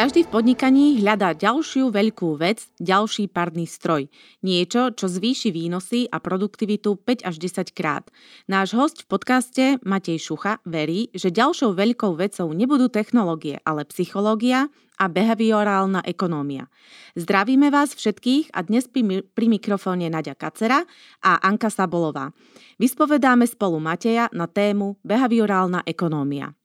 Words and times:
Každý 0.00 0.24
v 0.24 0.32
podnikaní 0.32 1.04
hľadá 1.04 1.36
ďalšiu 1.36 1.92
veľkú 1.92 2.40
vec, 2.40 2.72
ďalší 2.80 3.28
parný 3.28 3.68
stroj. 3.68 4.08
Niečo, 4.40 4.96
čo 4.96 5.12
zvýši 5.12 5.52
výnosy 5.52 6.08
a 6.08 6.16
produktivitu 6.16 7.04
5 7.04 7.28
až 7.28 7.36
10 7.36 7.76
krát. 7.76 8.08
Náš 8.48 8.72
host 8.72 9.04
v 9.04 9.12
podcaste 9.12 9.64
Matej 9.84 10.16
Šucha 10.16 10.64
verí, 10.64 11.12
že 11.12 11.28
ďalšou 11.28 11.76
veľkou 11.76 12.16
vecou 12.16 12.48
nebudú 12.48 12.88
technológie, 12.88 13.60
ale 13.60 13.84
psychológia 13.92 14.72
a 14.96 15.04
behaviorálna 15.04 16.00
ekonómia. 16.08 16.72
Zdravíme 17.20 17.68
vás 17.68 17.92
všetkých 17.92 18.56
a 18.56 18.64
dnes 18.64 18.88
pri, 18.88 19.20
pri 19.20 19.52
mikrofóne 19.52 20.08
Nadia 20.08 20.32
Kacera 20.32 20.80
a 21.20 21.44
Anka 21.44 21.68
Sabolová. 21.68 22.32
Vyspovedáme 22.80 23.44
spolu 23.44 23.76
Mateja 23.76 24.32
na 24.32 24.48
tému 24.48 24.96
behaviorálna 25.04 25.84
ekonómia. 25.84 26.56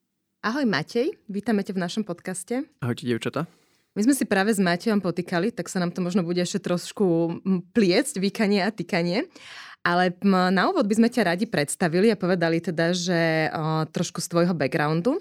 Ahoj 0.46 0.62
Matej, 0.70 1.18
vítame 1.26 1.66
ťa 1.66 1.74
v 1.74 1.82
našom 1.82 2.04
podcaste. 2.06 2.70
Ahojte, 2.78 3.10
devčata. 3.10 3.50
My 3.98 4.06
sme 4.06 4.14
si 4.14 4.30
práve 4.30 4.54
s 4.54 4.62
Matejom 4.62 5.02
potýkali, 5.02 5.50
tak 5.50 5.66
sa 5.66 5.82
nám 5.82 5.90
to 5.90 6.06
možno 6.06 6.22
bude 6.22 6.38
ešte 6.38 6.62
trošku 6.62 7.42
pliecť, 7.74 8.22
vykanie 8.22 8.62
a 8.62 8.70
tykanie. 8.70 9.26
Ale 9.82 10.14
na 10.30 10.70
úvod 10.70 10.86
by 10.86 11.02
sme 11.02 11.10
ťa 11.10 11.34
radi 11.34 11.50
predstavili 11.50 12.14
a 12.14 12.22
povedali 12.22 12.62
teda, 12.62 12.94
že 12.94 13.50
o, 13.50 13.90
trošku 13.90 14.22
z 14.22 14.28
tvojho 14.30 14.54
backgroundu, 14.54 15.18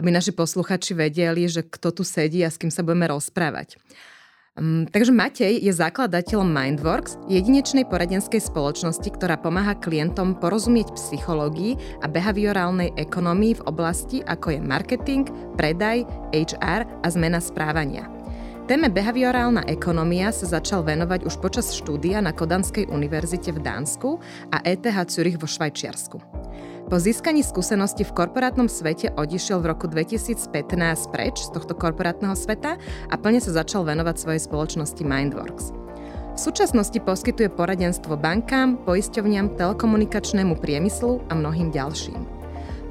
aby 0.00 0.08
naši 0.08 0.32
posluchači 0.32 0.96
vedeli, 0.96 1.44
že 1.52 1.68
kto 1.68 1.92
tu 1.92 2.00
sedí 2.00 2.40
a 2.40 2.48
s 2.48 2.56
kým 2.56 2.72
sa 2.72 2.80
budeme 2.80 3.12
rozprávať. 3.12 3.76
Um, 4.52 4.84
takže 4.84 5.16
Matej 5.16 5.64
je 5.64 5.72
zakladateľom 5.72 6.44
Mindworks, 6.44 7.16
jedinečnej 7.24 7.88
poradenskej 7.88 8.36
spoločnosti, 8.36 9.08
ktorá 9.08 9.40
pomáha 9.40 9.72
klientom 9.72 10.36
porozumieť 10.36 10.92
psychológii 10.92 12.04
a 12.04 12.06
behaviorálnej 12.06 12.92
ekonomii 13.00 13.56
v 13.56 13.64
oblasti 13.64 14.20
ako 14.20 14.52
je 14.52 14.60
marketing, 14.60 15.24
predaj, 15.56 16.04
HR 16.36 16.84
a 16.84 17.06
zmena 17.08 17.40
správania. 17.40 18.04
Téme 18.68 18.92
behaviorálna 18.92 19.64
ekonomia 19.72 20.28
sa 20.36 20.60
začal 20.60 20.84
venovať 20.84 21.24
už 21.24 21.40
počas 21.40 21.72
štúdia 21.72 22.20
na 22.20 22.36
Kodanskej 22.36 22.92
univerzite 22.92 23.56
v 23.56 23.64
Dánsku 23.64 24.20
a 24.52 24.60
ETH 24.68 24.84
Zürich 25.08 25.40
vo 25.40 25.48
Švajčiarsku. 25.48 26.41
Po 26.88 26.96
získaní 26.98 27.46
skúsenosti 27.46 28.02
v 28.02 28.12
korporátnom 28.12 28.66
svete 28.66 29.14
odišiel 29.14 29.62
v 29.62 29.70
roku 29.72 29.86
2015 29.86 30.44
preč 31.14 31.46
z 31.46 31.50
tohto 31.54 31.72
korporátneho 31.78 32.34
sveta 32.34 32.76
a 33.08 33.14
plne 33.16 33.38
sa 33.38 33.54
začal 33.54 33.86
venovať 33.86 34.16
svojej 34.18 34.42
spoločnosti 34.42 35.02
Mindworks. 35.06 35.72
V 36.32 36.38
súčasnosti 36.40 36.96
poskytuje 36.96 37.52
poradenstvo 37.52 38.16
bankám, 38.16 38.80
poisťovniam, 38.88 39.52
telekomunikačnému 39.56 40.56
priemyslu 40.58 41.20
a 41.28 41.36
mnohým 41.36 41.68
ďalším. 41.68 42.41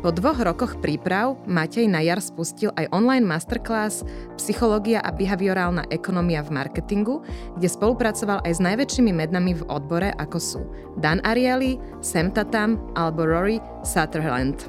Po 0.02 0.10
dvoch 0.10 0.42
rokoch 0.42 0.82
príprav 0.82 1.38
Matej 1.46 1.86
na 1.86 2.02
jar 2.02 2.18
spustil 2.18 2.74
aj 2.74 2.90
online 2.90 3.22
masterclass 3.22 4.02
Psychológia 4.34 4.98
a 5.06 5.14
behaviorálna 5.14 5.86
ekonomia 5.94 6.42
v 6.42 6.58
marketingu, 6.58 7.22
kde 7.54 7.70
spolupracoval 7.70 8.42
aj 8.42 8.58
s 8.58 8.66
najväčšími 8.66 9.14
mednami 9.14 9.54
v 9.54 9.62
odbore, 9.70 10.10
ako 10.18 10.38
sú 10.42 10.62
Dan 10.98 11.22
Ariely, 11.22 11.78
Sam 12.02 12.34
Tatam 12.34 12.82
alebo 12.98 13.30
Rory 13.30 13.62
Sutherland. 13.86 14.66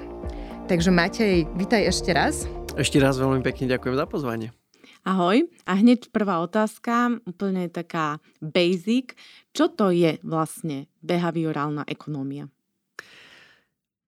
Takže 0.68 0.92
Matej, 0.92 1.48
vítaj 1.56 1.88
ešte 1.88 2.12
raz. 2.12 2.44
Ešte 2.76 3.00
raz 3.00 3.16
veľmi 3.16 3.40
pekne 3.40 3.72
ďakujem 3.72 3.96
za 3.96 4.04
pozvanie. 4.04 4.52
Ahoj. 5.00 5.48
A 5.64 5.80
hneď 5.80 6.12
prvá 6.12 6.44
otázka, 6.44 7.08
úplne 7.24 7.72
taká 7.72 8.20
basic. 8.44 9.16
Čo 9.56 9.72
to 9.72 9.96
je 9.96 10.20
vlastne 10.20 10.92
behaviorálna 11.00 11.88
ekonomia? 11.88 12.52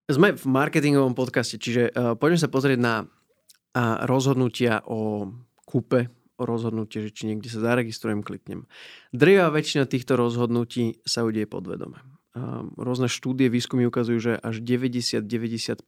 Sme 0.04 0.36
v 0.36 0.44
marketingovom 0.44 1.16
podcaste, 1.16 1.56
čiže 1.56 1.88
uh, 1.88 2.12
poďme 2.12 2.36
sa 2.36 2.52
pozrieť 2.52 2.76
na 2.76 2.94
uh, 3.04 4.04
rozhodnutia 4.04 4.84
o 4.84 5.32
kúpe, 5.64 6.12
o 6.36 6.44
rozhodnutie, 6.44 7.08
že 7.08 7.10
či 7.14 7.32
niekde 7.32 7.48
sa 7.48 7.64
zaregistrujem, 7.64 8.20
kliknem. 8.20 8.68
Drvivá 9.16 9.48
väčšina 9.48 9.88
týchto 9.88 10.20
rozhodnutí 10.20 11.00
sa 11.08 11.24
udieje 11.24 11.48
podvedome. 11.48 12.04
Uh, 12.36 12.68
rôzne 12.76 13.08
štúdie, 13.08 13.48
výskumy 13.48 13.88
ukazujú, 13.88 14.18
že 14.20 14.32
až 14.36 14.60
90-95% 14.60 15.80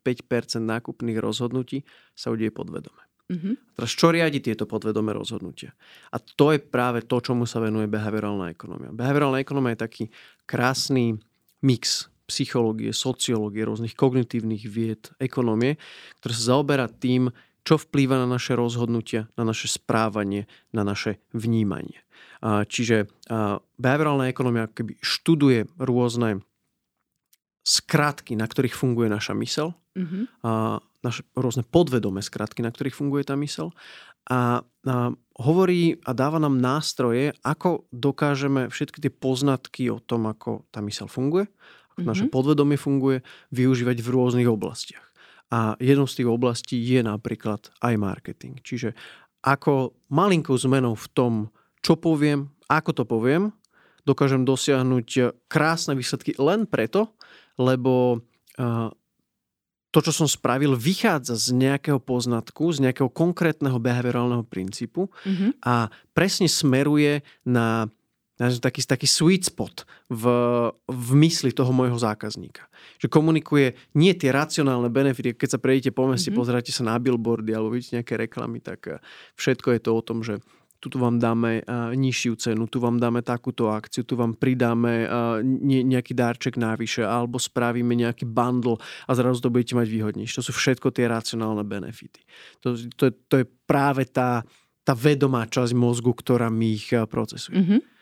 nákupných 0.64 1.18
rozhodnutí 1.20 1.84
sa 2.16 2.32
udieje 2.32 2.56
podvedome. 2.56 3.04
Mm-hmm. 3.26 3.76
Teraz 3.76 3.90
čo 3.92 4.14
riadi 4.14 4.40
tieto 4.40 4.64
podvedomé 4.64 5.12
rozhodnutia? 5.12 5.76
A 6.14 6.22
to 6.22 6.56
je 6.56 6.62
práve 6.62 7.04
to, 7.04 7.20
čomu 7.20 7.44
sa 7.44 7.60
venuje 7.60 7.84
behaviorálna 7.90 8.48
ekonomia. 8.48 8.96
Behaviorálna 8.96 9.44
ekonomia 9.44 9.76
je 9.76 9.84
taký 9.84 10.04
krásny 10.48 11.20
mix 11.60 12.08
psychológie, 12.26 12.90
sociológie, 12.90 13.62
rôznych 13.62 13.94
kognitívnych 13.94 14.66
vied, 14.66 15.14
ekonomie, 15.22 15.78
ktoré 16.20 16.32
sa 16.34 16.58
zaoberá 16.58 16.90
tým, 16.90 17.30
čo 17.66 17.78
vplýva 17.78 18.22
na 18.22 18.28
naše 18.30 18.54
rozhodnutia, 18.54 19.26
na 19.34 19.42
naše 19.42 19.66
správanie, 19.66 20.46
na 20.70 20.86
naše 20.86 21.18
vnímanie. 21.34 22.02
Čiže 22.42 23.10
behaviorálna 23.78 24.30
ekonomia 24.30 24.70
keby 24.70 25.02
študuje 25.02 25.66
rôzne 25.82 26.46
skratky, 27.66 28.38
na 28.38 28.46
ktorých 28.46 28.78
funguje 28.78 29.10
naša 29.10 29.34
mysel, 29.42 29.74
mm-hmm. 29.98 30.46
naše 31.02 31.26
rôzne 31.34 31.66
podvedomé 31.66 32.22
skratky, 32.22 32.62
na 32.62 32.70
ktorých 32.70 32.94
funguje 32.94 33.26
tá 33.26 33.34
mysel 33.34 33.74
a, 34.30 34.62
a 34.86 34.94
hovorí 35.38 35.98
a 36.06 36.10
dáva 36.14 36.38
nám 36.38 36.58
nástroje, 36.58 37.34
ako 37.42 37.90
dokážeme 37.90 38.70
všetky 38.70 38.98
tie 39.02 39.10
poznatky 39.10 39.90
o 39.90 39.98
tom, 39.98 40.30
ako 40.30 40.66
tá 40.70 40.78
mysel 40.82 41.10
funguje, 41.10 41.50
mm-hmm. 41.96 42.06
naše 42.06 42.24
podvedomie 42.28 42.76
funguje, 42.76 43.24
využívať 43.50 43.96
v 44.04 44.08
rôznych 44.12 44.48
oblastiach. 44.48 45.04
A 45.48 45.78
jednou 45.80 46.04
z 46.04 46.22
tých 46.22 46.28
oblastí 46.28 46.76
je 46.76 47.00
napríklad 47.00 47.72
aj 47.80 47.94
marketing. 47.96 48.60
Čiže 48.60 48.92
ako 49.46 49.94
malinkou 50.10 50.58
zmenou 50.58 50.98
v 50.98 51.06
tom, 51.14 51.32
čo 51.80 51.94
poviem, 51.94 52.50
ako 52.66 52.90
to 52.90 53.04
poviem, 53.06 53.54
dokážem 54.02 54.42
dosiahnuť 54.42 55.38
krásne 55.46 55.94
výsledky 55.94 56.34
len 56.38 56.66
preto, 56.66 57.14
lebo 57.58 58.22
to, 59.94 59.98
čo 60.02 60.12
som 60.12 60.28
spravil, 60.28 60.76
vychádza 60.76 61.38
z 61.38 61.56
nejakého 61.56 62.02
poznatku, 62.02 62.68
z 62.74 62.84
nejakého 62.84 63.08
konkrétneho 63.08 63.80
behaviorálneho 63.80 64.44
princípu 64.44 65.08
mm-hmm. 65.08 65.62
a 65.64 65.88
presne 66.12 66.50
smeruje 66.50 67.24
na 67.46 67.88
taký, 68.36 68.84
taký 68.84 69.08
sweet 69.08 69.48
spot 69.48 69.88
v, 70.12 70.24
v 70.86 71.10
mysli 71.24 71.50
toho 71.56 71.72
môjho 71.72 71.96
zákazníka. 71.96 72.68
Že 73.00 73.08
komunikuje 73.08 73.66
nie 73.96 74.12
tie 74.12 74.28
racionálne 74.28 74.92
benefity, 74.92 75.32
keď 75.32 75.56
sa 75.56 75.62
prejdete 75.62 75.96
po 75.96 76.04
meste, 76.06 76.28
mm-hmm. 76.28 76.40
pozeráte 76.40 76.70
sa 76.70 76.84
na 76.84 77.00
billboardy 77.00 77.56
alebo 77.56 77.72
vidíte 77.72 78.00
nejaké 78.00 78.14
reklamy, 78.20 78.60
tak 78.60 78.80
eh, 78.86 79.00
všetko 79.40 79.72
je 79.76 79.80
to 79.80 79.90
o 79.96 80.02
tom, 80.04 80.20
že 80.20 80.44
tu 80.76 81.02
vám 81.02 81.18
dáme 81.18 81.64
uh, 81.64 81.90
nižšiu 81.96 82.36
cenu, 82.36 82.68
tu 82.68 82.78
vám 82.78 83.00
dáme 83.00 83.24
takúto 83.24 83.72
akciu, 83.72 84.04
tu 84.04 84.14
vám 84.14 84.36
pridáme 84.36 85.08
uh, 85.08 85.40
ne, 85.42 85.82
nejaký 85.82 86.12
dárček 86.12 86.60
návyše 86.60 87.02
alebo 87.02 87.40
spravíme 87.40 87.96
nejaký 87.96 88.28
bundle 88.28 88.78
a 89.08 89.10
zrazu 89.16 89.40
to 89.40 89.50
budete 89.50 89.74
mať 89.74 89.88
výhodnejšie. 89.88 90.38
To 90.38 90.46
sú 90.46 90.52
všetko 90.54 90.92
tie 90.94 91.08
racionálne 91.08 91.64
benefity. 91.64 92.22
To, 92.62 92.76
to, 92.94 93.10
to 93.26 93.34
je 93.42 93.46
práve 93.66 94.04
tá, 94.06 94.44
tá 94.84 94.92
vedomá 94.92 95.48
časť 95.48 95.72
mozgu, 95.74 96.12
ktorá 96.12 96.52
mi 96.52 96.76
ich 96.76 96.92
procesuje. 97.08 97.56
Mm-hmm. 97.56 97.95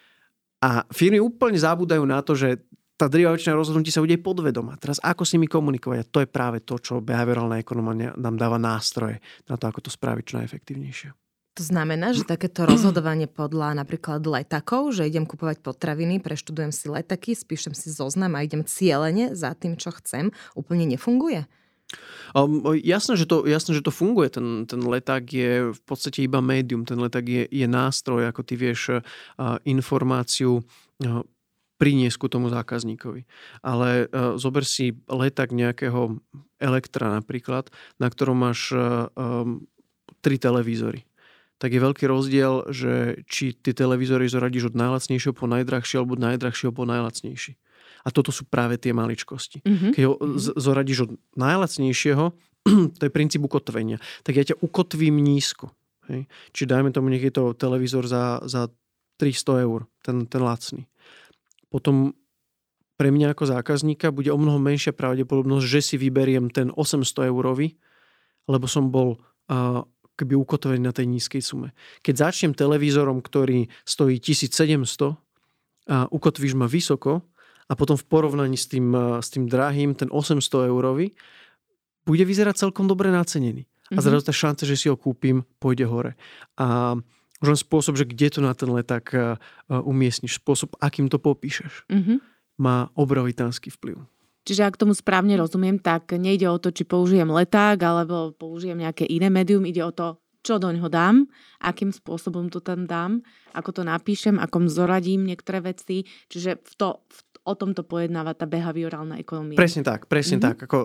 A 0.65 0.89
firmy 0.89 1.21
úplne 1.21 1.61
zabúdajú 1.61 2.09
na 2.09 2.25
to, 2.25 2.33
že 2.33 2.65
tá 2.97 3.11
drvivá 3.11 3.37
väčšina 3.37 3.59
rozhodnutí 3.59 3.93
sa 3.93 4.01
udeje 4.01 4.23
podvedoma. 4.23 4.81
Teraz 4.81 4.97
ako 5.03 5.27
s 5.29 5.37
nimi 5.37 5.51
komunikovať? 5.51 5.99
A 6.01 6.09
to 6.09 6.23
je 6.25 6.29
práve 6.31 6.65
to, 6.65 6.81
čo 6.81 7.05
behaviorálna 7.05 7.61
ekonomia 7.61 8.17
nám 8.17 8.41
dáva 8.41 8.57
nástroje 8.57 9.21
na 9.45 9.61
to, 9.61 9.69
ako 9.69 9.85
to 9.85 9.91
spraviť 9.93 10.25
čo 10.25 10.39
najefektívnejšie. 10.41 11.11
To 11.55 11.63
znamená, 11.63 12.11
že 12.11 12.27
takéto 12.27 12.67
rozhodovanie 12.67 13.31
podľa 13.31 13.79
napríklad 13.79 14.27
letakov, 14.27 14.91
že 14.91 15.07
idem 15.07 15.23
kupovať 15.23 15.63
potraviny, 15.63 16.19
preštudujem 16.19 16.75
si 16.75 16.91
letaky, 16.91 17.39
spíšem 17.39 17.79
si 17.79 17.95
zoznam 17.95 18.35
a 18.35 18.43
idem 18.43 18.67
cieľene 18.67 19.39
za 19.39 19.55
tým, 19.55 19.79
čo 19.79 19.95
chcem, 19.95 20.35
úplne 20.59 20.83
nefunguje? 20.91 21.47
Um, 22.35 22.75
jasné, 22.83 23.15
že 23.15 23.31
to, 23.31 23.47
jasné, 23.47 23.79
že 23.79 23.87
to 23.87 23.95
funguje. 23.95 24.33
Ten, 24.35 24.67
ten 24.67 24.83
leták 24.83 25.25
je 25.25 25.71
v 25.71 25.81
podstate 25.87 26.27
iba 26.27 26.43
médium. 26.43 26.83
Ten 26.83 26.99
leták 26.99 27.27
je, 27.27 27.43
je 27.47 27.67
nástroj, 27.71 28.27
ako 28.27 28.43
ty 28.43 28.55
vieš 28.59 28.99
uh, 28.99 29.01
informáciu 29.63 30.61
uh, 30.61 31.23
priniesť 31.79 32.17
ku 32.19 32.27
tomu 32.27 32.51
zákazníkovi. 32.51 33.27
Ale 33.63 34.11
uh, 34.11 34.35
zober 34.35 34.67
si 34.67 34.99
leták 35.07 35.55
nejakého 35.55 36.19
elektra 36.59 37.15
napríklad, 37.15 37.71
na 38.03 38.11
ktorom 38.11 38.39
máš 38.41 38.75
uh, 38.75 39.07
um, 39.15 39.67
tri 40.19 40.41
televízory 40.41 41.07
tak 41.65 41.73
je 41.73 41.81
veľký 41.81 42.05
rozdiel, 42.11 42.69
že 42.75 43.25
či 43.25 43.57
tie 43.57 43.73
televízory 43.73 44.29
zoradíš 44.29 44.75
od 44.75 44.77
najlacnejšieho 44.77 45.33
po 45.33 45.49
najdrahšie 45.49 45.97
alebo 45.97 46.19
od 46.19 46.21
najdrahšieho 46.21 46.77
po 46.77 46.85
najlacnejší. 46.85 47.57
A 48.05 48.13
toto 48.13 48.29
sú 48.29 48.45
práve 48.45 48.77
tie 48.77 48.93
maličkosti. 48.93 49.65
Mm-hmm. 49.65 49.91
Keď 49.97 50.03
ho 50.05 50.15
z- 50.37 50.55
zoradíš 50.61 51.09
od 51.09 51.11
najlacnejšieho, 51.41 52.25
to 53.01 53.03
je 53.03 53.11
princíp 53.13 53.41
ukotvenia, 53.45 53.97
tak 54.21 54.37
ja 54.37 54.45
ťa 54.45 54.61
ukotvím 54.61 55.25
nízko. 55.25 55.73
Hej. 56.13 56.29
Čiže 56.53 56.69
dajme 56.69 56.93
tomu, 56.93 57.09
nech 57.09 57.25
je 57.25 57.33
to 57.33 57.57
televízor 57.57 58.05
za, 58.05 58.45
za 58.45 58.69
300 59.17 59.65
eur, 59.65 59.89
ten, 60.05 60.29
ten 60.29 60.43
lacný. 60.45 60.85
Potom 61.73 62.13
pre 62.95 63.11
mňa 63.11 63.35
ako 63.35 63.51
zákazníka 63.51 64.15
bude 64.15 64.31
o 64.31 64.39
mnoho 64.39 64.61
menšia 64.61 64.95
pravdepodobnosť, 64.95 65.67
že 65.67 65.81
si 65.83 65.97
vyberiem 65.99 66.53
ten 66.53 66.71
800 66.71 67.33
eurový, 67.33 67.75
lebo 68.47 68.69
som 68.69 68.93
bol 68.93 69.19
uh, 69.19 69.83
keby 70.15 70.39
ukotvený 70.39 70.79
na 70.79 70.95
tej 70.95 71.11
nízkej 71.11 71.43
sume. 71.43 71.75
Keď 72.07 72.15
začnem 72.15 72.53
televízorom, 72.55 73.19
ktorý 73.19 73.67
stojí 73.83 74.23
1700 74.23 75.19
a 75.91 76.09
ukotvíš 76.09 76.55
ma 76.55 76.71
vysoko 76.71 77.27
a 77.69 77.73
potom 77.73 77.97
v 77.97 78.05
porovnaní 78.05 78.57
s 78.61 78.69
tým, 78.69 78.93
s 79.21 79.29
tým 79.33 79.49
drahým, 79.49 79.97
ten 79.97 80.13
800 80.13 80.69
eurový, 80.69 81.17
bude 82.05 82.25
vyzerať 82.25 82.69
celkom 82.69 82.85
dobre 82.85 83.09
nacenený. 83.09 83.65
A 83.93 84.01
mhm. 84.01 84.05
zrazu 84.05 84.25
tá 84.25 84.35
šanca, 84.35 84.65
že 84.65 84.77
si 84.77 84.87
ho 84.89 84.97
kúpim, 84.97 85.45
pôjde 85.61 85.85
hore. 85.89 86.17
A 86.57 86.97
už 87.45 87.49
len 87.53 87.61
spôsob, 87.61 88.01
že 88.01 88.09
kde 88.09 88.33
to 88.33 88.41
na 88.41 88.57
ten 88.57 88.73
leták 88.73 89.37
umiestniš, 89.69 90.41
spôsob, 90.41 90.81
akým 90.81 91.13
to 91.13 91.21
popíšeš, 91.21 91.85
mm-hmm. 91.93 92.17
má 92.57 92.89
obrovitánsky 92.97 93.69
vplyv. 93.69 94.01
Čiže 94.49 94.65
ak 94.65 94.81
tomu 94.81 94.97
správne 94.97 95.37
rozumiem, 95.37 95.77
tak 95.77 96.17
nejde 96.17 96.49
o 96.49 96.57
to, 96.57 96.73
či 96.73 96.89
použijem 96.89 97.29
leták 97.29 97.77
alebo 97.81 98.33
použijem 98.33 98.81
nejaké 98.81 99.05
iné 99.09 99.29
médium, 99.29 99.65
ide 99.69 99.85
o 99.85 99.93
to, 99.93 100.21
čo 100.45 100.61
do 100.61 100.69
ňoho 100.73 100.89
dám, 100.93 101.25
akým 101.61 101.93
spôsobom 101.93 102.53
to 102.53 102.61
tam 102.61 102.85
dám, 102.85 103.25
ako 103.57 103.81
to 103.81 103.83
napíšem, 103.85 104.37
akom 104.37 104.69
zoradím 104.69 105.25
niektoré 105.25 105.65
veci. 105.65 106.05
Čiže 106.29 106.61
v 106.61 106.73
to, 106.77 106.89
v 107.09 107.21
o 107.45 107.53
tomto 107.53 107.85
pojednáva 107.85 108.33
tá 108.33 108.49
behaviorálna 108.49 109.21
ekonomia. 109.21 109.61
Presne 109.61 109.85
tak, 109.85 110.09
presne 110.09 110.41
mm-hmm. 110.41 110.49
tak. 110.49 110.57
Ako, 110.65 110.79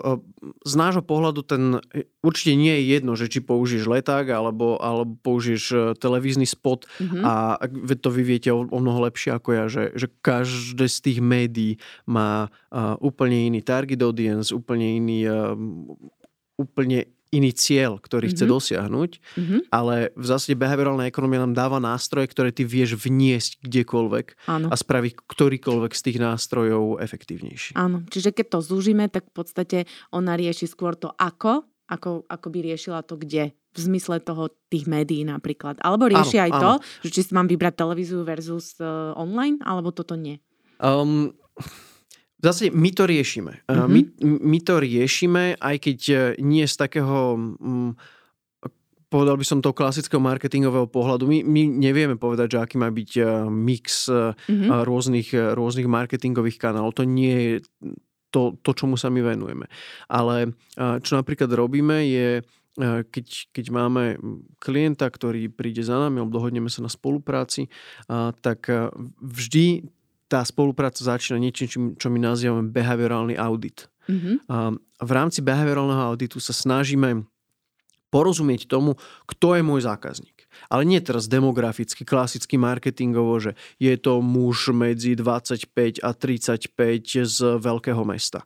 z 0.67 0.73
nášho 0.75 0.99
pohľadu 0.99 1.41
ten 1.47 1.79
e, 1.95 2.03
určite 2.19 2.59
nie 2.59 2.75
je 2.83 2.83
jedno, 2.99 3.15
že 3.15 3.31
či 3.31 3.39
použiješ 3.39 3.87
leták 3.87 4.27
alebo, 4.27 4.75
alebo 4.75 5.15
použiješ 5.23 5.63
e, 5.71 5.77
televízny 5.95 6.43
spot 6.43 6.83
mm-hmm. 6.99 7.23
a 7.23 7.63
to 7.95 8.09
vy 8.11 8.23
viete 8.27 8.51
o, 8.51 8.67
o 8.67 8.79
mnoho 8.83 9.07
lepšie 9.07 9.31
ako 9.31 9.49
ja, 9.55 9.65
že, 9.71 9.95
že 9.95 10.11
každé 10.19 10.91
z 10.91 10.97
tých 10.99 11.19
médií 11.23 11.73
má 12.03 12.51
uh, 12.71 12.95
úplne 12.99 13.47
iný 13.47 13.63
target 13.63 13.99
audience, 14.03 14.51
úplne 14.51 14.99
iný 14.99 15.27
uh, 15.27 15.55
úplne 16.59 17.07
iný 17.29 17.53
cieľ, 17.53 18.01
ktorý 18.01 18.29
mm-hmm. 18.29 18.41
chce 18.41 18.45
dosiahnuť, 18.49 19.11
mm-hmm. 19.17 19.59
ale 19.69 20.09
v 20.17 20.25
zásade 20.25 20.57
behaviorálna 20.57 21.05
ekonomia 21.05 21.45
nám 21.45 21.53
dáva 21.53 21.77
nástroje, 21.77 22.29
ktoré 22.29 22.49
ty 22.49 22.65
vieš 22.65 22.97
vniesť 22.97 23.61
kdekoľvek 23.61 24.49
Áno. 24.49 24.67
a 24.69 24.75
spraviť 24.75 25.13
ktorýkoľvek 25.29 25.91
z 25.93 26.01
tých 26.01 26.17
nástrojov 26.17 26.97
efektívnejší. 27.01 27.77
Áno, 27.77 28.01
čiže 28.09 28.33
keď 28.33 28.57
to 28.57 28.59
zúžime, 28.65 29.05
tak 29.07 29.29
v 29.29 29.33
podstate 29.33 29.77
ona 30.09 30.33
rieši 30.33 30.65
skôr 30.65 30.97
to 30.97 31.13
ako, 31.17 31.69
ako, 31.89 32.25
ako 32.25 32.47
by 32.49 32.59
riešila 32.73 33.05
to 33.05 33.17
kde 33.17 33.53
v 33.53 33.79
zmysle 33.79 34.17
toho 34.25 34.49
tých 34.73 34.89
médií 34.89 35.21
napríklad. 35.21 35.77
Alebo 35.85 36.09
rieši 36.09 36.41
áno, 36.41 36.45
aj 36.45 36.51
áno. 36.51 36.61
to, 36.61 36.71
že 37.05 37.09
či 37.13 37.21
si 37.29 37.31
mám 37.37 37.45
vybrať 37.45 37.73
televíziu 37.77 38.25
versus 38.25 38.73
uh, 38.81 39.13
online, 39.13 39.61
alebo 39.61 39.93
toto 39.93 40.17
nie. 40.17 40.41
Um, 40.81 41.37
v 42.39 42.43
zásade 42.43 42.71
my 42.71 42.89
to 42.95 43.03
riešime. 43.03 43.53
Mm-hmm. 43.67 43.89
My, 43.91 44.01
my 44.23 44.59
to 44.63 44.73
riešime, 44.79 45.43
aj 45.59 45.75
keď 45.83 45.99
e, 46.07 46.15
nie 46.39 46.63
z 46.63 46.75
takého, 46.79 47.35
mm, 47.35 47.99
povedal 49.11 49.35
by 49.35 49.43
som 49.43 49.59
to 49.59 49.75
klasického 49.75 50.23
marketingového 50.23 50.87
pohľadu. 50.87 51.27
My, 51.27 51.43
my 51.43 51.67
nevieme 51.67 52.15
povedať, 52.15 52.55
že 52.55 52.61
aký 52.63 52.75
má 52.79 52.87
byť 52.87 53.11
e, 53.19 53.23
mix 53.51 54.07
mm-hmm. 54.07 54.71
rôznych, 54.87 55.35
rôznych 55.35 55.91
marketingových 55.91 56.55
kanálov. 56.55 56.95
To 56.95 57.03
nie 57.03 57.35
je 57.35 57.53
to, 58.31 58.55
to, 58.63 58.71
čomu 58.71 58.95
sa 58.95 59.11
my 59.11 59.25
venujeme. 59.25 59.65
Ale 60.05 60.53
čo 60.77 61.17
napríklad 61.17 61.49
robíme 61.49 62.05
je, 62.05 62.45
keď, 63.09 63.27
keď 63.49 63.65
máme 63.73 64.21
klienta, 64.61 65.09
ktorý 65.09 65.49
príde 65.49 65.81
za 65.81 65.97
nami 65.97 66.21
alebo 66.21 66.37
dohodneme 66.37 66.69
sa 66.69 66.85
na 66.85 66.93
spolupráci, 66.93 67.73
tak 68.45 68.69
vždy 69.17 69.89
tá 70.29 70.45
spolupráca 70.45 71.01
začína 71.01 71.41
niečím, 71.41 71.97
čo 71.97 72.07
my 72.07 72.19
nazývame 72.21 72.69
behaviorálny 72.69 73.35
audit. 73.35 73.89
Mm-hmm. 74.05 74.35
A 74.45 74.77
v 74.77 75.11
rámci 75.11 75.41
behaviorálneho 75.41 76.13
auditu 76.13 76.37
sa 76.37 76.53
snažíme 76.53 77.25
porozumieť 78.13 78.69
tomu, 78.69 78.97
kto 79.25 79.57
je 79.57 79.61
môj 79.65 79.85
zákazník. 79.85 80.45
Ale 80.69 80.81
nie 80.85 80.97
teraz 80.97 81.29
demograficky, 81.29 82.05
klasicky 82.05 82.57
marketingovo, 82.57 83.37
že 83.37 83.51
je 83.77 83.93
to 84.01 84.21
muž 84.21 84.73
medzi 84.73 85.13
25 85.13 86.01
a 86.01 86.09
35 86.13 87.25
z 87.25 87.37
veľkého 87.61 88.01
mesta. 88.05 88.41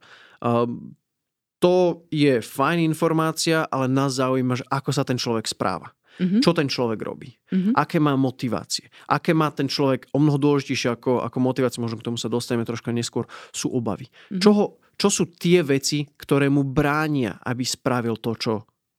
To 1.64 1.76
je 2.12 2.44
fajn 2.44 2.80
informácia, 2.84 3.64
ale 3.72 3.88
nás 3.88 4.20
zaujíma, 4.20 4.60
že 4.60 4.68
ako 4.68 4.92
sa 4.92 5.08
ten 5.08 5.16
človek 5.16 5.48
správa. 5.48 5.96
Mm-hmm. 6.14 6.42
Čo 6.46 6.52
ten 6.54 6.70
človek 6.70 7.00
robí? 7.02 7.34
Mm-hmm. 7.34 7.74
Aké 7.74 7.98
má 7.98 8.14
motivácie? 8.14 8.90
Aké 9.10 9.34
má 9.34 9.50
ten 9.50 9.66
človek, 9.66 10.14
o 10.14 10.22
mnoho 10.22 10.38
dôležitejšie 10.38 10.94
ako, 10.94 11.26
ako 11.26 11.38
motivácie, 11.42 11.82
možno 11.82 11.98
k 11.98 12.08
tomu 12.12 12.22
sa 12.22 12.30
dostaneme 12.30 12.70
troška 12.70 12.94
neskôr, 12.94 13.26
sú 13.50 13.74
obavy. 13.74 14.06
Mm-hmm. 14.10 14.42
Čo, 14.42 14.78
čo 14.94 15.08
sú 15.10 15.34
tie 15.34 15.66
veci, 15.66 16.06
ktoré 16.06 16.54
mu 16.54 16.62
bránia, 16.62 17.42
aby 17.42 17.66
spravil 17.66 18.22
to, 18.22 18.38
čo 18.38 18.54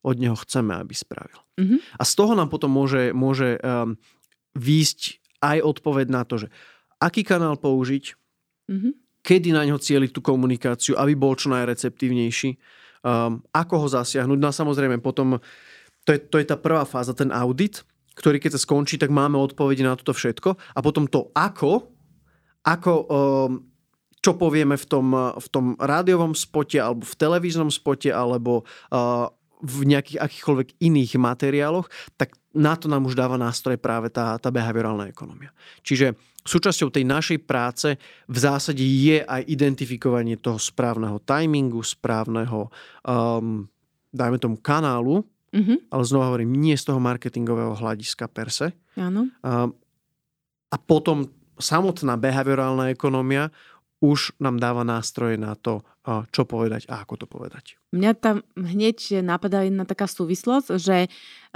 od 0.05 0.17
neho 0.21 0.37
chceme, 0.37 0.75
aby 0.77 0.93
spravil. 0.93 1.39
Mm-hmm. 1.57 1.79
A 1.97 2.03
z 2.03 2.13
toho 2.13 2.37
nám 2.37 2.53
potom 2.53 2.69
môže, 2.69 3.15
môže 3.17 3.57
um, 3.63 3.97
výjsť 4.59 5.23
aj 5.41 5.59
odpoveď 5.65 6.07
na 6.13 6.23
to, 6.29 6.45
že 6.45 6.49
aký 7.01 7.25
kanál 7.25 7.57
použiť, 7.57 8.05
mm-hmm. 8.69 8.93
kedy 9.25 9.49
na 9.57 9.65
ňo 9.65 9.81
cieliť 9.81 10.13
tú 10.13 10.21
komunikáciu, 10.21 10.99
aby 11.01 11.17
bol 11.17 11.33
čo 11.39 11.49
najreceptívnejší, 11.53 12.51
um, 13.05 13.41
ako 13.53 13.75
ho 13.81 13.89
zasiahnuť. 13.89 14.39
No 14.41 14.49
a 14.49 14.57
samozrejme 14.57 15.01
potom 15.01 15.41
to 16.05 16.17
je, 16.17 16.19
to 16.21 16.37
je 16.41 16.47
tá 16.47 16.57
prvá 16.61 16.85
fáza, 16.85 17.17
ten 17.17 17.33
audit, 17.33 17.83
ktorý 18.15 18.39
keď 18.39 18.57
sa 18.57 18.63
skončí, 18.63 19.01
tak 19.01 19.11
máme 19.11 19.41
odpovede 19.41 19.83
na 19.83 19.99
toto 19.99 20.15
všetko. 20.15 20.55
A 20.55 20.79
potom 20.85 21.11
to 21.11 21.35
ako, 21.35 21.91
ako 22.63 22.93
ehm, 23.05 23.53
čo 24.25 24.33
povieme 24.41 24.81
v 24.81 24.87
tom, 24.89 25.13
v 25.37 25.49
tom 25.53 25.77
rádiovom 25.77 26.33
spote, 26.33 26.81
alebo 26.81 27.05
v 27.05 27.19
televíznom 27.19 27.69
spote, 27.69 28.09
alebo 28.09 28.65
uh, 28.89 29.29
v 29.61 29.77
nejakých 29.85 30.17
akýchkoľvek 30.17 30.81
iných 30.81 31.21
materiáloch, 31.21 31.93
tak 32.17 32.33
na 32.57 32.73
to 32.73 32.89
nám 32.89 33.05
už 33.05 33.21
dáva 33.21 33.37
nástroj 33.37 33.77
práve 33.77 34.09
tá, 34.09 34.41
tá 34.41 34.49
behaviorálna 34.49 35.13
ekonomia. 35.13 35.53
Čiže 35.85 36.17
súčasťou 36.41 36.89
tej 36.89 37.05
našej 37.05 37.39
práce 37.45 38.01
v 38.25 38.39
zásade 38.41 38.81
je 38.81 39.21
aj 39.21 39.45
identifikovanie 39.45 40.41
toho 40.41 40.57
správneho 40.57 41.21
timingu, 41.21 41.85
správneho, 41.85 42.73
um, 43.05 43.69
dajme 44.09 44.41
tomu, 44.41 44.57
kanálu, 44.57 45.21
Mm-hmm. 45.55 45.95
Ale 45.95 46.03
znova 46.03 46.35
hovorím, 46.35 46.51
nie 46.59 46.75
z 46.75 46.91
toho 46.91 46.99
marketingového 46.99 47.79
hľadiska 47.79 48.27
per 48.27 48.51
se. 48.51 48.75
Áno. 48.99 49.31
A, 49.47 49.71
a 50.69 50.77
potom 50.83 51.31
samotná 51.63 52.19
behaviorálna 52.19 52.91
ekonomia 52.91 53.55
už 54.05 54.37
nám 54.37 54.61
dáva 54.61 54.85
nástroje 54.85 55.41
na 55.41 55.57
to, 55.57 55.81
čo 56.05 56.45
povedať 56.45 56.85
a 56.93 57.01
ako 57.01 57.25
to 57.25 57.27
povedať. 57.31 57.81
Mňa 57.97 58.13
tam 58.21 58.45
hneď 58.53 59.25
napadá 59.25 59.65
jedna 59.65 59.89
taká 59.89 60.05
súvislosť, 60.05 60.77
že 60.77 60.97
e, 61.07 61.09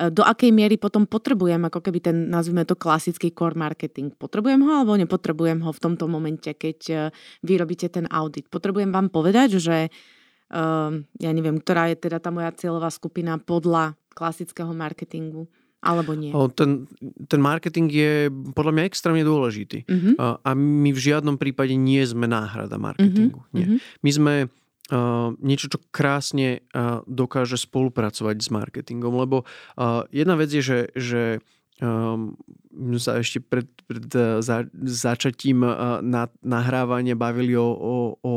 do 0.09 0.25
akej 0.25 0.49
miery 0.57 0.81
potom 0.81 1.05
potrebujem 1.05 1.61
ako 1.69 1.85
keby 1.85 2.01
ten, 2.01 2.17
nazvime 2.33 2.65
to 2.65 2.73
klasický 2.73 3.37
core 3.37 3.59
marketing. 3.59 4.17
Potrebujem 4.17 4.65
ho 4.65 4.73
alebo 4.81 4.97
nepotrebujem 4.97 5.61
ho 5.61 5.69
v 5.69 5.83
tomto 5.83 6.09
momente, 6.09 6.49
keď 6.49 6.79
e, 6.89 6.95
vyrobíte 7.45 7.93
ten 7.93 8.09
audit. 8.09 8.49
Potrebujem 8.49 8.89
vám 8.89 9.13
povedať, 9.13 9.61
že 9.61 9.93
ja 11.21 11.31
neviem, 11.33 11.61
ktorá 11.61 11.93
je 11.93 12.09
teda 12.09 12.19
tá 12.19 12.33
moja 12.33 12.49
cieľová 12.57 12.89
skupina 12.89 13.37
podľa 13.37 13.97
klasického 14.17 14.73
marketingu. 14.73 15.47
Alebo 15.79 16.11
nie? 16.19 16.35
Ten, 16.59 16.91
ten 17.31 17.39
marketing 17.39 17.87
je 17.87 18.13
podľa 18.51 18.73
mňa 18.75 18.85
extrémne 18.91 19.23
dôležitý. 19.23 19.87
Uh-huh. 19.87 20.15
A, 20.19 20.27
a 20.43 20.51
my 20.59 20.91
v 20.91 20.99
žiadnom 20.99 21.39
prípade 21.39 21.79
nie 21.79 22.03
sme 22.03 22.27
náhrada 22.27 22.75
marketingu. 22.83 23.47
Uh-huh. 23.47 23.55
Nie. 23.55 23.67
Uh-huh. 23.71 23.79
My 24.03 24.11
sme 24.11 24.35
uh, 24.91 25.31
niečo, 25.39 25.71
čo 25.71 25.79
krásne 25.95 26.67
uh, 26.75 27.07
dokáže 27.07 27.55
spolupracovať 27.55 28.37
s 28.43 28.49
marketingom. 28.51 29.15
Lebo 29.23 29.47
uh, 29.79 30.03
jedna 30.11 30.35
vec 30.35 30.51
je, 30.51 30.67
že, 30.67 30.81
že 30.99 31.23
um, 31.79 32.35
sa 32.99 33.19
ešte 33.19 33.43
pred, 33.43 33.67
pred 33.85 34.07
uh, 34.15 34.39
za, 34.39 34.65
začatím 34.87 35.67
uh, 35.67 35.99
na, 35.99 36.31
nahrávania 36.41 37.19
bavili 37.19 37.59
o, 37.59 37.67
o, 37.67 37.95
o 38.23 38.35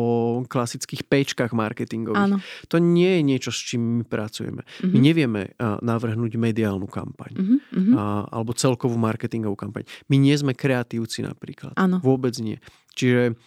klasických 0.49 1.05
pečkách 1.05 1.53
marketingových. 1.53 2.17
Áno. 2.17 2.37
To 2.73 2.81
nie 2.81 3.19
je 3.19 3.21
niečo, 3.21 3.49
s 3.53 3.61
čím 3.61 4.01
my 4.01 4.03
pracujeme. 4.05 4.65
Mm-hmm. 4.65 4.91
My 4.91 4.97
mhm. 4.97 5.05
nevieme 5.05 5.41
uh, 5.55 5.77
navrhnúť 5.79 6.33
mediálnu 6.41 6.89
kampaň 6.89 7.31
mm-hmm. 7.37 7.93
uh, 7.93 8.25
alebo 8.33 8.57
celkovú 8.57 8.97
marketingovú 8.97 9.55
kampaň. 9.55 9.85
My 10.09 10.17
nie 10.17 10.33
sme 10.33 10.57
kreatívci 10.57 11.21
napríklad. 11.21 11.77
Áno. 11.77 12.01
Vôbec 12.01 12.33
nie. 12.41 12.57
Čiže 12.91 13.39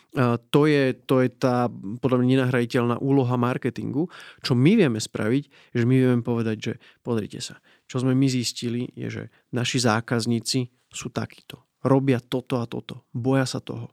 to, 0.48 0.64
je, 0.64 0.96
to 1.04 1.20
je 1.20 1.28
tá 1.28 1.68
podľa 2.00 2.24
mňa 2.24 2.28
nenahraditeľná 2.32 2.96
úloha 3.04 3.36
marketingu. 3.36 4.08
Čo 4.40 4.56
my 4.56 4.72
vieme 4.72 4.96
spraviť, 4.96 5.76
že 5.76 5.84
my 5.84 5.94
vieme 6.00 6.24
povedať, 6.24 6.56
že 6.56 6.72
pozrite 7.04 7.44
sa, 7.44 7.60
čo 7.84 8.00
sme 8.00 8.16
my 8.16 8.26
zistili, 8.26 8.88
je, 8.96 9.08
že 9.12 9.22
naši 9.52 9.84
zákazníci 9.84 10.72
sú 10.94 11.10
takíto. 11.10 11.66
Robia 11.84 12.22
toto 12.22 12.62
a 12.62 12.64
toto. 12.64 13.04
Boja 13.12 13.44
sa 13.44 13.60
toho. 13.60 13.92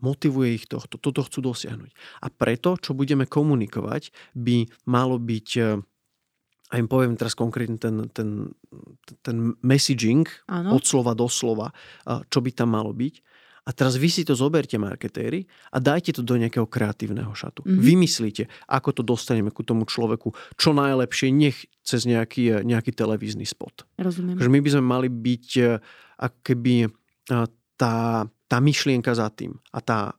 Motivuje 0.00 0.56
ich 0.56 0.66
tohto. 0.66 0.98
Toto 0.98 1.22
chcú 1.26 1.52
dosiahnuť. 1.52 1.90
A 2.24 2.26
preto, 2.32 2.74
čo 2.80 2.96
budeme 2.96 3.28
komunikovať, 3.28 4.10
by 4.34 4.66
malo 4.88 5.20
byť 5.20 5.48
e, 5.60 5.62
a 6.72 6.80
im 6.80 6.90
poviem 6.90 7.14
teraz 7.14 7.38
konkrétne 7.38 7.78
ten, 7.78 8.10
ten, 8.10 8.50
ten 9.22 9.54
messaging 9.62 10.26
Áno. 10.50 10.74
od 10.74 10.82
slova 10.82 11.14
do 11.14 11.30
slova, 11.30 11.70
čo 12.02 12.42
by 12.42 12.50
tam 12.50 12.74
malo 12.74 12.90
byť. 12.90 13.14
A 13.64 13.72
teraz 13.72 13.96
vy 13.96 14.12
si 14.12 14.28
to 14.28 14.36
zoberte, 14.36 14.76
marketéri, 14.76 15.48
a 15.72 15.80
dajte 15.80 16.20
to 16.20 16.22
do 16.22 16.36
nejakého 16.36 16.68
kreatívneho 16.68 17.32
šatu. 17.32 17.64
Mm-hmm. 17.64 17.80
Vymyslíte, 17.80 18.44
ako 18.68 19.00
to 19.00 19.02
dostaneme 19.02 19.48
ku 19.48 19.64
tomu 19.64 19.88
človeku 19.88 20.36
čo 20.60 20.76
najlepšie, 20.76 21.32
nech 21.32 21.64
cez 21.80 22.04
nejaký, 22.04 22.60
nejaký 22.60 22.92
televízny 22.92 23.48
spot. 23.48 23.88
Rozumiem. 23.96 24.36
Že 24.36 24.48
my 24.52 24.60
by 24.60 24.68
sme 24.68 24.84
mali 24.84 25.08
byť 25.08 25.48
ako 26.20 26.38
keby 26.44 26.92
tá, 27.80 28.28
tá 28.28 28.56
myšlienka 28.60 29.16
za 29.16 29.32
tým 29.32 29.56
a 29.72 29.80
tá 29.80 30.12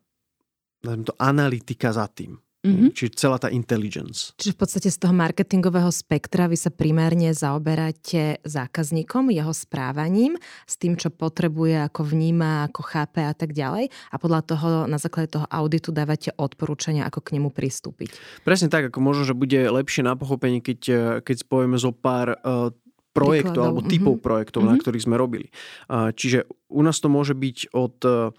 to 0.86 1.14
analytika 1.18 1.90
za 1.90 2.06
tým. 2.06 2.38
Mm-hmm. 2.66 2.90
Čiže 2.98 3.12
celá 3.14 3.38
tá 3.38 3.54
intelligence. 3.54 4.34
Čiže 4.42 4.58
v 4.58 4.60
podstate 4.60 4.90
z 4.90 4.98
toho 4.98 5.14
marketingového 5.14 5.94
spektra 5.94 6.50
vy 6.50 6.58
sa 6.58 6.74
primárne 6.74 7.30
zaoberáte 7.30 8.42
zákazníkom, 8.42 9.30
jeho 9.30 9.54
správaním, 9.54 10.42
s 10.66 10.76
tým, 10.82 10.98
čo 10.98 11.14
potrebuje, 11.14 11.86
ako 11.86 12.02
vníma, 12.10 12.66
ako 12.74 12.82
chápe 12.82 13.22
a 13.22 13.38
tak 13.38 13.54
ďalej. 13.54 13.94
A 14.10 14.16
podľa 14.18 14.42
toho, 14.42 14.68
na 14.90 14.98
základe 14.98 15.38
toho 15.38 15.46
auditu 15.46 15.94
dávate 15.94 16.34
odporúčania, 16.34 17.06
ako 17.06 17.22
k 17.22 17.38
nemu 17.38 17.54
pristúpiť. 17.54 18.18
Presne 18.42 18.74
tak, 18.74 18.90
ako 18.90 18.98
možno, 18.98 19.30
že 19.30 19.38
bude 19.38 19.70
lepšie 19.70 20.02
na 20.02 20.18
pochopenie, 20.18 20.60
keď, 20.66 20.80
eh, 20.90 20.98
keď 21.22 21.36
spojíme 21.46 21.78
zo 21.78 21.94
pár 21.94 22.42
uh, 22.42 22.74
projektov 23.16 23.56
Príkladov. 23.56 23.64
alebo 23.64 23.82
typov 23.88 24.14
mm-hmm. 24.18 24.28
projektov, 24.28 24.60
mm-hmm. 24.66 24.76
na 24.76 24.82
ktorých 24.82 25.06
sme 25.06 25.16
robili. 25.16 25.48
Uh, 25.88 26.12
čiže 26.12 26.50
u 26.68 26.82
nás 26.84 26.98
to 27.00 27.08
môže 27.08 27.32
byť 27.32 27.72
od 27.72 27.96
uh, 28.04 28.34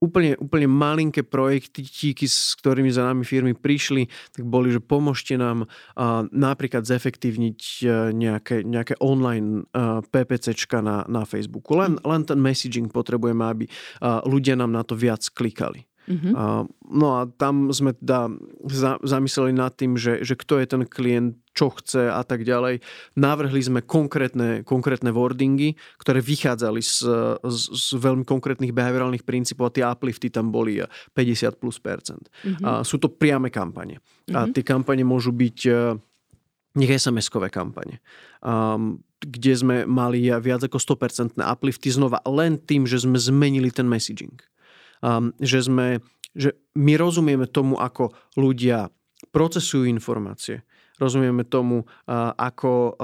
úplne, 0.00 0.34
úplne 0.40 0.66
malinké 0.66 1.22
projekty, 1.22 1.84
s 2.24 2.56
ktorými 2.56 2.88
za 2.88 3.04
nami 3.04 3.22
firmy 3.22 3.52
prišli, 3.52 4.08
tak 4.32 4.48
boli, 4.48 4.72
že 4.72 4.80
pomôžte 4.80 5.36
nám 5.36 5.68
uh, 5.68 6.24
napríklad 6.32 6.88
zefektívniť 6.88 7.60
uh, 7.84 8.10
nejaké, 8.10 8.64
nejaké 8.64 8.96
online 8.98 9.68
uh, 9.76 10.00
PPCčka 10.00 10.80
na, 10.80 11.04
na 11.06 11.28
Facebooku. 11.28 11.76
Len, 11.76 12.00
len 12.00 12.22
ten 12.24 12.40
messaging 12.40 12.88
potrebujeme, 12.88 13.44
aby 13.44 13.64
uh, 13.68 14.24
ľudia 14.24 14.56
nám 14.56 14.72
na 14.72 14.82
to 14.82 14.96
viac 14.96 15.20
klikali. 15.36 15.89
Mm-hmm. 16.10 16.32
Uh, 16.34 16.66
no 16.90 17.22
a 17.22 17.30
tam 17.38 17.70
sme 17.70 17.94
teda 17.94 18.26
za, 18.66 18.98
zamysleli 19.06 19.54
nad 19.54 19.70
tým, 19.78 19.94
že, 19.94 20.26
že 20.26 20.34
kto 20.34 20.58
je 20.58 20.66
ten 20.66 20.82
klient, 20.82 21.38
čo 21.54 21.70
chce 21.70 22.10
a 22.10 22.26
tak 22.26 22.42
ďalej. 22.42 22.82
Navrhli 23.14 23.62
sme 23.62 23.80
konkrétne, 23.86 24.66
konkrétne 24.66 25.14
wordingy, 25.14 25.78
ktoré 26.02 26.18
vychádzali 26.18 26.82
z, 26.82 27.06
z, 27.46 27.60
z 27.70 27.86
veľmi 27.94 28.26
konkrétnych 28.26 28.74
behaviorálnych 28.74 29.22
princípov 29.22 29.70
a 29.70 29.74
tie 29.74 29.86
uplifty 29.86 30.34
tam 30.34 30.50
boli 30.50 30.82
50 31.14 31.62
plus 31.62 31.78
percent. 31.78 32.26
Mm-hmm. 32.42 32.66
Uh, 32.66 32.82
sú 32.82 32.98
to 32.98 33.06
priame 33.06 33.54
kampane. 33.54 34.02
Mm-hmm. 34.02 34.34
A 34.34 34.50
tie 34.50 34.66
kampane 34.66 35.06
môžu 35.06 35.30
byť 35.30 35.58
uh, 35.70 35.94
nech 36.74 36.90
SMS-kové 36.90 37.54
kampane. 37.54 38.02
Um, 38.42 39.06
kde 39.20 39.52
sme 39.52 39.76
mali 39.84 40.26
viac 40.42 40.64
ako 40.64 40.80
100% 40.80 41.38
uplifty 41.38 41.92
znova 41.92 42.24
len 42.24 42.56
tým, 42.56 42.88
že 42.88 43.04
sme 43.04 43.20
zmenili 43.20 43.68
ten 43.68 43.84
messaging 43.84 44.32
že 45.40 45.58
sme, 45.64 46.04
že 46.36 46.56
my 46.76 46.94
rozumieme 47.00 47.48
tomu, 47.48 47.80
ako 47.80 48.12
ľudia 48.36 48.92
procesujú 49.34 49.88
informácie. 49.88 50.62
Rozumieme 51.00 51.48
tomu, 51.48 51.88
ako 52.36 52.96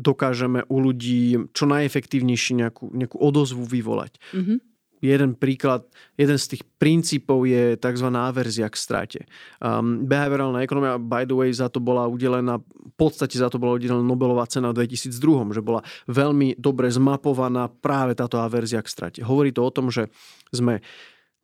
dokážeme 0.00 0.64
u 0.72 0.76
ľudí 0.80 1.52
čo 1.52 1.68
najefektívnejšie 1.68 2.64
nejakú, 2.64 2.88
nejakú 2.88 3.16
odozvu 3.20 3.68
vyvolať. 3.68 4.16
Mm-hmm 4.32 4.69
jeden 5.00 5.36
príklad, 5.36 5.88
jeden 6.14 6.36
z 6.36 6.56
tých 6.56 6.62
princípov 6.76 7.48
je 7.48 7.76
tzv. 7.76 8.08
averzia 8.12 8.68
k 8.68 8.76
strate. 8.76 9.20
Um, 9.60 10.04
behaviorálna 10.04 10.60
ekonomia, 10.64 11.00
by 11.00 11.24
the 11.24 11.36
way, 11.36 11.50
za 11.52 11.72
to 11.72 11.80
bola 11.80 12.06
udelená, 12.06 12.60
v 12.60 12.94
podstate 12.96 13.40
za 13.40 13.48
to 13.48 13.56
bola 13.56 13.80
udelená 13.80 14.04
Nobelová 14.04 14.44
cena 14.46 14.70
v 14.70 14.84
2002, 14.84 15.56
že 15.56 15.64
bola 15.64 15.80
veľmi 16.06 16.60
dobre 16.60 16.92
zmapovaná 16.92 17.72
práve 17.72 18.16
táto 18.16 18.38
averzia 18.38 18.84
k 18.84 18.92
strate. 18.92 19.20
Hovorí 19.24 19.50
to 19.50 19.64
o 19.64 19.72
tom, 19.72 19.88
že 19.88 20.12
sme 20.52 20.84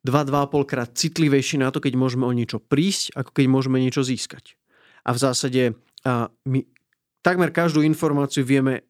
2-2,5 0.05 0.71
krát 0.71 0.89
citlivejší 0.93 1.59
na 1.59 1.73
to, 1.73 1.83
keď 1.83 1.99
môžeme 1.99 2.23
o 2.23 2.31
niečo 2.31 2.63
prísť, 2.63 3.17
ako 3.17 3.31
keď 3.35 3.45
môžeme 3.51 3.81
niečo 3.81 4.05
získať. 4.05 4.55
A 5.03 5.11
v 5.11 5.19
zásade 5.19 5.63
a 6.07 6.31
my 6.47 6.63
takmer 7.19 7.51
každú 7.51 7.83
informáciu 7.83 8.47
vieme 8.47 8.87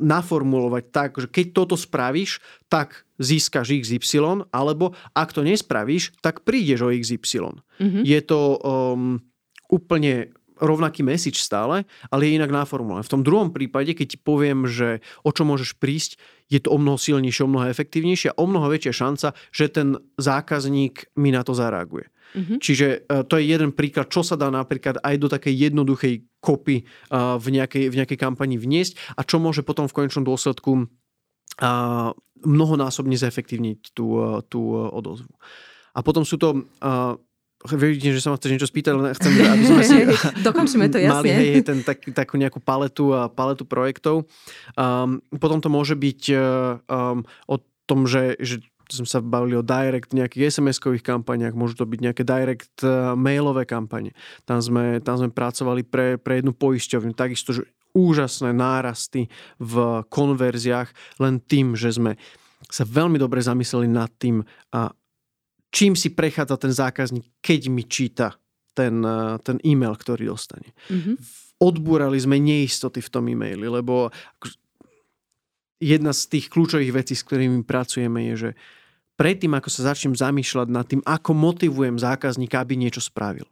naformulovať 0.00 0.84
tak, 0.88 1.10
že 1.20 1.28
keď 1.28 1.46
toto 1.52 1.76
spravíš, 1.76 2.40
tak 2.72 3.04
získaš 3.20 3.76
XY, 3.84 4.48
alebo 4.50 4.96
ak 5.12 5.36
to 5.36 5.44
nespravíš, 5.44 6.16
tak 6.24 6.42
prídeš 6.42 6.80
o 6.82 6.90
XY. 6.90 7.60
Mm-hmm. 7.78 8.02
Je 8.02 8.20
to 8.24 8.56
um, 8.60 9.20
úplne 9.68 10.32
rovnaký 10.62 11.02
message 11.02 11.42
stále, 11.42 11.82
ale 12.08 12.20
je 12.30 12.38
inak 12.38 12.54
naformulované. 12.54 13.02
V 13.02 13.12
tom 13.18 13.26
druhom 13.26 13.50
prípade, 13.50 13.98
keď 13.98 14.06
ti 14.14 14.18
poviem, 14.22 14.70
že 14.70 15.02
o 15.26 15.34
čo 15.34 15.42
môžeš 15.42 15.74
prísť, 15.82 16.22
je 16.46 16.62
to 16.62 16.70
o 16.70 16.78
mnoho 16.78 17.00
silnejšie, 17.00 17.42
o 17.42 17.50
mnoho 17.50 17.66
efektívnejšie 17.66 18.32
a 18.32 18.38
o 18.38 18.46
mnoho 18.46 18.70
väčšia 18.70 18.94
šanca, 18.94 19.28
že 19.50 19.66
ten 19.72 19.98
zákazník 20.22 21.10
mi 21.18 21.34
na 21.34 21.42
to 21.42 21.52
zareaguje. 21.56 22.06
Mm-hmm. 22.32 22.58
Čiže 22.58 22.86
uh, 23.06 23.22
to 23.28 23.36
je 23.36 23.44
jeden 23.44 23.70
príklad, 23.76 24.08
čo 24.08 24.24
sa 24.24 24.40
dá 24.40 24.48
napríklad 24.48 25.00
aj 25.04 25.14
do 25.20 25.28
takej 25.28 25.70
jednoduchej 25.70 26.24
kopy 26.40 26.88
uh, 27.12 27.36
v, 27.36 27.60
nejakej, 27.60 27.92
v 27.92 27.94
nejakej 28.02 28.18
kampani 28.18 28.56
vniesť 28.56 29.16
a 29.16 29.22
čo 29.22 29.38
môže 29.38 29.62
potom 29.62 29.86
v 29.86 29.96
konečnom 30.02 30.24
dôsledku 30.24 30.88
uh, 30.88 32.10
mnohonásobne 32.42 33.14
zefektívniť 33.14 33.94
tú, 33.94 34.06
uh, 34.16 34.40
tú 34.48 34.60
uh, 34.74 34.90
odozvu. 34.90 35.32
A 35.92 36.00
potom 36.00 36.24
sú 36.24 36.40
to 36.40 36.66
uh, 36.80 37.14
Vidím, 37.62 38.10
že 38.10 38.18
sa 38.18 38.34
ma 38.34 38.38
chceš 38.42 38.58
niečo 38.58 38.66
spýtať, 38.66 38.90
ale 38.90 39.14
chcem, 39.14 39.38
aby 39.38 39.62
sme 39.62 39.82
si 39.86 39.96
Dokončíme 40.50 40.90
to, 40.90 40.98
jasne. 41.06 41.14
mali 41.14 41.30
hej, 41.30 41.62
ten, 41.62 41.78
tak, 41.86 42.02
takú 42.10 42.34
nejakú 42.34 42.58
paletu, 42.58 43.14
paletu 43.38 43.62
projektov. 43.62 44.26
Um, 44.74 45.22
potom 45.38 45.62
to 45.62 45.70
môže 45.70 45.94
byť 45.94 46.22
um, 46.34 47.22
o 47.46 47.56
tom, 47.86 48.10
že, 48.10 48.34
že 48.42 48.58
sme 49.00 49.08
sa 49.08 49.24
bavili 49.24 49.56
o 49.56 49.64
direct 49.64 50.12
nejakých 50.12 50.52
SMS-kových 50.52 51.06
kampaniach, 51.06 51.56
môžu 51.56 51.80
to 51.80 51.86
byť 51.88 52.00
nejaké 52.04 52.22
direct 52.26 52.76
uh, 52.84 53.16
mailové 53.16 53.64
kampane. 53.64 54.12
Tam 54.44 54.60
sme, 54.60 55.00
tam 55.00 55.16
sme 55.16 55.32
pracovali 55.32 55.82
pre, 55.88 56.20
pre 56.20 56.44
jednu 56.44 56.52
poisťovňu. 56.52 57.16
Takisto, 57.16 57.56
že 57.56 57.64
úžasné 57.92 58.56
nárasty 58.56 59.28
v 59.60 60.04
konverziách 60.08 61.20
len 61.20 61.40
tým, 61.44 61.76
že 61.76 61.92
sme 61.92 62.16
sa 62.68 62.88
veľmi 62.88 63.20
dobre 63.20 63.42
zamysleli 63.44 63.88
nad 63.90 64.08
tým, 64.16 64.40
a 64.72 64.88
čím 65.72 65.92
si 65.96 66.12
prechádza 66.12 66.56
ten 66.56 66.72
zákazník, 66.72 67.42
keď 67.44 67.60
mi 67.68 67.84
číta 67.84 68.36
ten, 68.72 69.04
eh, 69.04 69.36
ten 69.44 69.60
e-mail, 69.64 69.96
ktorý 69.96 70.32
dostane. 70.32 70.72
Mm-hmm. 70.88 71.16
Odbúrali 71.62 72.18
sme 72.18 72.40
neistoty 72.40 73.04
v 73.04 73.12
tom 73.12 73.28
e-maili, 73.28 73.68
lebo 73.68 74.10
jedna 75.82 76.14
z 76.14 76.22
tých 76.30 76.46
kľúčových 76.50 76.92
vecí, 76.94 77.14
s 77.14 77.26
ktorými 77.26 77.62
pracujeme, 77.66 78.30
je, 78.32 78.34
že 78.34 78.50
predtým, 79.16 79.52
ako 79.54 79.68
sa 79.68 79.92
začnem 79.92 80.16
zamýšľať 80.16 80.68
nad 80.68 80.84
tým, 80.88 81.02
ako 81.04 81.30
motivujem 81.36 81.96
zákazníka, 82.00 82.60
aby 82.60 82.74
niečo 82.78 83.00
spravil. 83.00 83.46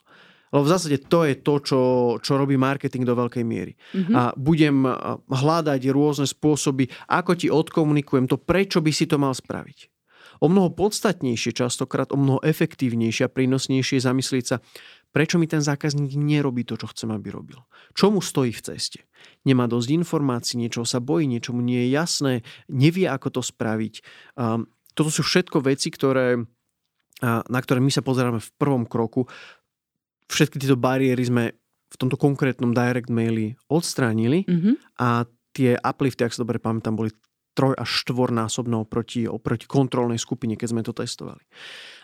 Lebo 0.51 0.67
v 0.67 0.73
zásade 0.75 0.99
to 1.07 1.23
je 1.23 1.35
to, 1.39 1.55
čo, 1.63 1.81
čo 2.19 2.33
robí 2.35 2.59
marketing 2.59 3.07
do 3.07 3.15
veľkej 3.15 3.45
miery. 3.47 3.79
Mm-hmm. 3.95 4.15
A 4.19 4.35
budem 4.35 4.83
hľadať 5.31 5.81
rôzne 5.95 6.27
spôsoby, 6.27 6.91
ako 7.07 7.39
ti 7.39 7.47
odkomunikujem 7.47 8.27
to, 8.27 8.35
prečo 8.35 8.83
by 8.83 8.91
si 8.91 9.07
to 9.07 9.15
mal 9.15 9.31
spraviť. 9.31 9.87
O 10.41 10.49
mnoho 10.49 10.73
podstatnejšie, 10.73 11.53
častokrát 11.53 12.11
o 12.11 12.19
mnoho 12.19 12.41
efektívnejšie 12.41 13.29
a 13.29 13.33
prínosnejšie 13.33 14.03
zamyslieť 14.03 14.45
sa, 14.49 14.57
prečo 15.13 15.37
mi 15.37 15.45
ten 15.45 15.61
zákazník 15.61 16.17
nerobí 16.17 16.65
to, 16.65 16.81
čo 16.81 16.89
chcem, 16.91 17.13
aby 17.13 17.29
robil. 17.29 17.61
Čo 17.93 18.09
mu 18.09 18.25
stojí 18.25 18.51
v 18.51 18.65
ceste? 18.65 19.05
Nemá 19.45 19.69
dosť 19.69 20.01
informácií, 20.01 20.57
niečo 20.57 20.89
sa 20.89 20.99
bojí, 20.99 21.29
niečo 21.29 21.53
mu 21.53 21.61
nie 21.61 21.87
je 21.87 21.89
jasné, 21.93 22.33
nevie, 22.73 23.05
ako 23.05 23.39
to 23.39 23.43
spraviť. 23.45 24.01
Um, 24.41 24.65
toto 25.01 25.09
sú 25.09 25.25
všetko 25.25 25.65
veci, 25.65 25.89
ktoré, 25.89 26.37
na 27.25 27.59
ktoré 27.65 27.81
my 27.81 27.89
sa 27.89 28.05
pozeráme 28.05 28.37
v 28.37 28.51
prvom 28.61 28.85
kroku. 28.85 29.25
Všetky 30.29 30.61
tieto 30.61 30.77
bariéry 30.77 31.25
sme 31.25 31.57
v 31.91 31.97
tomto 31.97 32.21
konkrétnom 32.21 32.77
direct 32.77 33.09
maili 33.09 33.57
odstránili 33.73 34.45
mm-hmm. 34.45 35.01
a 35.01 35.25
tie 35.57 35.81
uplifty, 35.81 36.29
ak 36.29 36.37
sa 36.37 36.45
dobre 36.45 36.61
pamätám, 36.61 36.95
boli 36.95 37.11
troj 37.51 37.75
až 37.75 38.07
štvornásobno 38.07 38.87
oproti, 38.87 39.27
oproti 39.27 39.67
kontrolnej 39.67 40.23
skupine, 40.23 40.55
keď 40.55 40.69
sme 40.71 40.87
to 40.87 40.95
testovali. 40.95 41.43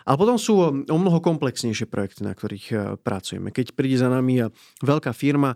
A 0.03 0.19
potom 0.19 0.35
sú 0.35 0.59
o 0.83 0.97
mnoho 0.99 1.23
komplexnejšie 1.23 1.87
projekty, 1.87 2.27
na 2.27 2.35
ktorých 2.35 2.65
e, 2.71 2.75
pracujeme. 2.99 3.55
Keď 3.55 3.71
príde 3.71 3.95
za 3.95 4.11
nami 4.11 4.43
e, 4.43 4.51
veľká 4.83 5.15
firma, 5.15 5.55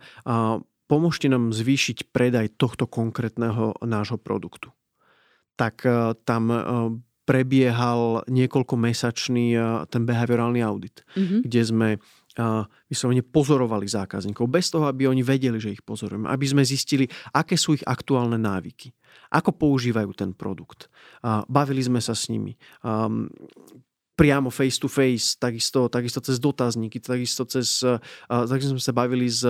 pomôžte 0.88 1.28
nám 1.28 1.52
zvýšiť 1.52 2.12
predaj 2.16 2.56
tohto 2.56 2.88
konkrétneho 2.88 3.76
nášho 3.84 4.16
produktu. 4.16 4.72
Tak 5.60 5.84
e, 5.84 6.16
tam 6.24 6.44
prebiehal 7.24 8.26
niekoľkomesačný 8.28 9.46
ten 9.88 10.04
behaviorálny 10.04 10.60
audit, 10.66 11.06
mm-hmm. 11.14 11.40
kde 11.46 11.62
sme 11.62 11.90
vyslovene 12.88 13.28
pozorovali 13.28 13.86
zákazníkov, 13.92 14.48
bez 14.48 14.72
toho, 14.72 14.88
aby 14.88 15.06
oni 15.06 15.20
vedeli, 15.20 15.60
že 15.60 15.76
ich 15.76 15.84
pozorujeme, 15.84 16.32
aby 16.32 16.46
sme 16.48 16.64
zistili, 16.64 17.04
aké 17.36 17.60
sú 17.60 17.76
ich 17.76 17.84
aktuálne 17.84 18.40
návyky, 18.40 18.96
ako 19.36 19.52
používajú 19.52 20.12
ten 20.16 20.32
produkt. 20.32 20.88
Bavili 21.52 21.84
sme 21.84 22.00
sa 22.00 22.16
s 22.16 22.32
nimi 22.32 22.56
priamo 24.12 24.54
face 24.54 24.78
to 24.78 24.86
face, 24.86 25.34
takisto, 25.34 25.90
takisto 25.90 26.22
cez 26.22 26.38
dotazníky, 26.38 27.02
takisto 27.02 27.42
cez, 27.50 27.82
takisto 28.30 28.78
sme 28.78 28.84
sa 28.84 28.94
bavili 28.94 29.26
s 29.26 29.42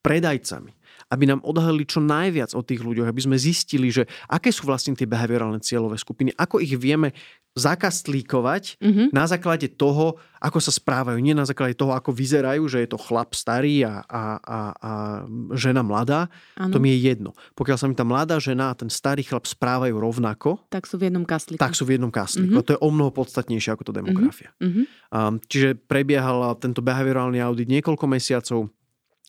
predajcami, 0.00 0.72
aby 1.08 1.24
nám 1.24 1.40
odhalili 1.44 1.88
čo 1.88 2.04
najviac 2.04 2.52
o 2.52 2.60
tých 2.60 2.84
ľuďoch, 2.84 3.08
aby 3.08 3.22
sme 3.24 3.36
zistili, 3.40 3.88
že 3.88 4.04
aké 4.28 4.52
sú 4.52 4.68
vlastne 4.68 4.92
tie 4.92 5.08
behaviorálne 5.08 5.60
cieľové 5.60 5.96
skupiny, 5.96 6.36
ako 6.36 6.60
ich 6.60 6.76
vieme 6.76 7.16
zakastlíkovať 7.58 8.78
mm-hmm. 8.78 9.06
na 9.10 9.24
základe 9.26 9.66
toho, 9.66 10.20
ako 10.38 10.58
sa 10.62 10.70
správajú. 10.70 11.18
Nie 11.18 11.34
na 11.34 11.42
základe 11.42 11.74
toho, 11.74 11.90
ako 11.90 12.14
vyzerajú, 12.14 12.70
že 12.70 12.86
je 12.86 12.88
to 12.94 13.00
chlap 13.00 13.34
starý 13.34 13.82
a, 13.82 14.06
a, 14.06 14.22
a, 14.38 14.58
a 14.78 14.92
žena 15.58 15.82
mladá. 15.82 16.30
Ano. 16.54 16.70
To 16.70 16.78
mi 16.78 16.94
je 16.94 17.10
jedno. 17.10 17.34
Pokiaľ 17.58 17.76
sa 17.80 17.90
mi 17.90 17.98
tá 17.98 18.06
mladá 18.06 18.38
žena 18.38 18.70
a 18.70 18.78
ten 18.78 18.86
starý 18.86 19.26
chlap 19.26 19.50
správajú 19.50 19.98
rovnako, 19.98 20.62
tak 20.70 20.86
sú 20.86 21.02
v 21.02 21.10
jednom 21.10 21.26
kastlíku. 21.26 21.58
Tak 21.58 21.74
sú 21.74 21.82
v 21.82 21.98
jednom 21.98 22.14
kastlíku. 22.14 22.54
Mm-hmm. 22.54 22.68
To 22.70 22.74
je 22.78 22.80
o 22.84 22.90
mnoho 22.94 23.10
podstatnejšie 23.10 23.74
ako 23.74 23.90
to 23.90 23.92
demografia. 23.96 24.54
Mm-hmm. 24.62 24.84
Um, 25.10 25.42
čiže 25.42 25.74
prebiehal 25.74 26.54
tento 26.62 26.78
behaviorálny 26.78 27.42
audit 27.42 27.66
niekoľko 27.66 28.06
mesiacov 28.06 28.70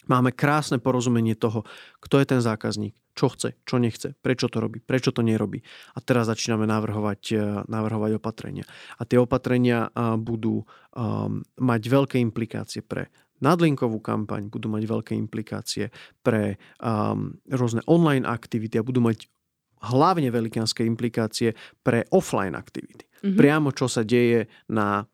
Máme 0.09 0.33
krásne 0.33 0.81
porozumenie 0.81 1.37
toho, 1.37 1.63
kto 2.01 2.17
je 2.17 2.25
ten 2.25 2.41
zákazník, 2.41 2.97
čo 3.13 3.29
chce, 3.29 3.61
čo 3.63 3.77
nechce, 3.77 4.17
prečo 4.19 4.49
to 4.49 4.57
robí, 4.57 4.81
prečo 4.81 5.13
to 5.13 5.21
nerobí. 5.21 5.61
A 5.93 6.01
teraz 6.01 6.25
začíname 6.27 6.65
navrhovať, 6.65 7.21
eh, 7.31 7.39
navrhovať 7.69 8.17
opatrenia. 8.17 8.65
A 8.97 9.05
tie 9.05 9.21
opatrenia 9.21 9.87
eh, 9.87 10.17
budú 10.17 10.65
um, 10.65 11.45
mať 11.61 11.81
veľké 11.85 12.17
implikácie 12.17 12.81
pre 12.81 13.13
nadlinkovú 13.39 14.03
kampaň, 14.03 14.51
budú 14.51 14.67
mať 14.67 14.83
veľké 14.83 15.13
implikácie 15.15 15.95
pre 16.19 16.59
um, 16.83 17.39
rôzne 17.47 17.79
online 17.87 18.27
aktivity 18.27 18.75
a 18.75 18.83
budú 18.83 18.99
mať 18.99 19.31
hlavne 19.79 20.27
velikánske 20.27 20.83
implikácie 20.83 21.55
pre 21.79 22.03
offline 22.11 22.55
aktivity. 22.55 23.07
Mm-hmm. 23.07 23.37
Priamo 23.39 23.69
čo 23.71 23.87
sa 23.87 24.03
deje 24.03 24.51
na 24.67 25.07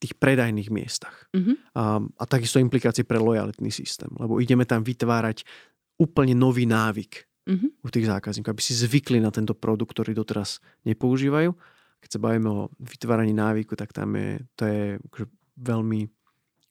tých 0.00 0.16
predajných 0.16 0.72
miestach. 0.72 1.28
Mm-hmm. 1.36 1.76
A, 1.76 2.00
a 2.00 2.24
takisto 2.24 2.56
implikácie 2.56 3.04
pre 3.04 3.20
lojalitný 3.20 3.68
systém, 3.68 4.08
lebo 4.16 4.40
ideme 4.40 4.64
tam 4.64 4.80
vytvárať 4.80 5.44
úplne 6.00 6.32
nový 6.32 6.64
návyk 6.64 7.28
mm-hmm. 7.44 7.84
u 7.84 7.88
tých 7.92 8.08
zákazníkov, 8.08 8.56
aby 8.56 8.64
si 8.64 8.72
zvykli 8.72 9.20
na 9.20 9.28
tento 9.28 9.52
produkt, 9.52 9.92
ktorý 9.92 10.16
doteraz 10.16 10.64
nepoužívajú. 10.88 11.52
Keď 12.00 12.10
sa 12.16 12.22
bavíme 12.24 12.48
o 12.48 12.72
vytváraní 12.80 13.36
návyku, 13.36 13.76
tak 13.76 13.92
tam 13.92 14.16
je, 14.16 14.40
to 14.56 14.64
je 14.64 14.82
akože 14.96 15.26
veľmi 15.60 16.08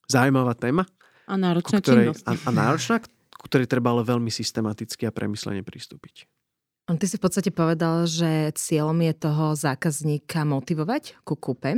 zaujímavá 0.09 0.57
téma. 0.57 0.89
A 1.29 1.37
náročná 1.37 1.77
ktorej, 1.85 2.17
A, 2.25 2.33
a 2.33 2.49
náročná, 2.49 2.97
ku 3.37 3.45
ktorej 3.45 3.69
treba 3.69 3.93
ale 3.93 4.01
veľmi 4.01 4.33
systematicky 4.33 5.05
a 5.05 5.13
premyslene 5.13 5.61
pristúpiť. 5.61 6.25
Ty 6.89 7.05
si 7.05 7.21
v 7.21 7.23
podstate 7.29 7.53
povedal, 7.53 8.09
že 8.09 8.49
cieľom 8.57 8.97
je 9.05 9.13
toho 9.13 9.53
zákazníka 9.53 10.41
motivovať 10.41 11.21
ku 11.21 11.37
kúpe. 11.37 11.77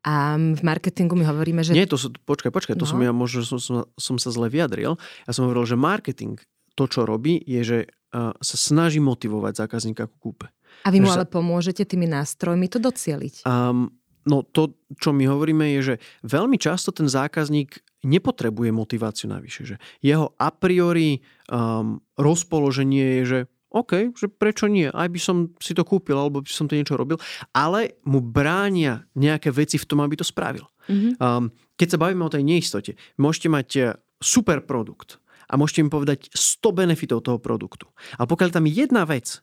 A 0.00 0.40
v 0.40 0.62
marketingu 0.64 1.12
my 1.12 1.28
hovoríme, 1.28 1.60
že... 1.60 1.76
Nie, 1.76 1.84
to 1.84 2.00
sú, 2.00 2.08
počkaj, 2.24 2.48
počkaj, 2.48 2.74
to 2.80 2.88
no. 2.88 2.90
som 2.90 3.00
ja 3.04 3.12
možno 3.12 3.44
som, 3.44 3.60
som, 3.60 3.84
som 4.00 4.16
sa 4.16 4.32
zle 4.32 4.48
vyjadril. 4.48 4.96
Ja 5.28 5.32
som 5.36 5.44
hovoril, 5.44 5.68
že 5.68 5.76
marketing 5.76 6.40
to, 6.72 6.88
čo 6.88 7.04
robí, 7.04 7.36
je, 7.44 7.60
že 7.60 7.78
uh, 8.16 8.32
sa 8.40 8.56
snaží 8.56 8.96
motivovať 8.96 9.66
zákazníka 9.66 10.08
ku 10.08 10.32
kúpe. 10.32 10.48
A 10.84 10.88
vy 10.88 11.04
mu 11.04 11.12
ale 11.12 11.28
sa... 11.28 11.28
pomôžete 11.28 11.84
tými 11.84 12.08
nástrojmi 12.08 12.64
to 12.72 12.80
docieliť? 12.80 13.44
Um, 13.44 13.92
no 14.24 14.40
to, 14.40 14.72
čo 14.96 15.12
my 15.12 15.28
hovoríme, 15.28 15.68
je, 15.76 15.80
že 15.84 15.94
veľmi 16.24 16.56
často 16.56 16.96
ten 16.96 17.04
zákazník 17.04 17.84
nepotrebuje 18.00 18.72
motiváciu 18.72 19.28
navyše. 19.28 19.68
Že 19.68 19.76
jeho 20.00 20.32
a 20.40 20.48
priori 20.48 21.20
um, 21.52 22.00
rozpoloženie 22.16 23.20
je, 23.20 23.22
že 23.28 23.38
OK, 23.70 24.10
že 24.18 24.26
prečo 24.26 24.66
nie? 24.66 24.90
Aj 24.90 25.06
by 25.06 25.20
som 25.22 25.54
si 25.62 25.72
to 25.78 25.86
kúpil, 25.86 26.18
alebo 26.18 26.42
by 26.42 26.50
som 26.50 26.66
to 26.66 26.74
niečo 26.74 26.98
robil. 26.98 27.22
Ale 27.54 28.02
mu 28.02 28.18
bránia 28.18 29.06
nejaké 29.14 29.54
veci 29.54 29.78
v 29.78 29.86
tom, 29.86 30.02
aby 30.02 30.18
to 30.18 30.26
spravil. 30.26 30.66
Mm-hmm. 30.90 31.12
Um, 31.22 31.54
keď 31.78 31.96
sa 31.96 32.02
bavíme 32.02 32.26
o 32.26 32.32
tej 32.34 32.42
neistote, 32.42 32.98
môžete 33.16 33.48
mať 33.48 33.68
eh, 33.78 33.84
super 34.18 34.66
produkt 34.66 35.22
a 35.50 35.58
môžete 35.58 35.86
mi 35.86 35.90
povedať 35.90 36.30
100 36.34 36.76
benefitov 36.76 37.26
toho 37.26 37.38
produktu. 37.38 37.90
Ale 38.18 38.26
pokiaľ 38.30 38.50
tam 38.54 38.66
je 38.66 38.86
jedna 38.86 39.02
vec, 39.06 39.42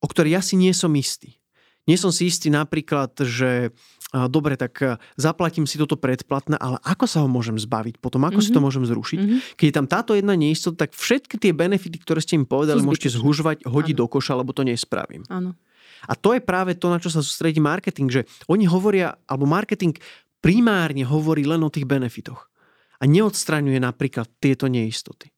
o 0.00 0.06
ktorej 0.08 0.40
ja 0.40 0.42
si 0.44 0.60
nie 0.60 0.72
som 0.72 0.92
istý, 0.92 1.40
nie 1.84 1.96
som 2.00 2.08
si 2.08 2.32
istý 2.32 2.48
napríklad, 2.48 3.12
že 3.24 3.72
dobre, 4.30 4.54
tak 4.54 5.02
zaplatím 5.18 5.66
si 5.66 5.74
toto 5.74 5.98
predplatné, 5.98 6.54
ale 6.56 6.78
ako 6.86 7.04
sa 7.04 7.18
ho 7.20 7.28
môžem 7.28 7.58
zbaviť 7.58 7.98
potom? 7.98 8.22
Ako 8.22 8.38
mm-hmm. 8.38 8.46
si 8.46 8.54
to 8.54 8.60
mhm. 8.62 8.66
môžem 8.70 8.84
zrušiť? 8.86 9.18
Mm-hmm. 9.20 9.40
Keď 9.58 9.66
je 9.66 9.74
tam 9.74 9.86
táto 9.90 10.12
jedna 10.14 10.38
neistota, 10.38 10.86
tak 10.86 10.94
všetky 10.94 11.36
tie 11.36 11.50
benefity, 11.50 11.98
ktoré 11.98 12.22
ste 12.22 12.38
mi 12.38 12.46
povedali, 12.46 12.80
môžete 12.80 13.10
zhužovať, 13.18 13.66
hodiť 13.66 13.96
do 13.98 14.06
koša, 14.06 14.38
lebo 14.38 14.54
to 14.54 14.62
nespravím. 14.62 15.26
Áno. 15.26 15.58
A 16.04 16.12
to 16.14 16.36
je 16.36 16.40
práve 16.44 16.76
to, 16.76 16.92
na 16.92 17.00
čo 17.00 17.08
sa 17.08 17.24
sústredí 17.24 17.64
marketing, 17.64 18.08
že 18.12 18.22
oni 18.46 18.68
hovoria, 18.68 19.16
alebo 19.24 19.48
marketing 19.48 19.96
primárne 20.44 21.02
hovorí 21.08 21.48
len 21.48 21.64
o 21.64 21.72
tých 21.72 21.88
benefitoch 21.88 22.52
a 23.00 23.04
neodstraňuje 23.08 23.80
napríklad 23.80 24.28
tieto 24.38 24.68
neistoty. 24.68 25.33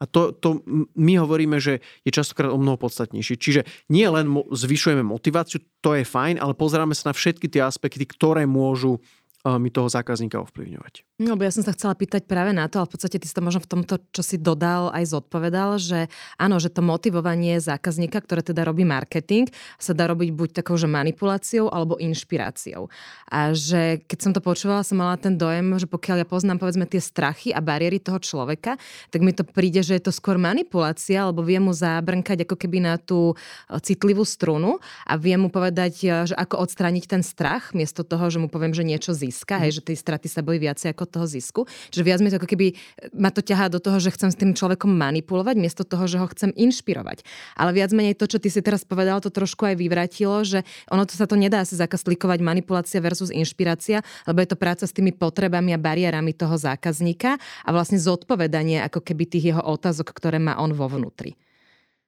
A 0.00 0.08
to, 0.08 0.32
to 0.32 0.64
my 0.96 1.20
hovoríme, 1.20 1.60
že 1.60 1.84
je 2.08 2.10
častokrát 2.10 2.48
o 2.48 2.56
mnoho 2.56 2.80
podstatnejšie. 2.80 3.36
Čiže 3.36 3.60
nie 3.92 4.08
len 4.08 4.32
zvyšujeme 4.48 5.04
motiváciu, 5.04 5.60
to 5.84 5.92
je 5.92 6.08
fajn, 6.08 6.40
ale 6.40 6.56
pozeráme 6.56 6.96
sa 6.96 7.12
na 7.12 7.14
všetky 7.14 7.52
tie 7.52 7.60
aspekty, 7.60 8.08
ktoré 8.08 8.48
môžu 8.48 9.04
mi 9.46 9.72
toho 9.72 9.88
zákazníka 9.88 10.36
ovplyvňovať. 10.36 11.08
No, 11.20 11.36
bo 11.36 11.44
ja 11.44 11.52
som 11.52 11.64
sa 11.64 11.72
chcela 11.72 11.96
pýtať 11.96 12.28
práve 12.28 12.52
na 12.52 12.68
to, 12.68 12.80
ale 12.80 12.88
v 12.88 12.96
podstate 12.96 13.16
ty 13.20 13.24
si 13.28 13.36
to 13.36 13.44
možno 13.44 13.60
v 13.64 13.68
tomto, 13.72 14.00
čo 14.12 14.20
si 14.20 14.36
dodal, 14.36 14.92
aj 14.92 15.16
zodpovedal, 15.16 15.80
že 15.80 16.12
áno, 16.36 16.60
že 16.60 16.72
to 16.72 16.84
motivovanie 16.84 17.60
zákazníka, 17.60 18.20
ktoré 18.24 18.44
teda 18.44 18.64
robí 18.64 18.84
marketing, 18.84 19.48
sa 19.80 19.96
dá 19.96 20.08
robiť 20.12 20.32
buď 20.32 20.48
takou, 20.60 20.76
že 20.76 20.88
manipuláciou 20.88 21.72
alebo 21.72 21.96
inšpiráciou. 21.96 22.92
A 23.32 23.56
že 23.56 24.04
keď 24.04 24.18
som 24.20 24.32
to 24.36 24.44
počúvala, 24.44 24.84
som 24.84 25.00
mala 25.00 25.16
ten 25.16 25.36
dojem, 25.36 25.76
že 25.80 25.88
pokiaľ 25.88 26.24
ja 26.24 26.26
poznám 26.28 26.60
povedzme 26.60 26.84
tie 26.84 27.00
strachy 27.00 27.52
a 27.52 27.64
bariéry 27.64 28.00
toho 28.00 28.20
človeka, 28.20 28.76
tak 29.08 29.20
mi 29.24 29.32
to 29.32 29.44
príde, 29.44 29.80
že 29.80 29.96
je 29.96 30.04
to 30.04 30.12
skôr 30.12 30.36
manipulácia, 30.36 31.24
alebo 31.24 31.44
viem 31.44 31.64
mu 31.64 31.72
zabrnkať 31.72 32.44
ako 32.44 32.56
keby 32.60 32.84
na 32.84 33.00
tú 33.00 33.32
e, 33.32 33.76
citlivú 33.80 34.24
strunu 34.24 34.80
a 35.04 35.16
viem 35.20 35.40
mu 35.40 35.48
povedať, 35.48 35.94
e, 36.04 36.08
že 36.28 36.34
ako 36.36 36.64
odstrániť 36.64 37.04
ten 37.08 37.22
strach, 37.24 37.72
miesto 37.76 38.04
toho, 38.04 38.28
že 38.32 38.40
mu 38.40 38.48
poviem, 38.48 38.72
že 38.72 38.84
niečo 38.84 39.12
zísť 39.12 39.29
ziska, 39.30 39.62
hej, 39.62 39.78
že 39.78 39.86
tej 39.86 39.96
straty 39.96 40.26
sa 40.26 40.42
bojí 40.42 40.58
viacej 40.58 40.90
ako 40.92 41.06
toho 41.06 41.26
zisku. 41.30 41.60
Že 41.94 42.02
viac 42.02 42.18
mi 42.18 42.28
to 42.28 42.42
ako 42.42 42.50
keby 42.50 42.74
ma 43.14 43.30
to 43.30 43.40
ťahá 43.40 43.70
do 43.70 43.78
toho, 43.78 44.02
že 44.02 44.10
chcem 44.10 44.34
s 44.34 44.36
tým 44.36 44.52
človekom 44.52 44.90
manipulovať, 44.90 45.54
miesto 45.56 45.86
toho, 45.86 46.10
že 46.10 46.18
ho 46.18 46.26
chcem 46.28 46.50
inšpirovať. 46.52 47.22
Ale 47.54 47.70
viac 47.70 47.94
menej 47.94 48.18
to, 48.18 48.26
čo 48.26 48.42
ty 48.42 48.50
si 48.50 48.58
teraz 48.60 48.82
povedal, 48.82 49.22
to 49.22 49.30
trošku 49.30 49.64
aj 49.70 49.78
vyvratilo, 49.78 50.42
že 50.42 50.66
ono 50.90 51.06
to 51.06 51.14
sa 51.14 51.30
to 51.30 51.38
nedá 51.38 51.62
si 51.62 51.78
zakastlíkovať 51.78 52.42
manipulácia 52.42 52.98
versus 52.98 53.30
inšpirácia, 53.30 54.02
lebo 54.26 54.42
je 54.42 54.48
to 54.50 54.58
práca 54.58 54.84
s 54.84 54.92
tými 54.92 55.14
potrebami 55.14 55.72
a 55.72 55.78
bariérami 55.78 56.34
toho 56.34 56.58
zákazníka 56.58 57.38
a 57.38 57.68
vlastne 57.70 58.02
zodpovedanie 58.02 58.82
ako 58.82 59.00
keby 59.00 59.30
tých 59.30 59.54
jeho 59.54 59.62
otázok, 59.62 60.10
ktoré 60.10 60.42
má 60.42 60.58
on 60.58 60.74
vo 60.74 60.90
vnútri. 60.90 61.38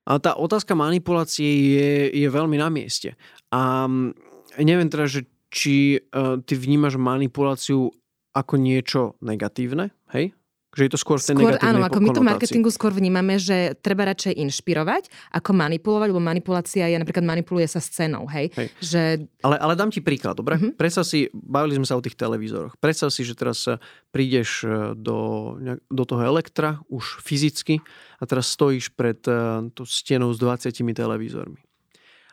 A 0.03 0.19
tá 0.19 0.35
otázka 0.35 0.75
manipulácie 0.75 1.47
je, 1.79 1.91
je 2.11 2.27
veľmi 2.27 2.59
na 2.59 2.67
mieste. 2.67 3.15
A 3.55 3.87
mm, 3.87 4.19
neviem 4.67 4.91
teda, 4.91 5.07
že 5.07 5.31
či 5.53 6.01
uh, 6.01 6.41
ty 6.41 6.57
vnímaš 6.57 6.97
manipuláciu 6.97 7.93
ako 8.33 8.57
niečo 8.57 9.21
negatívne, 9.21 9.93
hej? 10.17 10.33
Že 10.73 10.89
je 10.89 10.93
to 10.97 11.01
skôr 11.05 11.21
v 11.21 11.25
tej 11.29 11.35
skôr, 11.37 11.61
Áno, 11.61 11.85
ako 11.85 12.01
my 12.01 12.11
to 12.17 12.25
marketingu 12.25 12.73
skôr 12.73 12.97
vnímame, 12.97 13.37
že 13.37 13.77
treba 13.85 14.09
radšej 14.09 14.41
inšpirovať, 14.41 15.13
ako 15.37 15.53
manipulovať, 15.53 16.09
lebo 16.09 16.25
manipulácia 16.25 16.89
je 16.89 16.97
napríklad 16.97 17.29
manipuluje 17.29 17.69
sa 17.69 17.77
s 17.77 17.93
cenou, 17.93 18.25
hej? 18.33 18.49
hej. 18.57 18.73
Že... 18.81 19.01
Ale, 19.45 19.61
ale 19.61 19.77
dám 19.77 19.93
ti 19.93 20.01
príklad, 20.01 20.33
dobre? 20.33 20.57
Uh-huh. 20.57 20.73
Predstav 20.73 21.05
si, 21.05 21.29
bavili 21.37 21.77
sme 21.77 21.85
sa 21.85 21.93
o 21.93 22.01
tých 22.01 22.17
televízoroch. 22.17 22.81
Predstav 22.81 23.13
si, 23.13 23.21
že 23.21 23.37
teraz 23.37 23.69
prídeš 24.09 24.65
e, 24.65 24.97
do, 24.97 25.61
do 25.93 26.05
toho 26.09 26.25
elektra 26.25 26.81
už 26.89 27.21
fyzicky 27.21 27.85
a 28.17 28.25
teraz 28.25 28.49
stojíš 28.49 28.97
pred 28.97 29.21
uh, 29.29 29.69
stenou 29.85 30.33
s 30.33 30.41
20 30.41 30.73
televízormi. 30.73 31.61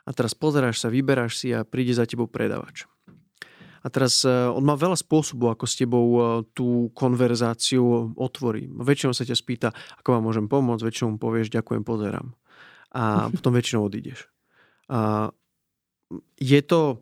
A 0.08 0.16
teraz 0.16 0.32
pozeráš 0.32 0.80
sa, 0.80 0.88
vyberáš 0.88 1.44
si 1.44 1.52
a 1.52 1.68
príde 1.68 1.92
za 1.92 2.08
tebou 2.08 2.26
predavač. 2.26 2.88
A 3.84 3.88
teraz 3.88 4.24
e, 4.24 4.32
on 4.32 4.64
má 4.66 4.76
veľa 4.76 5.00
spôsobov, 5.00 5.56
ako 5.56 5.66
s 5.66 5.76
tebou 5.80 6.06
e, 6.06 6.22
tú 6.52 6.92
konverzáciu 6.92 8.12
otvorí. 8.20 8.68
Väčšinou 8.68 9.16
sa 9.16 9.24
ťa 9.24 9.36
spýta, 9.38 9.70
ako 10.00 10.20
vám 10.20 10.24
môžem 10.28 10.46
pomôcť, 10.52 10.84
väčšinou 10.84 11.16
mu 11.16 11.20
povieš, 11.20 11.54
ďakujem, 11.54 11.84
pozerám. 11.88 12.36
A 12.92 13.04
potom 13.36 13.52
väčšinou 13.56 13.88
odídeš. 13.88 14.28
A 14.90 15.32
je 16.42 16.62
to 16.66 17.00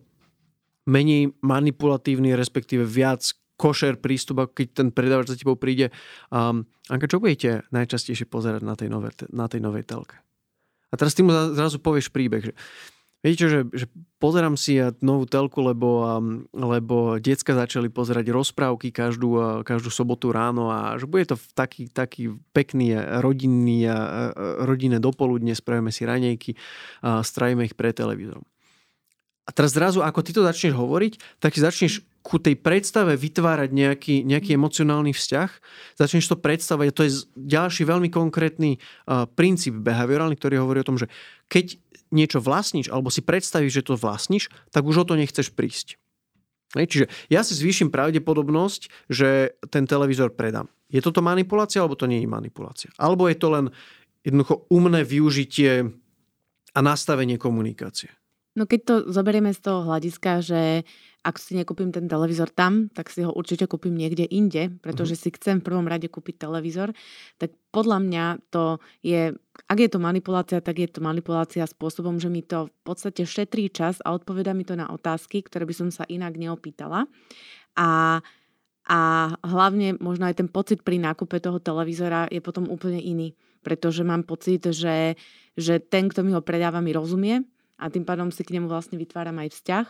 menej 0.88 1.36
manipulatívny, 1.44 2.36
respektíve 2.36 2.88
viac 2.88 3.24
košer 3.58 3.98
prístup, 3.98 4.46
ako 4.46 4.54
keď 4.54 4.68
ten 4.72 4.88
predávač 4.94 5.34
za 5.34 5.38
tebou 5.40 5.58
príde. 5.58 5.90
Um, 6.30 6.70
Anka, 6.88 7.10
čo 7.10 7.18
budete 7.18 7.66
najčastejšie 7.74 8.30
pozerať 8.30 8.62
na 8.64 8.78
tej, 8.78 8.88
nové, 8.94 9.12
na 9.34 9.50
tej 9.50 9.60
novej 9.60 9.84
telke? 9.84 10.22
A 10.88 10.96
teraz 10.96 11.18
ty 11.18 11.26
mu 11.26 11.34
zrazu 11.34 11.82
povieš 11.84 12.14
príbeh, 12.14 12.48
že 12.48 12.54
Viete 13.26 13.38
čo, 13.44 13.50
že, 13.50 13.60
že 13.74 13.86
pozerám 14.22 14.54
si 14.54 14.78
ja 14.78 14.94
novú 15.02 15.26
telku, 15.26 15.58
lebo, 15.66 16.06
lebo 16.54 17.18
decka 17.18 17.58
začali 17.58 17.90
pozerať 17.90 18.30
rozprávky 18.30 18.94
každú, 18.94 19.62
každú 19.66 19.90
sobotu 19.90 20.30
ráno 20.30 20.70
a 20.70 21.02
že 21.02 21.10
bude 21.10 21.26
to 21.26 21.38
taký, 21.58 21.90
taký 21.90 22.38
pekný 22.54 22.94
rodinný, 23.22 23.90
rodinné 24.62 25.02
dopoludne, 25.02 25.58
spravíme 25.58 25.90
si 25.90 26.06
ranejky 26.06 26.54
a 27.02 27.26
strajíme 27.26 27.66
ich 27.66 27.74
pre 27.74 27.90
televízorom. 27.90 28.46
A 29.48 29.50
teraz 29.56 29.72
zrazu, 29.72 30.04
ako 30.04 30.20
ty 30.28 30.36
to 30.36 30.44
začneš 30.44 30.76
hovoriť, 30.76 31.40
tak 31.40 31.56
si 31.56 31.64
začneš 31.64 32.04
ku 32.20 32.36
tej 32.36 32.60
predstave 32.60 33.16
vytvárať 33.16 33.72
nejaký, 33.72 34.16
nejaký 34.28 34.60
emocionálny 34.60 35.16
vzťah, 35.16 35.50
začneš 35.96 36.28
to 36.28 36.36
predstavať. 36.36 36.92
To 36.92 37.08
je 37.08 37.24
ďalší 37.40 37.88
veľmi 37.88 38.12
konkrétny 38.12 38.84
uh, 39.08 39.24
princíp 39.32 39.80
behaviorálny, 39.80 40.36
ktorý 40.36 40.60
hovorí 40.60 40.84
o 40.84 40.90
tom, 40.92 41.00
že 41.00 41.08
keď 41.48 41.80
niečo 42.12 42.44
vlastníš, 42.44 42.92
alebo 42.92 43.08
si 43.08 43.24
predstavíš, 43.24 43.80
že 43.80 43.88
to 43.88 43.96
vlastníš, 43.96 44.52
tak 44.76 44.84
už 44.84 45.04
o 45.04 45.08
to 45.08 45.16
nechceš 45.16 45.56
prísť. 45.56 45.96
Hej, 46.76 46.86
čiže 46.92 47.06
ja 47.32 47.48
si 47.48 47.56
zvýšim 47.56 47.88
pravdepodobnosť, 47.88 49.08
že 49.08 49.56
ten 49.72 49.88
televízor 49.88 50.36
predám. 50.36 50.68
Je 50.92 51.00
toto 51.00 51.24
manipulácia, 51.24 51.80
alebo 51.80 51.96
to 51.96 52.12
nie 52.12 52.20
je 52.20 52.28
manipulácia? 52.28 52.92
Alebo 53.00 53.32
je 53.32 53.40
to 53.40 53.48
len 53.56 53.66
jednoducho 54.28 54.68
umné 54.68 55.08
využitie 55.08 55.88
a 56.76 56.80
nastavenie 56.84 57.40
komunikácie? 57.40 58.12
No 58.58 58.66
keď 58.66 58.80
to 58.82 58.96
zoberieme 59.14 59.54
z 59.54 59.62
toho 59.62 59.86
hľadiska, 59.86 60.42
že 60.42 60.82
ak 61.22 61.38
si 61.38 61.54
nekúpim 61.54 61.94
ten 61.94 62.10
televízor 62.10 62.50
tam, 62.50 62.90
tak 62.90 63.14
si 63.14 63.22
ho 63.22 63.30
určite 63.30 63.70
kúpim 63.70 63.94
niekde 63.94 64.26
inde, 64.26 64.74
pretože 64.82 65.14
mhm. 65.14 65.22
si 65.22 65.30
chcem 65.38 65.56
v 65.62 65.68
prvom 65.70 65.86
rade 65.86 66.10
kúpiť 66.10 66.42
televízor, 66.42 66.90
tak 67.38 67.54
podľa 67.70 68.02
mňa 68.02 68.26
to 68.50 68.82
je, 69.06 69.38
ak 69.70 69.78
je 69.78 69.90
to 69.94 70.02
manipulácia, 70.02 70.58
tak 70.58 70.82
je 70.82 70.90
to 70.90 71.06
manipulácia 71.06 71.70
spôsobom, 71.70 72.18
že 72.18 72.34
mi 72.34 72.42
to 72.42 72.74
v 72.74 72.82
podstate 72.82 73.30
šetrí 73.30 73.70
čas 73.70 74.02
a 74.02 74.18
odpoveda 74.18 74.58
mi 74.58 74.66
to 74.66 74.74
na 74.74 74.90
otázky, 74.90 75.46
ktoré 75.46 75.70
by 75.70 75.76
som 75.78 75.90
sa 75.94 76.10
inak 76.10 76.34
neopýtala. 76.34 77.06
A 77.78 78.20
a 78.88 79.36
hlavne 79.44 80.00
možno 80.00 80.32
aj 80.32 80.40
ten 80.40 80.48
pocit 80.48 80.80
pri 80.80 80.96
nákupe 80.96 81.44
toho 81.44 81.60
televízora 81.60 82.32
je 82.32 82.40
potom 82.40 82.72
úplne 82.72 83.04
iný, 83.04 83.36
pretože 83.60 84.00
mám 84.08 84.24
pocit, 84.24 84.64
že, 84.64 85.20
že 85.60 85.84
ten, 85.84 86.08
kto 86.08 86.24
mi 86.24 86.32
ho 86.32 86.40
predáva, 86.40 86.80
mi 86.80 86.96
rozumie 86.96 87.44
a 87.78 87.94
tým 87.94 88.04
pádom 88.04 88.34
si 88.34 88.42
k 88.42 88.58
nemu 88.58 88.66
vlastne 88.66 88.98
vytváram 88.98 89.38
aj 89.38 89.54
vzťah 89.54 89.86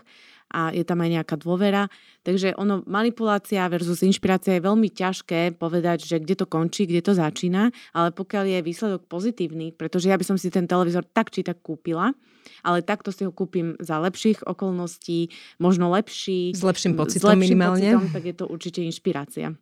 a 0.47 0.71
je 0.71 0.84
tam 0.88 1.04
aj 1.04 1.10
nejaká 1.19 1.36
dôvera. 1.39 1.91
Takže 2.23 2.56
ono, 2.56 2.84
manipulácia 2.88 3.67
versus 3.67 4.04
inšpirácia 4.04 4.60
je 4.60 4.63
veľmi 4.63 4.88
ťažké 4.91 5.60
povedať, 5.60 6.08
že 6.08 6.23
kde 6.23 6.36
to 6.39 6.45
končí, 6.47 6.88
kde 6.88 7.04
to 7.04 7.12
začína, 7.15 7.71
ale 7.91 8.15
pokiaľ 8.15 8.43
je 8.47 8.60
výsledok 8.63 9.02
pozitívny, 9.12 9.76
pretože 9.76 10.08
ja 10.08 10.15
by 10.15 10.23
som 10.23 10.38
si 10.39 10.47
ten 10.47 10.67
televízor 10.67 11.04
tak 11.04 11.32
či 11.32 11.43
tak 11.43 11.60
kúpila, 11.60 12.15
ale 12.63 12.80
takto 12.84 13.12
si 13.12 13.28
ho 13.28 13.32
kúpim 13.32 13.76
za 13.84 14.00
lepších 14.00 14.47
okolností, 14.47 15.32
možno 15.60 15.91
lepší. 15.91 16.56
S 16.56 16.63
lepším 16.63 16.95
pocitom 16.95 17.28
s 17.28 17.36
lepším 17.36 17.43
minimálne. 17.43 17.89
Pocitom, 17.95 18.15
tak 18.15 18.23
je 18.23 18.36
to 18.36 18.45
určite 18.47 18.80
inšpirácia. 18.84 19.56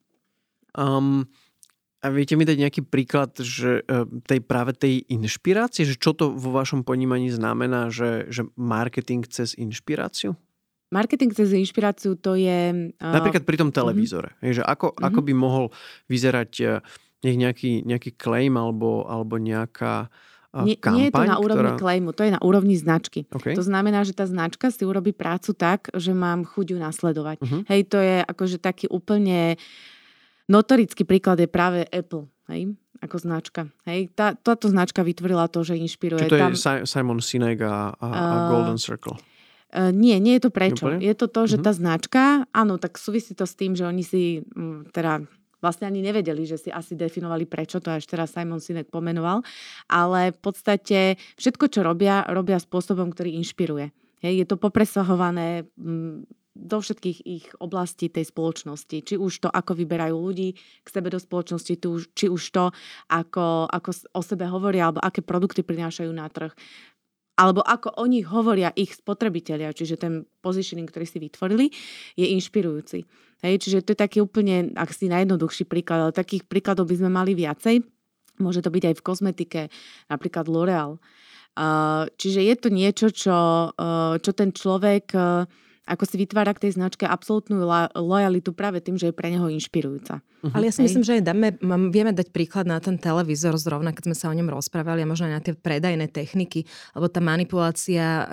Um, 0.76 1.26
a 2.06 2.14
viete 2.14 2.38
mi 2.38 2.46
dať 2.46 2.58
nejaký 2.62 2.82
príklad 2.86 3.34
že 3.42 3.82
e, 3.82 4.06
tej 4.30 4.40
práve 4.46 4.78
tej 4.78 5.02
inšpirácie? 5.10 5.90
Že 5.90 5.96
čo 5.98 6.12
to 6.14 6.30
vo 6.38 6.54
vašom 6.54 6.86
ponímaní 6.86 7.34
znamená, 7.34 7.90
že, 7.90 8.30
že 8.30 8.46
marketing 8.54 9.26
cez 9.26 9.58
inšpiráciu? 9.58 10.38
Marketing 10.94 11.34
cez 11.34 11.50
inšpiráciu 11.50 12.14
to 12.14 12.38
je... 12.38 12.94
Uh... 13.02 13.16
Napríklad 13.18 13.42
pri 13.42 13.58
tom 13.58 13.74
mhm. 13.74 13.76
televízore. 13.76 14.38
Mm-hmm. 14.38 14.54
Že 14.54 14.64
ako, 14.70 14.88
mm-hmm. 14.94 15.08
ako 15.10 15.20
by 15.26 15.34
mohol 15.34 15.66
vyzerať 16.06 16.52
e, 16.62 16.66
nech 17.26 17.38
nejaký, 17.42 17.82
nejaký 17.90 18.14
claim 18.14 18.54
alebo, 18.54 19.10
alebo 19.10 19.42
nejaká 19.42 20.14
nie, 20.56 20.80
kampaň, 20.80 20.96
nie 20.96 21.06
je 21.10 21.12
to 21.12 21.26
na 21.28 21.38
úrovni 21.42 21.72
ktorá... 21.74 21.82
claimu, 21.82 22.10
to 22.16 22.24
je 22.24 22.32
na 22.32 22.40
úrovni 22.40 22.80
značky. 22.80 23.28
Okay. 23.28 23.60
To 23.60 23.66
znamená, 23.66 24.08
že 24.08 24.16
tá 24.16 24.24
značka 24.24 24.72
si 24.72 24.88
urobí 24.88 25.12
prácu 25.12 25.52
tak, 25.52 25.92
že 25.92 26.16
mám 26.16 26.48
chuť 26.48 26.66
ju 26.72 26.78
nasledovať. 26.80 27.38
Uh-huh. 27.44 27.62
Hej, 27.68 27.92
to 27.92 28.00
je 28.00 28.24
akože 28.24 28.64
taký 28.64 28.88
úplne 28.88 29.60
uh, 29.60 29.95
Notorický 30.46 31.10
príklad 31.10 31.42
je 31.42 31.50
práve 31.50 31.90
Apple, 31.90 32.30
hej, 32.54 32.78
ako 33.02 33.16
značka. 33.18 33.62
Hej, 33.90 34.14
tá, 34.14 34.38
táto 34.38 34.70
značka 34.70 35.02
vytvorila 35.02 35.50
to, 35.50 35.66
že 35.66 35.74
inšpiruje. 35.74 36.30
Čiže 36.30 36.34
to 36.34 36.38
Tam, 36.38 36.54
je 36.54 36.86
Simon 36.86 37.18
Sinek 37.18 37.66
a, 37.66 37.98
a, 37.98 38.08
a 38.14 38.36
Golden 38.54 38.78
Circle. 38.78 39.18
Uh, 39.74 39.90
nie, 39.90 40.16
nie 40.22 40.38
je 40.38 40.46
to 40.46 40.52
prečo. 40.54 40.86
Úplne? 40.86 41.02
Je 41.02 41.14
to 41.18 41.26
to, 41.28 41.42
že 41.50 41.58
uh-huh. 41.58 41.66
tá 41.66 41.72
značka, 41.74 42.24
áno, 42.54 42.78
tak 42.78 43.02
súvisí 43.02 43.34
to 43.34 43.50
s 43.50 43.58
tým, 43.58 43.74
že 43.74 43.84
oni 43.84 44.06
si 44.06 44.46
m, 44.54 44.86
teda 44.94 45.26
vlastne 45.60 45.90
ani 45.90 46.06
nevedeli, 46.06 46.46
že 46.46 46.62
si 46.62 46.70
asi 46.70 46.94
definovali 46.94 47.50
prečo, 47.50 47.82
to 47.82 47.90
až 47.90 48.06
teraz 48.06 48.38
Simon 48.38 48.62
Sinek 48.62 48.94
pomenoval, 48.94 49.42
ale 49.90 50.30
v 50.30 50.40
podstate 50.40 51.18
všetko, 51.42 51.74
čo 51.74 51.82
robia, 51.82 52.22
robia 52.30 52.62
spôsobom, 52.62 53.10
ktorý 53.10 53.34
inšpiruje. 53.42 53.90
Hej, 54.22 54.34
je 54.42 54.46
to 54.46 54.62
popresahované 54.62 55.66
m, 55.76 56.24
do 56.56 56.80
všetkých 56.80 57.20
ich 57.28 57.46
oblastí 57.60 58.08
tej 58.08 58.32
spoločnosti. 58.32 59.04
Či 59.04 59.16
už 59.20 59.44
to, 59.44 59.50
ako 59.52 59.76
vyberajú 59.76 60.16
ľudí 60.16 60.56
k 60.56 60.88
sebe 60.88 61.12
do 61.12 61.20
spoločnosti, 61.20 61.76
či 62.16 62.26
už 62.32 62.44
to, 62.56 62.72
ako, 63.12 63.68
ako 63.68 63.90
o 64.16 64.22
sebe 64.24 64.48
hovoria, 64.48 64.88
alebo 64.88 65.04
aké 65.04 65.20
produkty 65.20 65.68
prinášajú 65.68 66.12
na 66.16 66.32
trh 66.32 66.56
alebo 67.36 67.60
ako 67.60 68.00
o 68.00 68.06
nich 68.08 68.24
hovoria 68.32 68.72
ich 68.80 68.96
spotrebitelia, 68.96 69.76
čiže 69.76 70.00
ten 70.00 70.24
positioning, 70.40 70.88
ktorý 70.88 71.04
si 71.04 71.20
vytvorili, 71.20 71.68
je 72.16 72.32
inšpirujúci. 72.32 73.04
Hej, 73.44 73.56
čiže 73.60 73.84
to 73.84 73.92
je 73.92 74.00
taký 74.00 74.24
úplne, 74.24 74.72
ak 74.72 74.96
si 74.96 75.12
najjednoduchší 75.12 75.68
príklad, 75.68 76.00
ale 76.00 76.14
takých 76.16 76.48
príkladov 76.48 76.88
by 76.88 76.96
sme 76.96 77.12
mali 77.12 77.36
viacej. 77.36 77.84
Môže 78.40 78.64
to 78.64 78.72
byť 78.72 78.84
aj 78.88 78.96
v 78.96 79.06
kozmetike, 79.06 79.62
napríklad 80.08 80.48
L'Oreal. 80.48 81.00
čiže 82.16 82.40
je 82.40 82.56
to 82.56 82.70
niečo, 82.72 83.08
čo, 83.12 83.72
čo 84.20 84.32
ten 84.32 84.56
človek 84.56 85.12
ako 85.86 86.04
si 86.10 86.18
vytvára 86.18 86.52
k 86.58 86.68
tej 86.68 86.82
značke 86.82 87.06
absolútnu 87.06 87.62
lojalitu 87.94 88.52
práve 88.58 88.82
tým, 88.82 88.98
že 88.98 89.10
je 89.10 89.16
pre 89.16 89.30
neho 89.30 89.46
inšpirujúca. 89.48 90.20
Uh-huh. 90.20 90.54
Ale 90.54 90.70
ja 90.70 90.74
si 90.74 90.82
Hej. 90.82 90.86
myslím, 90.90 91.04
že 91.06 91.14
aj 91.18 91.24
dáme, 91.26 91.48
vieme 91.90 92.14
dať 92.14 92.30
príklad 92.34 92.66
na 92.66 92.82
ten 92.82 92.98
televízor 92.98 93.58
zrovna, 93.58 93.94
keď 93.94 94.14
sme 94.14 94.16
sa 94.18 94.30
o 94.30 94.38
ňom 94.38 94.50
rozprávali 94.50 95.06
a 95.06 95.10
možno 95.10 95.30
aj 95.30 95.34
na 95.34 95.42
tie 95.42 95.54
predajné 95.54 96.10
techniky, 96.10 96.66
lebo 96.98 97.10
tá 97.10 97.22
manipulácia, 97.22 98.06
e, 98.06 98.26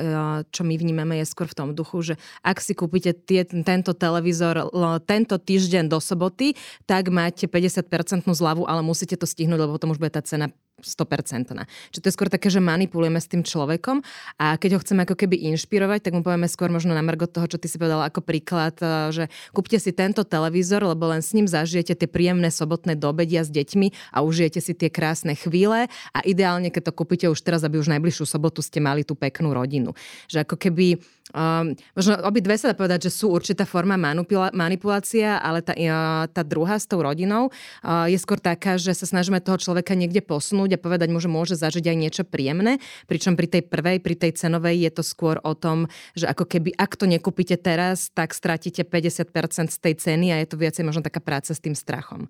čo 0.48 0.64
my 0.64 0.74
vnímame, 0.76 1.20
je 1.20 1.28
skôr 1.28 1.48
v 1.48 1.56
tom 1.56 1.68
duchu, 1.72 2.12
že 2.12 2.14
ak 2.44 2.60
si 2.60 2.72
kúpite 2.76 3.12
tie, 3.12 3.44
tento 3.44 3.92
televízor 3.96 4.72
tento 5.04 5.36
týždeň 5.36 5.88
do 5.88 6.00
soboty, 6.00 6.56
tak 6.88 7.08
máte 7.08 7.48
50% 7.48 8.28
zľavu, 8.28 8.64
ale 8.64 8.80
musíte 8.84 9.16
to 9.16 9.28
stihnúť, 9.28 9.60
lebo 9.60 9.76
potom 9.76 9.92
už 9.92 10.00
bude 10.00 10.12
tá 10.12 10.24
cena 10.24 10.52
100%. 10.82 11.54
Čiže 11.94 12.02
to 12.02 12.08
je 12.10 12.14
skôr 12.14 12.28
také, 12.28 12.50
že 12.50 12.58
manipulujeme 12.58 13.22
s 13.22 13.30
tým 13.30 13.46
človekom 13.46 14.02
a 14.36 14.58
keď 14.58 14.76
ho 14.76 14.82
chceme 14.82 15.06
ako 15.06 15.14
keby 15.14 15.48
inšpirovať, 15.54 16.10
tak 16.10 16.12
mu 16.12 16.26
povieme 16.26 16.50
skôr 16.50 16.68
možno 16.68 16.92
na 16.92 17.00
margo 17.00 17.30
toho, 17.30 17.46
čo 17.46 17.56
ty 17.56 17.70
si 17.70 17.78
povedala 17.78 18.10
ako 18.10 18.20
príklad, 18.20 18.74
e, 18.82 19.14
že 19.14 19.24
kúpte 19.54 19.78
si 19.78 19.94
tento 19.94 20.26
televízor, 20.26 20.82
lebo 20.82 21.08
len 21.08 21.22
s 21.22 21.32
ním 21.32 21.46
zažijete 21.46 21.94
tie 21.94 22.08
príjemné 22.10 22.50
sobotné 22.50 22.98
dobedia 22.98 23.46
s 23.46 23.50
deťmi 23.54 24.12
a 24.12 24.26
užijete 24.26 24.58
si 24.58 24.74
tie 24.74 24.90
krásne 24.90 25.38
chvíle 25.38 25.86
a 26.12 26.18
ideálne, 26.26 26.68
keď 26.68 26.90
to 26.90 26.96
kúpite 26.96 27.26
už 27.30 27.40
teraz, 27.40 27.62
aby 27.62 27.78
už 27.78 27.88
najbližšiu 27.88 28.26
sobotu 28.26 28.60
ste 28.60 28.82
mali 28.82 29.06
tú 29.06 29.14
peknú 29.14 29.54
rodinu. 29.54 29.94
Že 30.26 30.44
ako 30.44 30.56
keby 30.58 30.86
Um, 31.32 31.72
možno 31.96 32.20
obidve 32.28 32.60
sa 32.60 32.70
dá 32.70 32.74
povedať, 32.76 33.08
že 33.08 33.16
sú 33.16 33.32
určitá 33.32 33.64
forma 33.64 33.96
manipula- 33.96 34.52
manipulácia, 34.52 35.40
ale 35.40 35.64
tá, 35.64 35.72
uh, 35.72 36.28
tá 36.28 36.44
druhá 36.44 36.76
s 36.76 36.84
tou 36.84 37.00
rodinou 37.00 37.48
uh, 37.48 38.04
je 38.04 38.20
skôr 38.20 38.36
taká, 38.36 38.76
že 38.76 38.92
sa 38.92 39.08
snažíme 39.08 39.40
toho 39.40 39.56
človeka 39.56 39.96
niekde 39.96 40.20
posunúť 40.20 40.76
a 40.76 40.82
povedať 40.82 41.08
mu, 41.08 41.18
že 41.24 41.32
môže 41.32 41.56
zažiť 41.56 41.88
aj 41.88 41.96
niečo 41.96 42.22
príjemné, 42.28 42.78
pričom 43.08 43.32
pri 43.32 43.48
tej 43.48 43.62
prvej, 43.64 44.04
pri 44.04 44.14
tej 44.14 44.36
cenovej 44.36 44.84
je 44.84 44.90
to 44.92 45.02
skôr 45.02 45.40
o 45.40 45.56
tom, 45.56 45.88
že 46.12 46.28
ako 46.28 46.44
keby 46.44 46.76
ak 46.76 47.00
to 47.00 47.08
nekúpite 47.08 47.56
teraz, 47.64 48.12
tak 48.12 48.36
stratíte 48.36 48.84
50% 48.84 49.72
z 49.72 49.78
tej 49.80 49.94
ceny 49.96 50.36
a 50.36 50.40
je 50.44 50.48
to 50.52 50.60
viacej 50.60 50.84
možno 50.84 51.00
taká 51.00 51.24
práca 51.24 51.56
s 51.56 51.60
tým 51.64 51.72
strachom. 51.72 52.28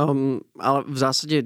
Um, 0.00 0.40
ale 0.56 0.84
v 0.88 0.96
zásade 0.96 1.36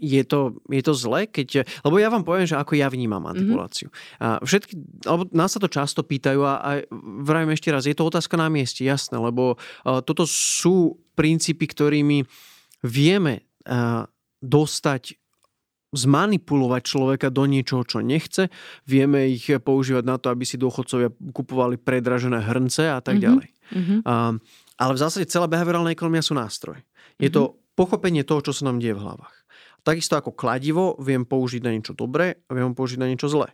je 0.00 0.22
to, 0.24 0.64
je 0.72 0.80
to 0.80 0.96
zle, 0.96 1.28
keď... 1.28 1.68
Lebo 1.84 2.00
ja 2.00 2.08
vám 2.08 2.24
poviem, 2.24 2.48
že 2.48 2.56
ako 2.56 2.72
ja 2.80 2.88
vnímam 2.88 3.20
manipuláciu. 3.20 3.92
Mm-hmm. 3.92 4.24
A 4.24 4.40
všetky, 4.40 4.72
alebo 5.04 5.28
nás 5.36 5.52
sa 5.52 5.60
to 5.60 5.68
často 5.68 6.00
pýtajú 6.00 6.40
a, 6.40 6.54
a 6.56 6.70
vravím 7.20 7.52
ešte 7.52 7.68
raz, 7.68 7.84
je 7.84 7.92
to 7.92 8.08
otázka 8.08 8.40
na 8.40 8.48
mieste, 8.48 8.80
jasné, 8.80 9.20
lebo 9.20 9.60
uh, 9.60 10.00
toto 10.00 10.24
sú 10.24 10.96
princípy, 11.12 11.68
ktorými 11.68 12.24
vieme 12.80 13.44
uh, 13.68 14.08
dostať 14.40 15.20
zmanipulovať 15.90 16.82
človeka 16.86 17.28
do 17.34 17.50
niečoho, 17.50 17.82
čo 17.82 17.98
nechce. 17.98 18.46
Vieme 18.86 19.26
ich 19.26 19.50
používať 19.50 20.04
na 20.06 20.16
to, 20.22 20.30
aby 20.30 20.46
si 20.46 20.54
dôchodcovia 20.54 21.10
kupovali 21.34 21.82
predražené 21.82 22.40
hrnce 22.40 22.88
a 22.88 23.02
tak 23.02 23.18
mm-hmm. 23.18 23.26
ďalej. 23.26 23.48
Mm-hmm. 23.74 23.98
Uh, 24.06 24.38
ale 24.80 24.92
v 24.96 25.02
zásade 25.02 25.26
celá 25.28 25.50
behaviorálna 25.50 25.92
ekonomia 25.92 26.22
sú 26.22 26.32
nástroj. 26.38 26.78
Je 27.18 27.28
mm-hmm. 27.28 27.36
to 27.36 27.58
pochopenie 27.74 28.22
toho, 28.22 28.40
čo 28.40 28.52
sa 28.54 28.70
nám 28.70 28.78
deje 28.78 28.94
v 28.94 29.02
hlavách. 29.02 29.34
Takisto 29.80 30.16
ako 30.16 30.36
kladivo 30.36 30.96
viem 31.00 31.24
použiť 31.24 31.62
na 31.64 31.72
niečo 31.72 31.96
dobré 31.96 32.40
a 32.48 32.50
viem 32.52 32.72
použiť 32.76 32.98
na 33.00 33.08
niečo 33.08 33.28
zlé. 33.28 33.52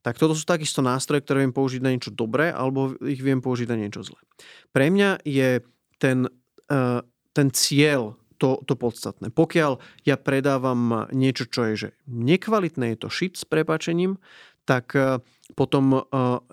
Tak 0.00 0.22
toto 0.22 0.38
sú 0.38 0.46
takisto 0.46 0.80
nástroje, 0.80 1.26
ktoré 1.26 1.42
viem 1.42 1.54
použiť 1.56 1.80
na 1.82 1.90
niečo 1.92 2.14
dobré 2.14 2.54
alebo 2.54 2.94
ich 3.02 3.20
viem 3.20 3.42
použiť 3.42 3.66
na 3.68 3.76
niečo 3.76 4.06
zlé. 4.06 4.20
Pre 4.70 4.86
mňa 4.86 5.26
je 5.26 5.60
ten, 5.98 6.30
uh, 6.70 7.00
ten 7.34 7.48
cieľ 7.50 8.14
to, 8.36 8.60
to 8.68 8.76
podstatné. 8.76 9.32
Pokiaľ 9.32 9.80
ja 10.04 10.16
predávam 10.20 11.08
niečo, 11.10 11.48
čo 11.48 11.72
je 11.72 11.74
že 11.74 11.88
nekvalitné, 12.06 12.94
je 12.94 12.98
to 13.02 13.08
šit 13.08 13.40
s 13.40 13.44
prepačením, 13.48 14.20
tak 14.68 14.92
uh, 14.94 15.18
potom 15.58 16.04
uh, 16.04 16.04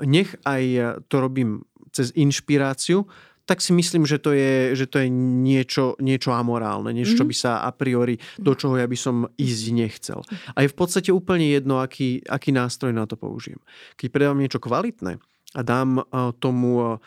nech 0.02 0.34
aj 0.48 0.64
to 1.12 1.16
robím 1.22 1.68
cez 1.94 2.10
inšpiráciu, 2.18 3.06
tak 3.44 3.60
si 3.60 3.76
myslím, 3.76 4.08
že 4.08 4.20
to 4.24 4.32
je, 4.32 4.72
že 4.74 4.88
to 4.88 5.04
je 5.04 5.12
niečo, 5.12 6.00
niečo 6.00 6.32
amorálne, 6.32 6.96
niečo, 6.96 7.20
čo 7.20 7.26
mhm. 7.28 7.32
by 7.32 7.36
sa 7.36 7.52
a 7.64 7.70
priori, 7.76 8.16
do 8.40 8.56
čoho 8.56 8.80
ja 8.80 8.88
by 8.88 8.98
som 8.98 9.28
ísť 9.36 9.64
nechcel. 9.76 10.20
A 10.56 10.64
je 10.64 10.72
v 10.72 10.78
podstate 10.78 11.12
úplne 11.12 11.52
jedno, 11.52 11.84
aký, 11.84 12.24
aký 12.24 12.56
nástroj 12.56 12.96
na 12.96 13.04
to 13.04 13.20
použijem. 13.20 13.60
Keď 14.00 14.08
predám 14.12 14.40
niečo 14.40 14.64
kvalitné, 14.64 15.20
a 15.54 15.62
dám 15.62 16.02
tomu 16.42 16.98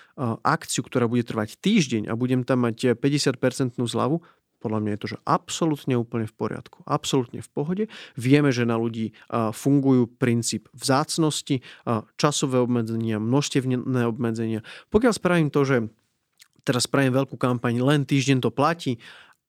akciu, 0.46 0.87
ktorá 0.87 1.11
bude 1.11 1.27
trvať 1.27 1.59
týždeň 1.59 2.07
a 2.07 2.14
budem 2.14 2.46
tam 2.46 2.62
mať 2.62 2.94
50% 2.94 3.75
zľavu, 3.75 4.22
podľa 4.62 4.79
mňa 4.83 4.90
je 4.94 5.01
to, 5.03 5.09
že 5.14 5.18
absolútne 5.27 5.94
úplne 5.99 6.31
v 6.31 6.35
poriadku. 6.35 6.87
Absolútne 6.87 7.42
v 7.42 7.51
pohode. 7.51 7.85
Vieme, 8.14 8.55
že 8.55 8.62
na 8.62 8.79
ľudí 8.79 9.18
fungujú 9.51 10.07
princíp 10.14 10.70
vzácnosti, 10.79 11.66
časové 12.14 12.62
obmedzenia, 12.62 13.18
množstevné 13.18 14.07
obmedzenia. 14.07 14.62
Pokiaľ 14.94 15.12
spravím 15.12 15.51
to, 15.51 15.66
že 15.66 15.77
teraz 16.66 16.90
spravím 16.90 17.14
veľkú 17.14 17.38
kampaň, 17.38 17.79
len 17.79 18.02
týždeň 18.02 18.42
to 18.42 18.50
platí, 18.50 18.98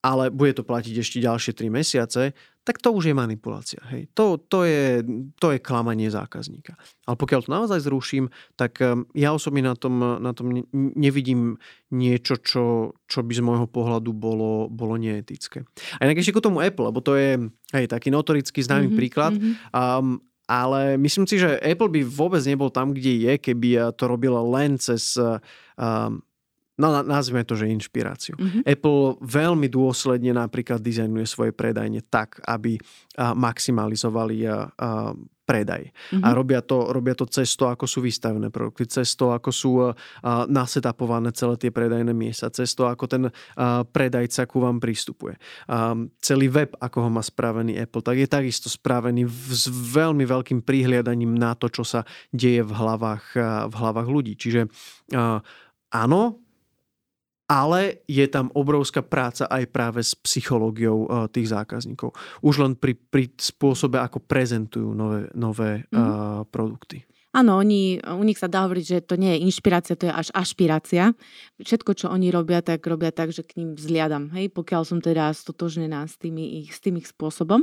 ale 0.05 0.29
bude 0.29 0.53
to 0.53 0.63
platiť 0.63 0.93
ešte 1.01 1.17
ďalšie 1.17 1.51
3 1.57 1.73
mesiace, 1.73 2.37
tak 2.61 2.83
to 2.83 2.91
už 2.91 3.09
je 3.09 3.15
manipulácia. 3.15 3.79
Hej. 3.91 4.11
To, 4.13 4.35
to, 4.37 4.67
je, 4.67 5.01
to 5.39 5.55
je 5.55 5.59
klamanie 5.63 6.11
zákazníka. 6.11 6.75
Ale 7.07 7.15
pokiaľ 7.15 7.39
to 7.47 7.55
naozaj 7.55 7.79
zruším, 7.79 8.27
tak 8.59 8.83
ja 9.15 9.29
osobne 9.31 9.63
na 9.63 9.73
tom, 9.73 10.19
na 10.19 10.31
tom 10.35 10.67
nevidím 10.75 11.57
niečo, 11.89 12.37
čo, 12.37 12.95
čo 13.07 13.19
by 13.23 13.33
z 13.33 13.41
môjho 13.41 13.67
pohľadu 13.71 14.11
bolo, 14.11 14.67
bolo 14.67 14.99
neetické. 14.99 15.63
A 15.97 16.07
inak 16.07 16.19
ešte 16.19 16.35
ku 16.35 16.43
tomu 16.43 16.59
Apple, 16.59 16.91
lebo 16.91 16.99
to 16.99 17.15
je 17.15 17.39
hej, 17.71 17.85
taký 17.87 18.11
notorický 18.11 18.59
známy 18.59 18.91
mm-hmm, 18.91 18.99
príklad. 18.99 19.33
Mm-hmm. 19.33 19.53
Um, 19.71 20.19
ale 20.47 20.95
myslím 20.99 21.27
si, 21.27 21.39
že 21.39 21.59
Apple 21.59 21.91
by 21.91 22.01
vôbec 22.07 22.43
nebol 22.47 22.71
tam, 22.71 22.95
kde 22.95 23.27
je, 23.27 23.33
keby 23.35 23.95
to 23.99 24.07
robilo 24.07 24.39
len 24.55 24.79
cez 24.79 25.19
um, 25.19 26.23
no 26.77 26.87
nazvime 27.01 27.43
to, 27.43 27.57
že 27.57 27.69
inšpiráciu. 27.69 28.37
Mm-hmm. 28.37 28.63
Apple 28.65 29.19
veľmi 29.21 29.67
dôsledne 29.67 30.33
napríklad 30.33 30.81
dizajnuje 30.81 31.25
svoje 31.25 31.51
predajne 31.51 32.05
tak, 32.05 32.41
aby 32.45 32.77
maximalizovali 33.17 34.45
predaj. 35.47 35.83
Mm-hmm. 35.87 36.27
A 36.27 36.35
robia 36.35 36.59
to, 36.59 36.91
robia 36.91 37.15
to 37.15 37.23
cez 37.23 37.55
to, 37.55 37.71
ako 37.71 37.87
sú 37.87 38.03
vystavené 38.03 38.51
produkty, 38.51 38.83
cez 38.83 39.15
to, 39.15 39.31
ako 39.31 39.49
sú 39.55 39.71
a, 39.79 39.95
nasetapované 40.43 41.31
celé 41.31 41.55
tie 41.55 41.71
predajné 41.71 42.11
miesta, 42.11 42.51
cez 42.51 42.75
to, 42.75 42.83
ako 42.83 43.07
ten 43.07 43.23
a, 43.31 43.87
predajca 43.87 44.43
ku 44.43 44.59
vám 44.59 44.83
prístupuje. 44.83 45.39
Celý 46.19 46.51
web, 46.51 46.75
ako 46.75 47.07
ho 47.07 47.09
má 47.09 47.23
spravený 47.23 47.79
Apple, 47.79 48.03
tak 48.03 48.19
je 48.19 48.27
takisto 48.27 48.67
spravený 48.67 49.23
v, 49.23 49.39
s 49.55 49.71
veľmi 49.71 50.27
veľkým 50.27 50.67
prihliadaním 50.67 51.31
na 51.31 51.55
to, 51.55 51.71
čo 51.71 51.87
sa 51.87 52.03
deje 52.35 52.67
v 52.67 52.71
hlavách, 52.75 53.25
v 53.71 53.75
hlavách 53.79 54.07
ľudí. 54.11 54.35
Čiže 54.35 54.67
áno, 55.95 56.21
ale 57.47 58.03
je 58.11 58.27
tam 58.27 58.51
obrovská 58.51 58.99
práca 58.99 59.47
aj 59.47 59.63
práve 59.71 60.03
s 60.03 60.11
psychológiou 60.19 61.07
uh, 61.07 61.31
tých 61.31 61.47
zákazníkov. 61.47 62.11
Už 62.43 62.59
len 62.59 62.75
pri, 62.75 62.93
pri 62.93 63.31
spôsobe, 63.39 64.03
ako 64.03 64.19
prezentujú 64.19 64.91
nové, 64.91 65.31
nové 65.31 65.87
mm-hmm. 65.87 66.51
produkty. 66.51 67.07
Áno, 67.37 67.61
oni, 67.61 68.01
u 68.01 68.23
nich 68.25 68.41
sa 68.41 68.49
dá 68.49 68.65
hovoriť, 68.65 68.85
že 68.89 68.97
to 69.05 69.13
nie 69.13 69.37
je 69.37 69.45
inšpirácia, 69.45 69.93
to 69.93 70.09
je 70.09 70.13
až 70.13 70.33
ašpirácia. 70.33 71.13
Všetko, 71.61 71.93
čo 71.93 72.09
oni 72.09 72.33
robia, 72.33 72.65
tak 72.65 72.81
robia 72.89 73.13
tak, 73.13 73.29
že 73.29 73.45
k 73.45 73.61
ním 73.61 73.77
vzliadam, 73.77 74.33
hej, 74.33 74.49
pokiaľ 74.49 74.81
som 74.81 74.97
teda 74.97 75.29
stotožnená 75.37 76.09
s, 76.09 76.17
tými 76.17 76.65
ich, 76.65 76.73
s 76.73 76.81
tým 76.81 76.97
ich 76.97 77.05
spôsobom. 77.05 77.61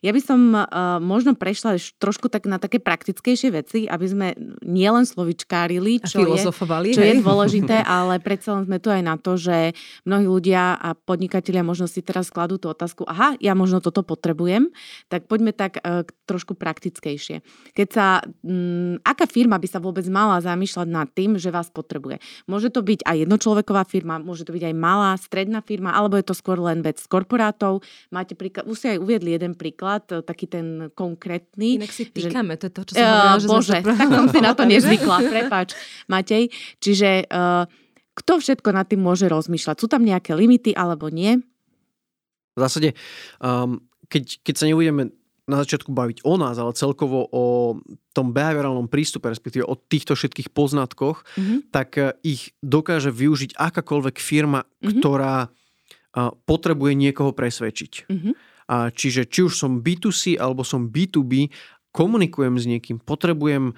Ja 0.00 0.16
by 0.16 0.20
som 0.24 0.40
uh, 0.56 0.96
možno 0.96 1.36
prešla 1.36 1.76
trošku 2.00 2.32
tak 2.32 2.48
na 2.48 2.56
také 2.56 2.80
praktickejšie 2.80 3.52
veci, 3.52 3.84
aby 3.84 4.06
sme 4.08 4.32
nielen 4.64 5.04
slovičkárili, 5.04 6.00
čo, 6.08 6.24
je, 6.24 6.48
čo 6.96 7.02
je 7.04 7.20
dôležité, 7.20 7.84
ale 8.00 8.16
predsa 8.16 8.56
len 8.56 8.64
sme 8.64 8.80
tu 8.80 8.88
aj 8.88 9.02
na 9.04 9.20
to, 9.20 9.36
že 9.36 9.76
mnohí 10.08 10.24
ľudia 10.24 10.80
a 10.80 10.96
podnikatelia 10.96 11.60
možno 11.60 11.84
si 11.84 12.00
teraz 12.00 12.32
skladú 12.32 12.56
tú 12.56 12.72
otázku, 12.72 13.04
aha, 13.04 13.36
ja 13.44 13.52
možno 13.52 13.84
toto 13.84 14.00
potrebujem, 14.00 14.72
tak 15.12 15.28
poďme 15.28 15.52
tak 15.52 15.84
uh, 15.84 16.00
trošku 16.24 16.56
praktickejšie. 16.56 17.44
Keď 17.76 17.88
sa 17.92 18.24
mm, 18.24 19.01
aká 19.02 19.26
firma 19.26 19.58
by 19.58 19.68
sa 19.68 19.78
vôbec 19.82 20.06
mala 20.08 20.38
zamýšľať 20.40 20.88
nad 20.88 21.08
tým, 21.10 21.36
že 21.36 21.50
vás 21.50 21.68
potrebuje? 21.68 22.22
Môže 22.46 22.72
to 22.72 22.80
byť 22.80 23.04
aj 23.04 23.16
jednočloveková 23.26 23.82
firma, 23.84 24.22
môže 24.22 24.46
to 24.46 24.54
byť 24.54 24.72
aj 24.72 24.74
malá, 24.74 25.14
stredná 25.18 25.60
firma, 25.60 25.92
alebo 25.92 26.18
je 26.18 26.26
to 26.26 26.34
skôr 26.34 26.58
len 26.58 26.80
vec 26.80 27.02
z 27.02 27.06
korporátov. 27.10 27.82
Máte 28.14 28.38
príklad, 28.38 28.66
už 28.66 28.76
ste 28.78 28.88
aj 28.96 28.98
uviedli 29.02 29.34
jeden 29.34 29.58
príklad, 29.58 30.06
e, 30.10 30.22
taký 30.22 30.46
ten 30.48 30.88
konkrétny. 30.94 31.82
Inak 31.82 31.92
si 31.92 32.08
týkame, 32.08 32.56
že, 32.56 32.58
to 32.58 32.64
je 32.66 32.72
to, 32.72 32.82
čo 32.88 32.92
som 32.96 33.06
hovorila, 33.06 33.38
že 33.38 33.48
Bože, 33.50 33.76
sme 33.82 33.94
tak 33.94 34.08
som 34.10 34.26
si 34.30 34.38
na 34.40 34.52
to 34.54 34.62
nezvykla, 34.72 35.16
prepáč, 35.28 35.68
Matej. 36.06 36.48
Čiže 36.78 37.26
uh, 37.28 37.64
kto 38.12 38.32
všetko 38.38 38.68
nad 38.76 38.86
tým 38.88 39.00
môže 39.00 39.24
rozmýšľať? 39.28 39.76
Sú 39.80 39.88
tam 39.88 40.04
nejaké 40.04 40.36
limity 40.36 40.76
alebo 40.76 41.08
nie? 41.08 41.40
V 42.52 42.58
zásade, 42.60 42.92
um, 43.40 43.80
keď, 44.12 44.44
keď 44.44 44.54
sa 44.60 44.68
nebudeme 44.68 45.08
na 45.50 45.58
začiatku 45.58 45.90
baviť 45.90 46.22
o 46.22 46.34
nás, 46.38 46.54
ale 46.54 46.76
celkovo 46.78 47.26
o 47.26 47.76
tom 48.14 48.30
behaviorálnom 48.30 48.86
prístupe, 48.86 49.26
respektíve 49.26 49.66
o 49.66 49.74
týchto 49.74 50.14
všetkých 50.14 50.54
poznatkoch, 50.54 51.26
mm-hmm. 51.26 51.58
tak 51.74 51.98
e, 51.98 52.14
ich 52.22 52.54
dokáže 52.62 53.10
využiť 53.10 53.58
akákoľvek 53.58 54.16
firma, 54.22 54.62
mm-hmm. 54.62 55.02
ktorá 55.02 55.50
potrebuje 56.44 56.92
niekoho 56.92 57.32
presvedčiť. 57.32 57.92
Mm-hmm. 58.04 58.34
A 58.68 58.92
čiže 58.92 59.24
či 59.24 59.48
už 59.48 59.56
som 59.56 59.80
B2C 59.80 60.36
alebo 60.36 60.60
som 60.60 60.92
B2B, 60.92 61.48
komunikujem 61.92 62.56
s 62.60 62.64
niekým, 62.68 63.00
potrebujem 63.00 63.72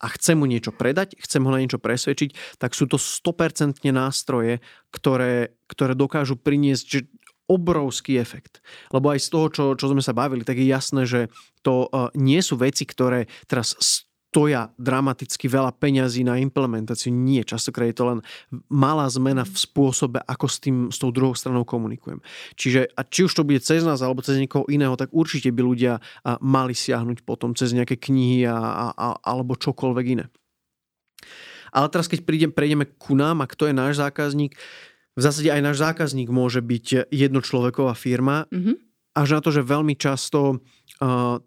a 0.00 0.06
chcem 0.16 0.36
mu 0.40 0.48
niečo 0.48 0.72
predať, 0.72 1.12
chcem 1.20 1.44
ho 1.44 1.52
na 1.52 1.60
niečo 1.60 1.76
presvedčiť, 1.76 2.56
tak 2.56 2.72
sú 2.72 2.88
to 2.88 2.96
100% 2.96 3.84
nástroje, 3.92 4.64
ktoré, 4.88 5.52
ktoré 5.68 5.92
dokážu 5.92 6.40
priniesť, 6.40 7.04
obrovský 7.50 8.22
efekt. 8.22 8.62
Lebo 8.94 9.10
aj 9.10 9.26
z 9.26 9.28
toho, 9.34 9.46
čo, 9.50 9.64
čo 9.74 9.90
sme 9.90 9.98
sa 9.98 10.14
bavili, 10.14 10.46
tak 10.46 10.62
je 10.62 10.70
jasné, 10.70 11.02
že 11.02 11.26
to 11.66 11.90
uh, 11.90 12.06
nie 12.14 12.38
sú 12.38 12.54
veci, 12.54 12.86
ktoré 12.86 13.26
teraz 13.50 13.74
stoja 14.30 14.70
dramaticky 14.78 15.50
veľa 15.50 15.74
peňazí 15.74 16.22
na 16.22 16.38
implementáciu. 16.38 17.10
Nie, 17.10 17.42
častokrát 17.42 17.90
je 17.90 17.98
to 17.98 18.06
len 18.06 18.18
malá 18.70 19.10
zmena 19.10 19.42
v 19.42 19.58
spôsobe, 19.58 20.22
ako 20.22 20.46
s, 20.46 20.56
tým, 20.62 20.76
s 20.86 21.02
tou 21.02 21.10
druhou 21.10 21.34
stranou 21.34 21.66
komunikujem. 21.66 22.22
Čiže 22.54 22.94
a 22.94 23.02
či 23.02 23.26
už 23.26 23.34
to 23.34 23.42
bude 23.42 23.58
cez 23.58 23.82
nás 23.82 23.98
alebo 24.06 24.22
cez 24.22 24.38
niekoho 24.38 24.70
iného, 24.70 24.94
tak 24.94 25.10
určite 25.10 25.50
by 25.50 25.66
ľudia 25.66 25.98
mali 26.38 26.78
siahnuť 26.78 27.26
potom 27.26 27.58
cez 27.58 27.74
nejaké 27.74 27.98
knihy 27.98 28.46
a, 28.46 28.54
a, 28.54 28.86
a, 28.94 29.06
alebo 29.26 29.58
čokoľvek 29.58 30.06
iné. 30.14 30.30
Ale 31.74 31.86
teraz, 31.90 32.06
keď 32.06 32.22
prídem, 32.22 32.50
prejdeme 32.54 32.86
ku 32.98 33.18
nám 33.18 33.42
a 33.42 33.50
kto 33.50 33.70
je 33.70 33.74
náš 33.74 33.98
zákazník, 33.98 34.54
v 35.14 35.20
zásade 35.20 35.50
aj 35.50 35.62
náš 35.62 35.76
zákazník 35.82 36.30
môže 36.30 36.62
byť 36.62 37.10
jednočloveková 37.10 37.94
firma, 37.98 38.46
mm-hmm. 38.50 38.76
až 39.18 39.28
na 39.36 39.40
to, 39.42 39.50
že 39.50 39.66
veľmi 39.66 39.98
často 39.98 40.62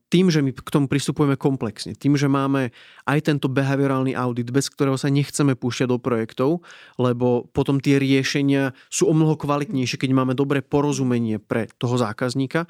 tým, 0.10 0.34
že 0.34 0.42
my 0.42 0.50
k 0.50 0.74
tomu 0.74 0.90
pristupujeme 0.90 1.38
komplexne, 1.38 1.94
tým, 1.94 2.18
že 2.18 2.26
máme 2.26 2.74
aj 3.06 3.20
tento 3.22 3.46
behaviorálny 3.54 4.18
audit, 4.18 4.50
bez 4.50 4.66
ktorého 4.66 4.98
sa 4.98 5.14
nechceme 5.14 5.54
púšťať 5.54 5.94
do 5.94 6.02
projektov, 6.02 6.66
lebo 6.98 7.46
potom 7.54 7.78
tie 7.78 8.02
riešenia 8.02 8.74
sú 8.90 9.06
o 9.06 9.14
mnoho 9.14 9.38
kvalitnejšie, 9.38 10.02
keď 10.02 10.10
máme 10.10 10.34
dobré 10.34 10.66
porozumenie 10.66 11.38
pre 11.38 11.70
toho 11.78 12.02
zákazníka, 12.02 12.66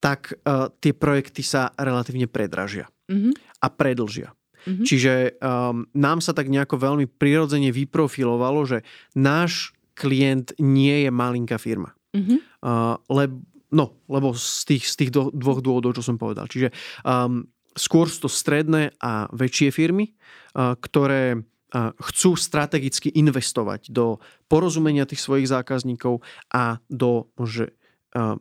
tak 0.00 0.32
tie 0.80 0.92
projekty 0.96 1.44
sa 1.44 1.76
relatívne 1.76 2.24
predražia 2.24 2.88
mm-hmm. 3.12 3.60
a 3.60 3.66
predlžia. 3.68 4.32
Mm-hmm. 4.64 4.84
Čiže 4.88 5.12
um, 5.44 5.84
nám 5.92 6.24
sa 6.24 6.32
tak 6.32 6.48
nejako 6.48 6.80
veľmi 6.80 7.04
prirodzene 7.04 7.68
vyprofilovalo, 7.68 8.64
že 8.64 8.80
náš 9.12 9.73
klient 9.94 10.54
nie 10.58 11.06
je 11.06 11.10
malinká 11.10 11.58
firma. 11.58 11.94
Mm-hmm. 12.14 12.38
Uh, 12.62 12.94
lebo, 13.10 13.42
no, 13.74 13.98
lebo 14.06 14.34
z 14.34 14.74
tých, 14.74 14.84
z 14.86 14.94
tých 15.04 15.10
dvoch 15.14 15.58
dôvodov, 15.58 15.98
čo 15.98 16.06
som 16.06 16.18
povedal. 16.18 16.46
Čiže 16.46 16.70
um, 17.02 17.46
skôr 17.74 18.06
sú 18.06 18.26
to 18.26 18.30
stredné 18.30 18.94
a 19.02 19.26
väčšie 19.34 19.74
firmy, 19.74 20.14
uh, 20.14 20.78
ktoré 20.78 21.38
uh, 21.38 21.90
chcú 21.98 22.38
strategicky 22.38 23.10
investovať 23.14 23.90
do 23.90 24.22
porozumenia 24.46 25.06
tých 25.06 25.22
svojich 25.22 25.50
zákazníkov 25.50 26.22
a 26.54 26.78
do 26.86 27.30
že, 27.42 27.74
uh, 28.14 28.38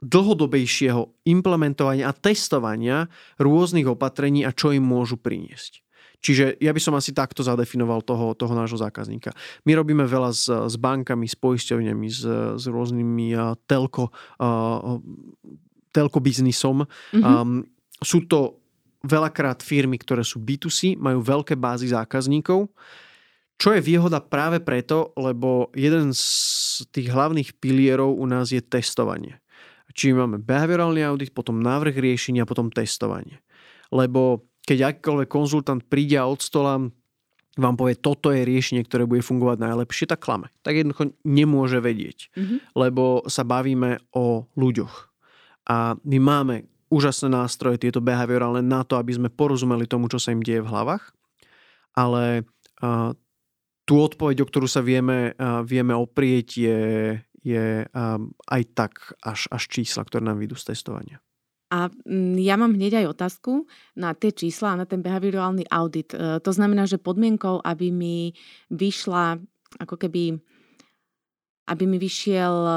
dlhodobejšieho 0.00 1.28
implementovania 1.28 2.08
a 2.08 2.16
testovania 2.16 3.12
rôznych 3.36 3.84
opatrení 3.84 4.48
a 4.48 4.50
čo 4.50 4.72
im 4.72 4.84
môžu 4.84 5.20
priniesť. 5.20 5.84
Čiže 6.20 6.60
ja 6.60 6.70
by 6.76 6.80
som 6.80 6.92
asi 6.96 7.16
takto 7.16 7.40
zadefinoval 7.40 8.04
toho, 8.04 8.36
toho 8.36 8.52
nášho 8.52 8.76
zákazníka. 8.76 9.32
My 9.64 9.72
robíme 9.72 10.04
veľa 10.04 10.30
s, 10.36 10.46
s 10.48 10.76
bankami, 10.76 11.24
s 11.24 11.36
poisťovňami, 11.40 12.06
s, 12.12 12.22
s 12.60 12.64
rôznymi 12.68 13.26
uh, 13.32 13.56
telko, 13.64 14.12
uh, 14.36 15.00
telko 15.96 16.18
biznisom. 16.20 16.84
Mm-hmm. 16.84 17.24
Um, 17.24 17.64
sú 18.04 18.28
to 18.28 18.60
veľakrát 19.00 19.64
firmy, 19.64 19.96
ktoré 19.96 20.20
sú 20.20 20.44
B2C, 20.44 21.00
majú 21.00 21.24
veľké 21.24 21.56
bázy 21.56 21.88
zákazníkov, 21.88 22.68
čo 23.60 23.76
je 23.76 23.80
výhoda 23.80 24.20
práve 24.24 24.60
preto, 24.60 25.12
lebo 25.20 25.68
jeden 25.76 26.16
z 26.16 26.24
tých 26.92 27.12
hlavných 27.12 27.60
pilierov 27.60 28.16
u 28.16 28.24
nás 28.24 28.52
je 28.52 28.60
testovanie. 28.60 29.40
Čiže 29.92 30.16
máme 30.16 30.40
behaviorálny 30.40 31.04
audit, 31.04 31.36
potom 31.36 31.60
návrh 31.60 31.96
riešenia, 31.98 32.48
potom 32.48 32.72
testovanie. 32.72 33.44
Lebo 33.92 34.48
keď 34.70 34.94
akýkoľvek 34.94 35.26
konzultant 35.26 35.82
príde 35.82 36.14
a 36.14 36.30
od 36.30 36.38
stola 36.38 36.78
vám 37.58 37.74
povie, 37.74 37.98
toto 37.98 38.30
je 38.30 38.46
riešenie, 38.46 38.86
ktoré 38.86 39.10
bude 39.10 39.26
fungovať 39.26 39.58
najlepšie, 39.58 40.06
tak 40.06 40.22
klame. 40.22 40.54
Tak 40.62 40.78
jednoducho 40.78 41.18
nemôže 41.26 41.82
vedieť, 41.82 42.30
mm-hmm. 42.32 42.78
lebo 42.78 43.26
sa 43.26 43.42
bavíme 43.42 43.98
o 44.14 44.46
ľuďoch. 44.54 45.10
A 45.66 45.98
my 46.06 46.18
máme 46.22 46.70
úžasné 46.88 47.26
nástroje, 47.26 47.82
tieto 47.82 47.98
behaviorálne, 47.98 48.62
na 48.62 48.86
to, 48.86 48.94
aby 48.96 49.18
sme 49.18 49.28
porozumeli 49.34 49.90
tomu, 49.90 50.06
čo 50.06 50.22
sa 50.22 50.30
im 50.30 50.40
deje 50.40 50.62
v 50.62 50.70
hlavách 50.70 51.10
ale 51.94 52.46
uh, 52.82 53.10
tú 53.84 53.94
odpoveď, 53.98 54.46
o 54.46 54.48
ktorú 54.48 54.68
sa 54.70 54.82
vieme, 54.84 55.34
uh, 55.34 55.66
vieme 55.66 55.94
oprieť, 55.96 56.48
je, 56.56 56.80
je 57.42 57.66
um, 57.90 58.30
aj 58.46 58.62
tak 58.76 58.92
až, 59.24 59.50
až 59.50 59.62
čísla, 59.66 60.06
ktoré 60.06 60.22
nám 60.22 60.38
vyjdú 60.38 60.54
z 60.54 60.74
testovania. 60.74 61.18
A 61.70 61.86
mm, 61.86 62.34
ja 62.42 62.58
mám 62.58 62.74
hneď 62.74 63.06
aj 63.06 63.06
otázku 63.14 63.70
na 63.94 64.10
tie 64.12 64.34
čísla 64.34 64.74
a 64.74 64.80
na 64.82 64.86
ten 64.86 65.00
behaviorálny 65.00 65.70
audit. 65.70 66.10
E, 66.12 66.42
to 66.42 66.50
znamená, 66.50 66.84
že 66.90 66.98
podmienkou, 66.98 67.62
aby 67.62 67.94
mi 67.94 68.34
vyšla, 68.74 69.38
ako 69.78 69.94
keby, 69.94 70.34
aby 71.70 71.84
mi 71.86 71.98
vyšiel 72.02 72.54
e, 72.66 72.74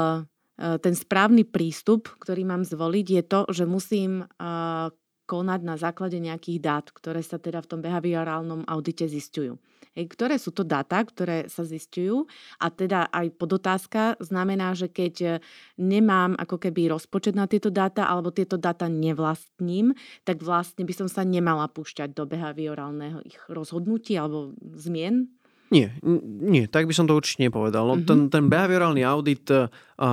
ten 0.78 0.94
správny 0.94 1.42
prístup, 1.42 2.06
ktorý 2.22 2.46
mám 2.46 2.62
zvoliť, 2.62 3.06
je 3.10 3.22
to, 3.26 3.40
že 3.50 3.64
musím 3.66 4.22
e, 4.22 4.26
konať 5.24 5.60
na 5.64 5.74
základe 5.80 6.20
nejakých 6.20 6.58
dát, 6.60 6.86
ktoré 6.92 7.24
sa 7.24 7.40
teda 7.40 7.64
v 7.64 7.68
tom 7.70 7.80
behaviorálnom 7.80 8.68
audite 8.68 9.08
zistujú. 9.08 9.56
Hej, 9.94 10.10
ktoré 10.10 10.42
sú 10.42 10.50
to 10.50 10.66
dáta, 10.66 10.98
ktoré 11.06 11.46
sa 11.46 11.62
zistujú 11.62 12.26
a 12.58 12.66
teda 12.66 13.14
aj 13.14 13.30
podotázka 13.38 14.18
znamená, 14.18 14.74
že 14.74 14.90
keď 14.90 15.14
e, 15.22 15.30
nemám 15.78 16.34
ako 16.34 16.58
keby 16.58 16.90
rozpočet 16.90 17.38
na 17.38 17.46
tieto 17.46 17.70
dáta 17.70 18.10
alebo 18.10 18.34
tieto 18.34 18.58
dáta 18.58 18.90
nevlastním, 18.90 19.94
tak 20.26 20.42
vlastne 20.42 20.82
by 20.82 20.90
som 20.98 21.06
sa 21.06 21.22
nemala 21.22 21.70
púšťať 21.70 22.10
do 22.10 22.26
behaviorálneho 22.26 23.22
ich 23.22 23.38
rozhodnutí 23.46 24.18
alebo 24.18 24.50
zmien? 24.74 25.30
Nie, 25.70 25.94
nie, 26.42 26.66
tak 26.68 26.90
by 26.90 26.94
som 26.94 27.06
to 27.06 27.16
určite 27.16 27.46
nepovedal. 27.46 27.86
No, 27.88 27.94
mm-hmm. 27.98 28.06
ten, 28.06 28.20
ten 28.28 28.44
behaviorálny 28.46 29.02
audit, 29.02 29.48
uh, 29.50 29.66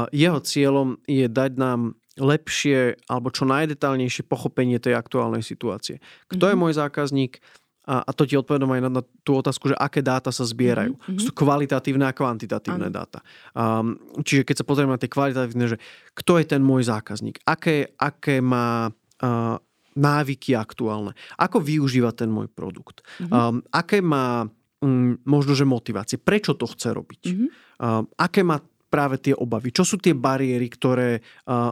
jeho 0.09 0.39
cieľom 0.41 0.97
je 1.05 1.27
dať 1.27 1.51
nám 1.59 2.00
lepšie 2.21 3.01
alebo 3.09 3.33
čo 3.33 3.49
najdetálnejšie 3.49 4.29
pochopenie 4.29 4.77
tej 4.77 4.93
aktuálnej 4.93 5.41
situácie. 5.41 5.97
Kto 6.29 6.37
mm-hmm. 6.37 6.47
je 6.47 6.55
mhm. 6.55 6.61
môj 6.61 6.73
zákazník, 6.77 7.33
a, 7.81 8.05
a 8.05 8.11
to 8.13 8.29
ti 8.29 8.37
odpovedom 8.37 8.69
aj 8.77 8.81
na, 8.85 8.89
na 8.93 9.03
tú 9.25 9.41
otázku, 9.41 9.73
že 9.73 9.75
aké 9.75 10.05
dáta 10.05 10.29
sa 10.29 10.45
zbierajú. 10.45 10.93
Mm-hmm. 10.95 11.17
Sú 11.17 11.33
kvalitatívne 11.33 12.05
a 12.05 12.13
kvantitatívne 12.13 12.93
ano. 12.93 12.93
dáta. 12.93 13.25
Um, 13.57 13.97
čiže 14.21 14.45
keď 14.45 14.55
sa 14.61 14.67
pozrieme 14.69 14.93
na 14.93 15.01
tie 15.01 15.09
kvalitatívne, 15.09 15.65
že 15.65 15.77
kto 16.13 16.37
je 16.37 16.45
ten 16.45 16.61
môj 16.61 16.85
zákazník, 16.85 17.41
aké, 17.41 17.89
aké 17.97 18.37
má 18.37 18.93
uh, 18.93 19.57
návyky 19.97 20.53
aktuálne, 20.53 21.17
ako 21.41 21.57
využíva 21.57 22.13
ten 22.13 22.29
môj 22.29 22.53
produkt, 22.53 23.01
mm-hmm. 23.17 23.33
um, 23.33 23.65
aké 23.73 23.99
má 23.99 24.45
um, 24.85 25.17
možno, 25.25 25.57
že 25.57 25.65
motivácie, 25.65 26.21
prečo 26.21 26.53
to 26.53 26.69
chce 26.69 26.93
robiť, 26.93 27.23
mm-hmm. 27.33 27.49
um, 27.81 28.05
aké 28.13 28.45
má 28.45 28.61
práve 28.91 29.23
tie 29.23 29.31
obavy, 29.31 29.71
čo 29.71 29.87
sú 29.87 29.95
tie 29.95 30.11
bariéry, 30.11 30.67
ktoré 30.67 31.23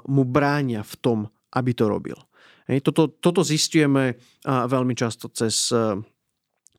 mu 0.07 0.23
bránia 0.23 0.87
v 0.87 0.95
tom, 1.03 1.19
aby 1.51 1.75
to 1.75 1.91
robil. 1.91 2.15
Toto, 2.79 3.11
toto 3.19 3.43
zistujeme 3.43 4.15
veľmi 4.47 4.95
často 4.95 5.27
cez 5.27 5.75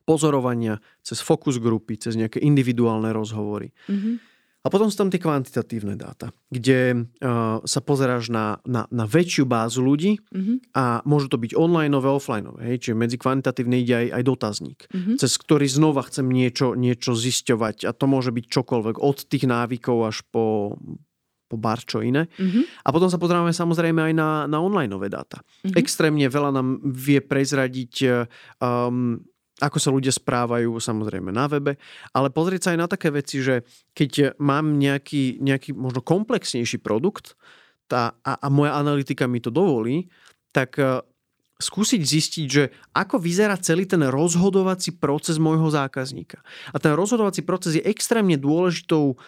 pozorovania, 0.08 0.80
cez 1.04 1.20
fokus 1.20 1.60
grupy, 1.60 2.00
cez 2.00 2.16
nejaké 2.16 2.40
individuálne 2.40 3.12
rozhovory. 3.12 3.70
Mm-hmm. 3.86 4.14
A 4.60 4.68
potom 4.68 4.92
sú 4.92 5.00
tam 5.00 5.08
tie 5.08 5.16
kvantitatívne 5.16 5.96
dáta, 5.96 6.36
kde 6.52 7.08
uh, 7.08 7.64
sa 7.64 7.80
pozeráš 7.80 8.28
na, 8.28 8.60
na, 8.68 8.84
na 8.92 9.08
väčšiu 9.08 9.48
bázu 9.48 9.80
ľudí 9.80 10.20
mm-hmm. 10.20 10.76
a 10.76 11.00
môžu 11.08 11.32
to 11.32 11.40
byť 11.40 11.56
online, 11.56 11.96
offline. 11.96 12.44
Hej? 12.60 12.84
Čiže 12.84 12.94
medzi 13.00 13.16
kvantitatívne 13.16 13.80
ide 13.80 13.94
aj, 13.96 14.06
aj 14.20 14.22
dotazník, 14.28 14.80
mm-hmm. 14.92 15.16
cez 15.16 15.32
ktorý 15.40 15.64
znova 15.64 16.04
chcem 16.04 16.28
niečo, 16.28 16.76
niečo 16.76 17.16
zisťovať 17.16 17.88
a 17.88 17.96
to 17.96 18.04
môže 18.04 18.36
byť 18.36 18.44
čokoľvek, 18.52 19.00
od 19.00 19.18
tých 19.24 19.48
návykov 19.48 19.96
až 20.04 20.20
po, 20.28 20.76
po 21.48 21.56
bar 21.56 21.80
čo 21.80 22.04
iné. 22.04 22.28
Mm-hmm. 22.36 22.84
A 22.84 22.88
potom 22.92 23.08
sa 23.08 23.16
pozrieme 23.16 23.56
samozrejme 23.56 24.12
aj 24.12 24.14
na, 24.14 24.44
na 24.44 24.60
online 24.60 24.92
dáta. 25.08 25.40
Mm-hmm. 25.40 25.80
Extrémne 25.80 26.28
veľa 26.28 26.52
nám 26.52 26.84
vie 26.84 27.24
prezradiť, 27.24 28.28
um, 28.60 29.24
ako 29.60 29.78
sa 29.78 29.92
ľudia 29.92 30.10
správajú 30.10 30.72
samozrejme 30.80 31.30
na 31.30 31.46
webe, 31.46 31.76
ale 32.16 32.32
pozrieť 32.32 32.60
sa 32.64 32.70
aj 32.74 32.78
na 32.80 32.88
také 32.88 33.12
veci, 33.12 33.44
že 33.44 33.62
keď 33.92 34.40
mám 34.40 34.80
nejaký, 34.80 35.38
nejaký 35.38 35.76
možno 35.76 36.00
komplexnejší 36.00 36.80
produkt 36.80 37.36
tá, 37.86 38.16
a, 38.24 38.40
a 38.40 38.48
moja 38.48 38.74
analytika 38.74 39.28
mi 39.28 39.38
to 39.44 39.52
dovolí, 39.52 40.08
tak 40.50 40.80
uh, 40.80 41.04
skúsiť 41.60 42.00
zistiť, 42.00 42.46
že 42.48 42.72
ako 42.96 43.20
vyzerá 43.20 43.54
celý 43.60 43.84
ten 43.84 44.00
rozhodovací 44.00 44.96
proces 44.96 45.36
môjho 45.36 45.68
zákazníka. 45.68 46.40
A 46.72 46.80
ten 46.80 46.96
rozhodovací 46.96 47.44
proces 47.44 47.76
je 47.78 47.84
extrémne 47.84 48.40
dôležitou 48.40 49.20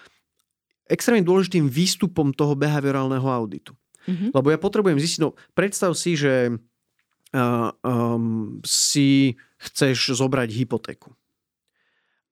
extrémne 0.90 1.24
dôležitým 1.24 1.70
výstupom 1.70 2.34
toho 2.34 2.52
behaviorálneho 2.58 3.24
auditu. 3.24 3.72
Mm-hmm. 4.04 4.34
Lebo 4.34 4.50
ja 4.50 4.58
potrebujem 4.58 4.98
zistiť, 4.98 5.20
no 5.22 5.38
predstav 5.54 5.94
si, 5.94 6.18
že 6.18 6.52
uh, 6.52 7.70
um, 7.86 8.58
si 8.66 9.38
chceš 9.62 10.18
zobrať 10.18 10.51
hypotéku. 10.51 11.14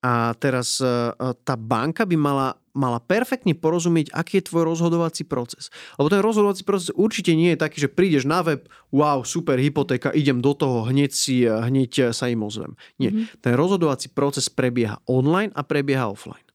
A 0.01 0.33
teraz 0.41 0.81
uh, 0.81 1.13
tá 1.45 1.61
banka 1.61 2.09
by 2.09 2.17
mala, 2.17 2.57
mala 2.73 3.05
perfektne 3.05 3.53
porozumieť, 3.53 4.09
aký 4.17 4.41
je 4.41 4.49
tvoj 4.49 4.73
rozhodovací 4.73 5.29
proces. 5.29 5.69
Lebo 6.01 6.09
ten 6.09 6.25
rozhodovací 6.25 6.65
proces 6.65 6.89
určite 6.97 7.37
nie 7.37 7.53
je 7.53 7.61
taký, 7.61 7.85
že 7.85 7.93
prídeš 7.93 8.25
na 8.25 8.41
web, 8.41 8.65
wow, 8.89 9.21
super 9.29 9.61
hypotéka, 9.61 10.09
idem 10.17 10.41
do 10.41 10.57
toho, 10.57 10.89
hneď, 10.89 11.13
si, 11.13 11.45
hneď 11.45 12.17
sa 12.17 12.33
im 12.33 12.41
ozvem. 12.41 12.81
Nie. 12.97 13.13
Mm-hmm. 13.13 13.45
Ten 13.45 13.53
rozhodovací 13.53 14.09
proces 14.17 14.49
prebieha 14.49 15.05
online 15.05 15.53
a 15.53 15.61
prebieha 15.61 16.09
offline. 16.09 16.49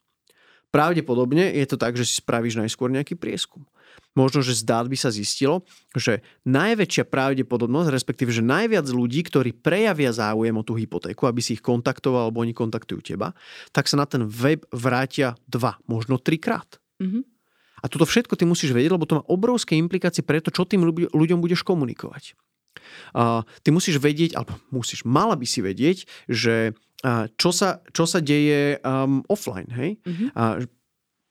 Pravdepodobne 0.73 1.53
je 1.53 1.65
to 1.69 1.77
tak, 1.77 1.93
že 1.93 2.03
si 2.03 2.17
spravíš 2.17 2.57
najskôr 2.57 2.89
nejaký 2.89 3.13
prieskum. 3.13 3.69
Možno, 4.15 4.39
že 4.39 4.55
z 4.55 4.63
dát 4.63 4.87
by 4.87 4.95
sa 4.95 5.11
zistilo, 5.11 5.67
že 5.91 6.23
najväčšia 6.47 7.03
pravdepodobnosť, 7.07 7.91
respektíve, 7.91 8.31
že 8.31 8.39
najviac 8.39 8.87
ľudí, 8.87 9.27
ktorí 9.27 9.51
prejavia 9.51 10.15
záujem 10.15 10.55
o 10.55 10.63
tú 10.63 10.79
hypotéku, 10.79 11.27
aby 11.27 11.43
si 11.43 11.59
ich 11.59 11.63
kontaktoval, 11.63 12.31
alebo 12.31 12.39
oni 12.39 12.55
kontaktujú 12.55 13.03
teba, 13.03 13.35
tak 13.75 13.91
sa 13.91 13.99
na 13.99 14.07
ten 14.07 14.23
web 14.23 14.63
vrátia 14.71 15.35
dva, 15.51 15.75
možno 15.85 16.15
trikrát. 16.15 16.79
Mm-hmm. 17.03 17.23
A 17.83 17.85
toto 17.91 18.07
všetko 18.07 18.39
ty 18.39 18.47
musíš 18.47 18.71
vedieť, 18.71 18.95
lebo 18.95 19.03
to 19.03 19.19
má 19.19 19.23
obrovské 19.27 19.75
implikácie 19.75 20.23
pre 20.23 20.39
to, 20.39 20.49
čo 20.49 20.63
tým 20.63 20.87
ľuďom 21.11 21.43
budeš 21.43 21.61
komunikovať. 21.67 22.39
Uh, 23.11 23.43
ty 23.61 23.75
musíš 23.75 23.99
vedieť, 23.99 24.39
alebo 24.39 24.55
musíš, 24.71 25.03
mala 25.03 25.35
by 25.35 25.43
si 25.43 25.59
vedieť, 25.59 26.07
že 26.31 26.71
čo 27.37 27.53
sa, 27.53 27.85
čo 27.93 28.09
sa 28.09 28.17
deje 28.17 28.81
um, 28.81 29.21
offline. 29.29 29.69
Hej? 29.69 30.01
Mm-hmm. 30.01 30.29
A 30.33 30.63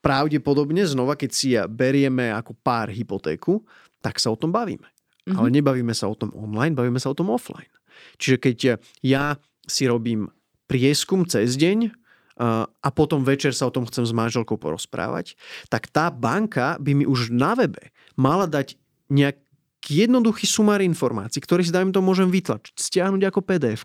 pravdepodobne 0.04 0.84
znova, 0.84 1.16
keď 1.16 1.30
si 1.32 1.56
ja 1.56 1.64
berieme 1.64 2.28
ako 2.28 2.52
pár 2.60 2.92
hypotéku, 2.92 3.64
tak 4.04 4.20
sa 4.20 4.28
o 4.28 4.36
tom 4.36 4.52
bavíme. 4.52 4.84
Mm-hmm. 4.84 5.40
Ale 5.40 5.48
nebavíme 5.48 5.96
sa 5.96 6.12
o 6.12 6.14
tom 6.14 6.28
online, 6.36 6.76
bavíme 6.76 7.00
sa 7.00 7.08
o 7.08 7.16
tom 7.16 7.32
offline. 7.32 7.72
Čiže 8.20 8.36
keď 8.36 8.56
ja 9.00 9.40
si 9.64 9.88
robím 9.88 10.28
prieskum 10.68 11.24
cez 11.24 11.56
deň 11.56 11.96
a 12.82 12.88
potom 12.90 13.22
večer 13.22 13.54
sa 13.54 13.70
o 13.70 13.74
tom 13.74 13.86
chcem 13.86 14.04
s 14.04 14.12
manželkou 14.12 14.58
porozprávať, 14.58 15.38
tak 15.70 15.86
tá 15.88 16.10
banka 16.10 16.76
by 16.82 16.92
mi 16.92 17.04
už 17.06 17.30
na 17.30 17.54
webe 17.54 17.94
mala 18.18 18.50
dať 18.50 18.74
nejak, 19.06 19.38
jednoduchý 19.84 20.48
sumár 20.48 20.80
informácií, 20.80 21.44
ktorý 21.44 21.60
si 21.60 21.68
dajme 21.68 21.92
to 21.92 22.00
môžem 22.00 22.32
vytlačiť, 22.32 22.72
stiahnuť 22.72 23.22
ako 23.28 23.40
pdf 23.44 23.84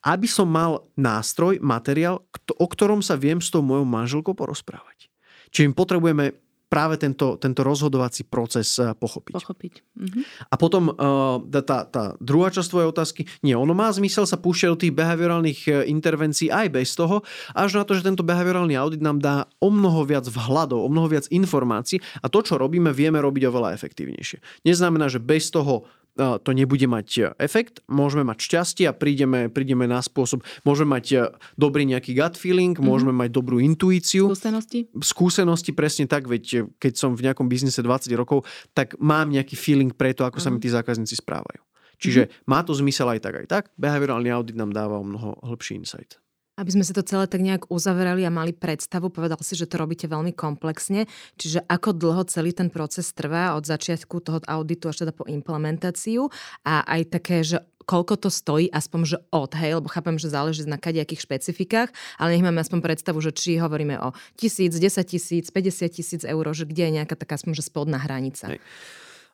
aby 0.00 0.24
som 0.24 0.48
mal 0.48 0.88
nástroj, 0.96 1.60
materiál, 1.60 2.24
o 2.56 2.66
ktorom 2.66 3.04
sa 3.04 3.12
viem 3.12 3.36
s 3.36 3.52
tou 3.52 3.60
mojou 3.60 3.84
manželkou 3.84 4.32
porozprávať. 4.32 5.07
Čiže 5.50 5.74
potrebujeme 5.74 6.48
práve 6.68 7.00
tento, 7.00 7.40
tento 7.40 7.64
rozhodovací 7.64 8.28
proces 8.28 8.76
eh, 8.76 8.92
pochopiť. 8.92 9.34
Pochopiť. 9.34 9.74
Mhm. 9.96 10.20
A 10.52 10.54
potom 10.60 10.92
uh, 10.92 11.40
tá, 11.64 11.88
tá 11.88 12.04
druhá 12.20 12.52
časť 12.52 12.68
tvojej 12.68 12.88
otázky, 12.92 13.20
nie, 13.40 13.56
ono 13.56 13.72
má 13.72 13.88
zmysel 13.88 14.28
sa 14.28 14.36
púšťať 14.36 14.68
do 14.68 14.80
tých 14.86 14.94
behaviorálnych 14.94 15.60
eh, 15.66 15.74
intervencií 15.88 16.52
aj 16.52 16.68
bez 16.68 16.92
toho, 16.94 17.24
až 17.56 17.80
na 17.80 17.84
to, 17.88 17.96
že 17.96 18.06
tento 18.06 18.22
behaviorálny 18.22 18.76
audit 18.76 19.00
nám 19.00 19.18
dá 19.18 19.48
o 19.58 19.72
mnoho 19.72 20.04
viac 20.04 20.28
vhľadov, 20.28 20.84
o 20.84 20.92
mnoho 20.92 21.08
viac 21.08 21.26
informácií 21.32 21.98
a 22.20 22.28
to, 22.28 22.44
čo 22.44 22.60
robíme, 22.60 22.92
vieme 22.92 23.18
robiť 23.18 23.48
oveľa 23.48 23.74
efektívnejšie. 23.74 24.68
Neznamená, 24.68 25.08
že 25.08 25.18
bez 25.18 25.48
toho 25.48 25.88
to 26.18 26.50
nebude 26.50 26.82
mať 26.90 27.08
e, 27.14 27.22
efekt, 27.38 27.78
môžeme 27.86 28.26
mať 28.26 28.38
šťastie 28.42 28.84
a 28.90 28.92
prídeme, 28.92 29.46
prídeme 29.46 29.86
na 29.86 30.02
spôsob, 30.02 30.42
môžeme 30.66 30.98
mať 30.98 31.06
e, 31.14 31.16
dobrý 31.54 31.86
nejaký 31.86 32.18
gut 32.18 32.34
feeling, 32.34 32.74
mm-hmm. 32.74 32.90
môžeme 32.90 33.14
mať 33.14 33.30
dobrú 33.30 33.62
intuíciu. 33.62 34.34
Skúsenosti? 34.34 34.90
Skúsenosti, 34.98 35.70
presne 35.70 36.10
tak, 36.10 36.26
veď 36.26 36.44
e, 36.50 36.58
keď 36.82 36.92
som 36.98 37.14
v 37.14 37.30
nejakom 37.30 37.46
biznise 37.46 37.78
20 37.78 38.10
rokov, 38.18 38.42
tak 38.74 38.98
mám 38.98 39.30
nejaký 39.30 39.54
feeling 39.54 39.94
pre 39.94 40.10
to, 40.10 40.26
ako 40.26 40.42
mm-hmm. 40.42 40.44
sa 40.44 40.50
mi 40.50 40.58
mhm. 40.58 40.64
tí 40.66 40.68
zákazníci 40.74 41.14
správajú. 41.22 41.62
Čiže 41.98 42.26
mm-hmm. 42.26 42.46
má 42.50 42.62
to 42.66 42.74
zmysel 42.74 43.10
aj 43.10 43.20
tak, 43.22 43.34
aj 43.42 43.46
tak. 43.46 43.64
Behaviorálny 43.78 44.30
audit 44.30 44.58
nám 44.58 44.74
dáva 44.74 44.98
o 44.98 45.06
mnoho 45.06 45.38
hĺbší 45.42 45.82
insight. 45.82 46.18
Aby 46.58 46.74
sme 46.74 46.82
si 46.82 46.90
to 46.90 47.06
celé 47.06 47.30
tak 47.30 47.38
nejak 47.38 47.70
uzavreli 47.70 48.26
a 48.26 48.34
mali 48.34 48.50
predstavu, 48.50 49.14
povedal 49.14 49.38
si, 49.46 49.54
že 49.54 49.70
to 49.70 49.78
robíte 49.78 50.10
veľmi 50.10 50.34
komplexne, 50.34 51.06
čiže 51.38 51.62
ako 51.70 51.94
dlho 51.94 52.26
celý 52.26 52.50
ten 52.50 52.66
proces 52.66 53.14
trvá 53.14 53.54
od 53.54 53.62
začiatku 53.62 54.18
toho 54.18 54.42
auditu 54.50 54.90
až 54.90 55.06
teda 55.06 55.14
po 55.14 55.22
implementáciu 55.30 56.26
a 56.66 56.82
aj 56.82 57.02
také, 57.14 57.46
že 57.46 57.62
koľko 57.88 58.14
to 58.20 58.28
stojí, 58.28 58.68
aspoň 58.68 59.00
že 59.06 59.18
od, 59.32 59.56
hej, 59.56 59.80
lebo 59.80 59.88
chápem, 59.88 60.20
že 60.20 60.28
záleží 60.28 60.68
na 60.68 60.76
kadejakých 60.76 61.24
špecifikách, 61.24 61.88
ale 62.20 62.36
nech 62.36 62.44
máme 62.44 62.60
aspoň 62.60 62.84
predstavu, 62.84 63.24
že 63.24 63.32
či 63.32 63.56
hovoríme 63.56 63.96
o 64.04 64.12
tisíc, 64.36 64.76
10 64.76 64.84
tisíc, 65.08 65.48
50 65.48 65.88
tisíc 65.88 66.22
eur, 66.26 66.44
že 66.52 66.68
kde 66.68 66.82
je 66.84 66.96
nejaká 67.00 67.16
taká 67.16 67.40
aspoň 67.40 67.56
že 67.56 67.64
spodná 67.64 67.96
hranica. 67.96 68.52
Hej. 68.52 68.60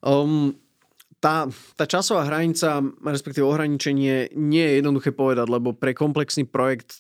Um, 0.05 0.55
tá, 1.25 1.49
tá 1.81 1.89
časová 1.89 2.29
hranica, 2.29 2.85
respektíve 3.01 3.49
ohraničenie, 3.49 4.37
nie 4.37 4.61
je 4.61 4.85
jednoduché 4.85 5.17
povedať, 5.17 5.49
lebo 5.49 5.73
pre 5.73 5.97
komplexný 5.97 6.45
projekt 6.45 6.93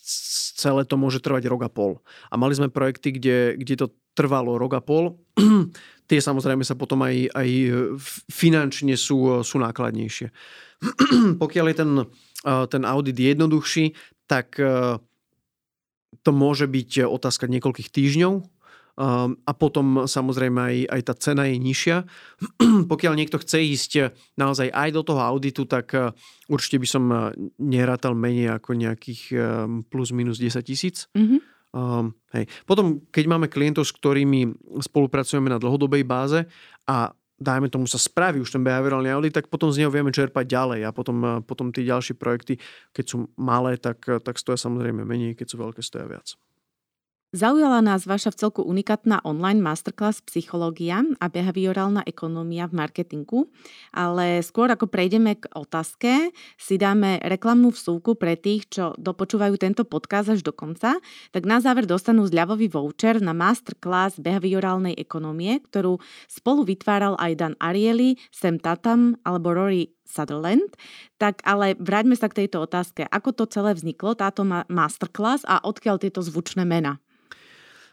celé 0.56 0.88
to 0.88 0.96
môže 0.96 1.20
trvať 1.20 1.44
rok 1.44 1.68
a 1.68 1.70
pol. 1.70 2.00
A 2.32 2.40
mali 2.40 2.56
sme 2.56 2.72
projekty, 2.72 3.12
kde, 3.12 3.60
kde 3.60 3.84
to 3.84 3.86
trvalo 4.16 4.56
rok 4.56 4.80
a 4.80 4.82
pol. 4.82 5.20
Tie 6.08 6.24
samozrejme 6.24 6.64
sa 6.64 6.72
potom 6.72 7.04
aj, 7.04 7.36
aj 7.36 7.48
finančne 8.32 8.96
sú, 8.96 9.44
sú 9.44 9.60
nákladnejšie. 9.60 10.32
Pokiaľ 11.44 11.66
je 11.68 11.76
ten, 11.76 11.90
ten 12.72 12.82
audit 12.88 13.20
jednoduchší, 13.20 13.92
tak 14.24 14.56
to 16.24 16.30
môže 16.32 16.64
byť 16.64 17.04
otázka 17.04 17.44
niekoľkých 17.44 17.92
týždňov, 17.92 18.53
a 18.94 19.52
potom 19.58 20.06
samozrejme 20.06 20.58
aj, 20.58 20.76
aj 20.86 21.00
tá 21.02 21.14
cena 21.18 21.50
je 21.50 21.58
nižšia. 21.58 22.06
Pokiaľ 22.92 23.12
niekto 23.18 23.42
chce 23.42 23.58
ísť 23.58 23.90
naozaj 24.38 24.70
aj 24.70 24.88
do 24.94 25.02
toho 25.02 25.18
auditu, 25.18 25.66
tak 25.66 25.90
uh, 25.98 26.14
určite 26.46 26.78
by 26.78 26.88
som 26.88 27.04
uh, 27.10 27.34
nerátal 27.58 28.14
menej 28.14 28.54
ako 28.54 28.78
nejakých 28.78 29.22
um, 29.34 29.82
plus 29.82 30.14
minus 30.14 30.38
10 30.38 30.62
tisíc. 30.62 31.10
Mm-hmm. 31.10 31.40
Um, 31.74 32.14
hej. 32.38 32.46
Potom, 32.70 33.02
keď 33.10 33.24
máme 33.26 33.50
klientov, 33.50 33.90
s 33.90 33.96
ktorými 33.98 34.54
spolupracujeme 34.78 35.50
na 35.50 35.58
dlhodobej 35.58 36.06
báze 36.06 36.46
a 36.86 37.10
dajme 37.34 37.66
tomu 37.66 37.90
sa 37.90 37.98
spraví 37.98 38.38
už 38.38 38.54
ten 38.54 38.62
behaviorálny 38.62 39.10
audit, 39.10 39.34
tak 39.34 39.50
potom 39.50 39.74
z 39.74 39.82
neho 39.82 39.90
vieme 39.90 40.14
čerpať 40.14 40.46
ďalej 40.46 40.80
a 40.86 40.94
potom, 40.94 41.42
potom 41.42 41.74
tie 41.74 41.82
ďalšie 41.82 42.14
projekty, 42.14 42.62
keď 42.94 43.04
sú 43.10 43.16
malé, 43.34 43.74
tak, 43.74 44.06
tak 44.06 44.38
stoja 44.38 44.54
samozrejme 44.54 45.02
menej, 45.02 45.34
keď 45.34 45.46
sú 45.50 45.56
veľké, 45.58 45.82
stoja 45.82 46.06
viac. 46.06 46.38
Zaujala 47.34 47.82
nás 47.82 48.06
vaša 48.06 48.30
v 48.30 48.46
celku 48.46 48.62
unikátna 48.62 49.18
online 49.26 49.58
masterclass 49.58 50.22
Psychológia 50.22 51.02
a 51.18 51.26
behaviorálna 51.26 52.06
ekonomia 52.06 52.70
v 52.70 52.78
marketingu, 52.78 53.50
ale 53.90 54.38
skôr 54.38 54.70
ako 54.70 54.86
prejdeme 54.86 55.42
k 55.42 55.50
otázke, 55.50 56.30
si 56.54 56.78
dáme 56.78 57.18
reklamnú 57.26 57.74
vsúku 57.74 58.14
pre 58.14 58.38
tých, 58.38 58.70
čo 58.70 58.94
dopočúvajú 59.02 59.58
tento 59.58 59.82
podcast 59.82 60.30
až 60.30 60.46
do 60.46 60.54
konca, 60.54 61.02
tak 61.34 61.42
na 61.42 61.58
záver 61.58 61.90
dostanú 61.90 62.22
zľavový 62.22 62.70
voucher 62.70 63.18
na 63.18 63.34
masterclass 63.34 64.14
behaviorálnej 64.22 64.94
ekonomie, 64.94 65.58
ktorú 65.58 65.98
spolu 66.30 66.62
vytváral 66.62 67.18
aj 67.18 67.34
Dan 67.34 67.54
Ariely, 67.58 68.14
Sam 68.30 68.62
Tatam 68.62 69.18
alebo 69.26 69.50
Rory 69.58 69.90
Sutherland. 70.14 70.70
Tak 71.18 71.42
ale 71.42 71.74
vráťme 71.74 72.14
sa 72.14 72.30
k 72.30 72.46
tejto 72.46 72.62
otázke. 72.62 73.02
Ako 73.10 73.34
to 73.34 73.50
celé 73.50 73.74
vzniklo, 73.74 74.14
táto 74.14 74.46
masterclass 74.46 75.42
a 75.42 75.58
odkiaľ 75.66 75.98
tieto 75.98 76.22
zvučné 76.22 76.62
mena? 76.62 77.02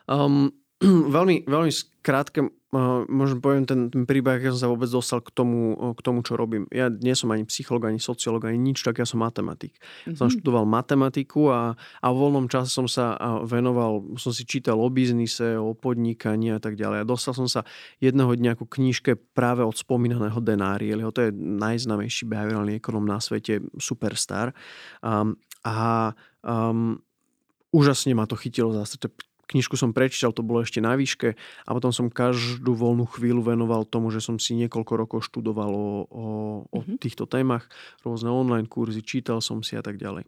Um, 0.05 0.53
veľmi, 1.15 1.45
veľmi 1.45 1.71
skrátke 1.71 2.41
uh, 2.41 3.05
možno 3.05 3.37
poviem 3.43 3.67
ten, 3.67 3.91
ten 3.91 4.03
príbeh, 4.07 4.41
ako 4.41 4.55
som 4.55 4.61
sa 4.65 4.71
vôbec 4.71 4.89
dostal 4.89 5.19
k 5.21 5.29
tomu, 5.29 5.75
uh, 5.77 5.93
k 5.93 6.01
tomu, 6.01 6.23
čo 6.25 6.39
robím. 6.39 6.65
Ja 6.71 6.89
nie 6.89 7.13
som 7.13 7.29
ani 7.29 7.45
psycholog, 7.45 7.85
ani 7.85 7.99
sociológ, 8.01 8.47
ani 8.47 8.57
nič, 8.57 8.81
tak 8.81 8.97
ja 8.97 9.05
som 9.05 9.21
matematik. 9.21 9.77
Mm-hmm. 9.77 10.17
Som 10.17 10.31
študoval 10.31 10.65
matematiku 10.65 11.51
a, 11.51 11.77
a 11.77 12.07
v 12.09 12.17
voľnom 12.17 12.47
čase 12.49 12.71
som 12.71 12.87
sa 12.89 13.13
venoval, 13.45 14.17
som 14.17 14.31
si 14.33 14.47
čítal 14.47 14.79
o 14.79 14.87
biznise, 14.89 15.59
o 15.59 15.75
podnikaní 15.75 16.55
a 16.55 16.59
tak 16.59 16.79
ďalej. 16.79 17.03
A 17.03 17.09
dostal 17.09 17.35
som 17.35 17.45
sa 17.45 17.67
jedného 18.01 18.31
dňa 18.33 18.57
ku 18.57 18.65
knižke 18.65 19.19
práve 19.35 19.61
od 19.61 19.75
spomínaného 19.75 20.39
Denárieliho. 20.41 21.13
To 21.13 21.29
je 21.29 21.35
najznamejší 21.35 22.25
behaviorálny 22.25 22.79
ekonom 22.79 23.03
na 23.03 23.21
svete, 23.21 23.61
superstar. 23.77 24.55
Um, 25.03 25.37
a 25.61 26.11
um, 26.41 26.97
úžasne 27.69 28.17
ma 28.17 28.25
to 28.25 28.33
chytilo 28.33 28.73
zase. 28.73 28.97
To 28.97 29.07
knižku 29.51 29.75
som 29.75 29.91
prečítal, 29.91 30.31
to 30.31 30.41
bolo 30.41 30.63
ešte 30.63 30.79
na 30.79 30.95
výške 30.95 31.35
a 31.67 31.69
potom 31.75 31.91
som 31.91 32.07
každú 32.07 32.71
voľnú 32.71 33.03
chvíľu 33.11 33.43
venoval 33.43 33.83
tomu, 33.83 34.09
že 34.09 34.23
som 34.23 34.39
si 34.39 34.55
niekoľko 34.55 34.93
rokov 34.95 35.19
študoval 35.27 35.71
o, 35.71 35.89
o, 36.07 36.25
o 36.71 36.79
mm-hmm. 36.79 36.97
týchto 36.97 37.27
témach, 37.27 37.67
rôzne 38.07 38.31
online 38.31 38.71
kurzy, 38.71 39.03
čítal 39.03 39.43
som 39.43 39.59
si 39.59 39.75
a 39.75 39.83
tak 39.83 39.99
ďalej. 39.99 40.23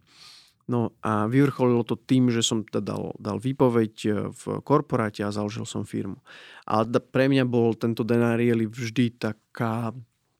No 0.64 0.96
a 1.04 1.28
vyvrcholilo 1.28 1.84
to 1.84 1.96
tým, 1.96 2.32
že 2.32 2.40
som 2.40 2.64
teda 2.64 2.80
dal, 2.80 3.12
dal 3.20 3.36
výpoveď 3.36 3.94
e, 4.08 4.10
v 4.32 4.42
korporáte 4.64 5.20
a 5.20 5.28
založil 5.28 5.68
som 5.68 5.84
firmu. 5.84 6.16
A 6.64 6.88
pre 6.88 7.28
mňa 7.28 7.44
bol 7.44 7.76
tento 7.76 8.00
Denarieli 8.00 8.64
vždy 8.64 9.20
taká 9.20 9.92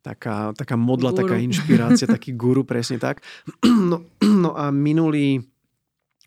taká, 0.05 0.53
taká 0.53 0.77
modla, 0.77 1.17
guru. 1.17 1.25
taká 1.25 1.37
inšpirácia, 1.41 2.05
taký 2.05 2.37
guru, 2.37 2.63
presne 2.69 3.01
tak. 3.01 3.25
No, 3.65 4.05
no 4.21 4.57
a 4.57 4.73
minulý 4.73 5.45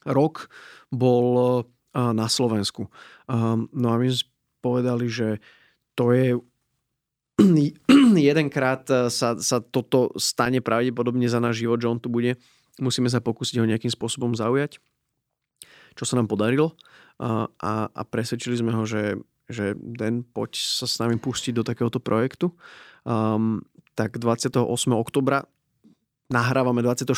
rok 0.05 0.49
bol 0.89 1.61
na 1.97 2.27
Slovensku. 2.29 2.93
No 3.73 3.87
a 3.89 3.95
my 3.97 4.07
sme 4.13 4.29
povedali, 4.61 5.09
že 5.09 5.41
to 5.97 6.13
je 6.13 6.37
jedenkrát 8.29 8.85
sa, 9.09 9.37
sa 9.37 9.57
toto 9.61 10.13
stane 10.17 10.61
pravdepodobne 10.61 11.25
za 11.25 11.41
náš 11.41 11.65
život, 11.65 11.81
že 11.81 11.89
on 11.89 11.97
tu 11.97 12.09
bude. 12.09 12.37
Musíme 12.77 13.09
sa 13.09 13.21
pokúsiť 13.21 13.57
ho 13.57 13.65
nejakým 13.65 13.89
spôsobom 13.89 14.37
zaujať, 14.37 14.77
čo 15.97 16.03
sa 16.05 16.17
nám 16.17 16.29
podarilo 16.29 16.77
a, 17.17 17.49
a, 17.89 18.01
presvedčili 18.05 18.57
sme 18.57 18.71
ho, 18.73 18.85
že, 18.85 19.17
že 19.49 19.73
Den, 19.77 20.21
poď 20.21 20.57
sa 20.57 20.85
s 20.85 21.01
nami 21.01 21.17
pustiť 21.17 21.53
do 21.57 21.65
takéhoto 21.65 21.97
projektu. 21.97 22.53
Um, 23.01 23.65
tak 23.97 24.21
28. 24.21 24.61
oktobra 24.93 25.49
nahrávame 26.29 26.85
24. 26.85 27.09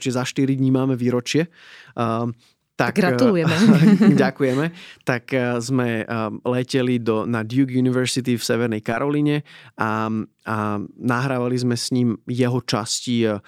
čiže 0.00 0.18
za 0.18 0.24
4 0.26 0.58
dní 0.58 0.74
máme 0.74 0.98
výročie. 0.98 1.46
Um, 1.94 2.34
tak, 2.74 2.98
Gratulujeme. 2.98 3.54
ďakujeme. 4.26 4.74
Tak 5.06 5.24
eh, 5.30 5.62
sme 5.62 6.02
eh, 6.02 6.06
leteli 6.42 6.98
do, 6.98 7.22
na 7.22 7.46
Duke 7.46 7.70
University 7.70 8.34
v 8.34 8.42
Severnej 8.42 8.82
Karoline 8.82 9.46
a, 9.78 10.10
a 10.46 10.56
nahrávali 10.98 11.54
sme 11.54 11.78
s 11.78 11.94
ním 11.94 12.18
jeho 12.26 12.58
časti 12.66 13.30
eh, 13.30 13.38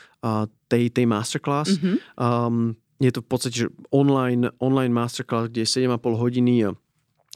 tej, 0.70 0.84
tej 0.94 1.06
masterclass. 1.10 1.74
Mm-hmm. 1.74 1.96
Um, 2.18 2.78
je 3.02 3.10
to 3.12 3.20
v 3.20 3.28
podstate 3.28 3.56
že 3.66 3.68
online, 3.90 4.48
online 4.62 4.94
masterclass, 4.94 5.50
kde 5.50 5.66
je 5.66 5.84
7,5 5.84 6.22
hodiny 6.22 6.70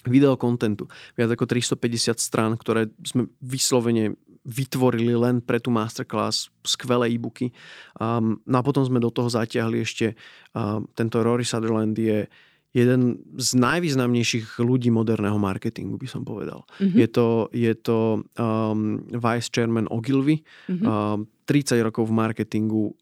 videokontentu. 0.09 0.89
Viac 1.19 1.37
ako 1.37 1.45
350 1.45 2.17
strán, 2.17 2.57
ktoré 2.57 2.89
sme 3.05 3.29
vyslovene 3.45 4.17
vytvorili 4.51 5.15
len 5.15 5.39
pre 5.39 5.63
tú 5.63 5.71
masterclass 5.71 6.51
skvelé 6.67 7.15
e-booky. 7.15 7.55
Um, 8.03 8.43
no 8.43 8.59
a 8.59 8.67
potom 8.67 8.83
sme 8.83 8.99
do 8.99 9.15
toho 9.15 9.31
zatiahli 9.31 9.87
ešte 9.87 10.19
um, 10.59 10.91
tento 10.99 11.23
Rory 11.23 11.47
Sutherland 11.47 11.95
je 11.95 12.27
jeden 12.71 13.19
z 13.35 13.49
najvýznamnejších 13.59 14.63
ľudí 14.63 14.95
moderného 14.95 15.39
marketingu, 15.39 15.99
by 15.99 16.07
som 16.07 16.23
povedal. 16.23 16.63
Mm-hmm. 16.79 16.99
Je 16.99 17.09
to, 17.11 17.27
je 17.51 17.73
to 17.75 17.99
um, 18.39 19.03
vice 19.11 19.51
chairman 19.51 19.91
Ogilvy, 19.91 20.43
mm-hmm. 20.71 20.87
um, 20.87 21.27
30 21.51 21.83
rokov 21.83 22.07
v 22.07 22.15
marketingu, 22.15 22.95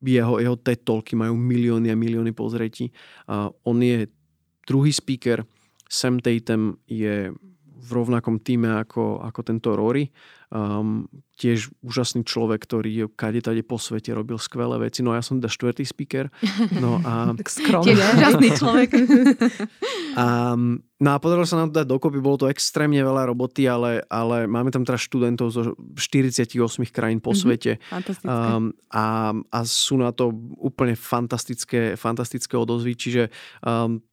jeho, 0.00 0.40
jeho 0.40 0.56
TED 0.56 0.80
Talky 0.82 1.12
majú 1.14 1.36
milióny 1.36 1.92
a 1.92 1.96
milióny 1.96 2.32
pozretí. 2.32 2.88
Uh, 3.28 3.52
on 3.68 3.84
je 3.84 4.08
druhý 4.64 4.90
speaker, 4.90 5.44
Sam 5.92 6.16
Tatum 6.24 6.80
je 6.88 7.28
v 7.82 7.90
rovnakom 7.92 8.40
týme 8.40 8.80
ako, 8.80 9.20
ako 9.20 9.40
tento 9.44 9.76
Rory. 9.76 10.08
Um, 10.52 11.08
tiež 11.40 11.72
úžasný 11.80 12.28
človek, 12.28 12.68
ktorý 12.68 13.08
kade 13.16 13.40
tade 13.40 13.64
po 13.64 13.80
svete 13.80 14.12
robil 14.12 14.36
skvelé 14.36 14.76
veci. 14.76 15.00
No 15.00 15.16
a 15.16 15.18
ja 15.18 15.24
som 15.24 15.40
teda 15.40 15.48
štvrtý 15.48 15.80
speaker. 15.80 16.28
No 16.76 17.00
a... 17.00 17.32
tak 17.40 17.48
skromne. 17.48 17.96
úžasný 17.96 18.48
človek. 18.60 18.92
um, 20.12 20.84
no 21.04 21.08
a 21.08 21.16
podarilo 21.16 21.48
sa 21.48 21.56
nám 21.56 21.72
to 21.72 21.80
dať 21.80 21.88
dokopy. 21.88 22.20
Bolo 22.20 22.44
to 22.44 22.52
extrémne 22.52 23.00
veľa 23.00 23.32
roboty, 23.32 23.64
ale, 23.64 24.04
ale 24.12 24.44
máme 24.44 24.68
tam 24.68 24.84
teraz 24.84 25.08
študentov 25.08 25.48
zo 25.56 25.72
48 25.96 26.60
krajín 26.92 27.24
po 27.24 27.32
mm-hmm. 27.32 27.40
svete. 27.40 27.72
Um, 28.20 28.76
a, 28.92 29.32
a 29.32 29.58
sú 29.64 29.96
na 29.96 30.12
to 30.12 30.36
úplne 30.60 30.92
fantastické, 31.00 31.96
fantastické 31.96 32.60
odozvy. 32.60 32.92
Čiže 32.92 33.32
um, 33.64 34.04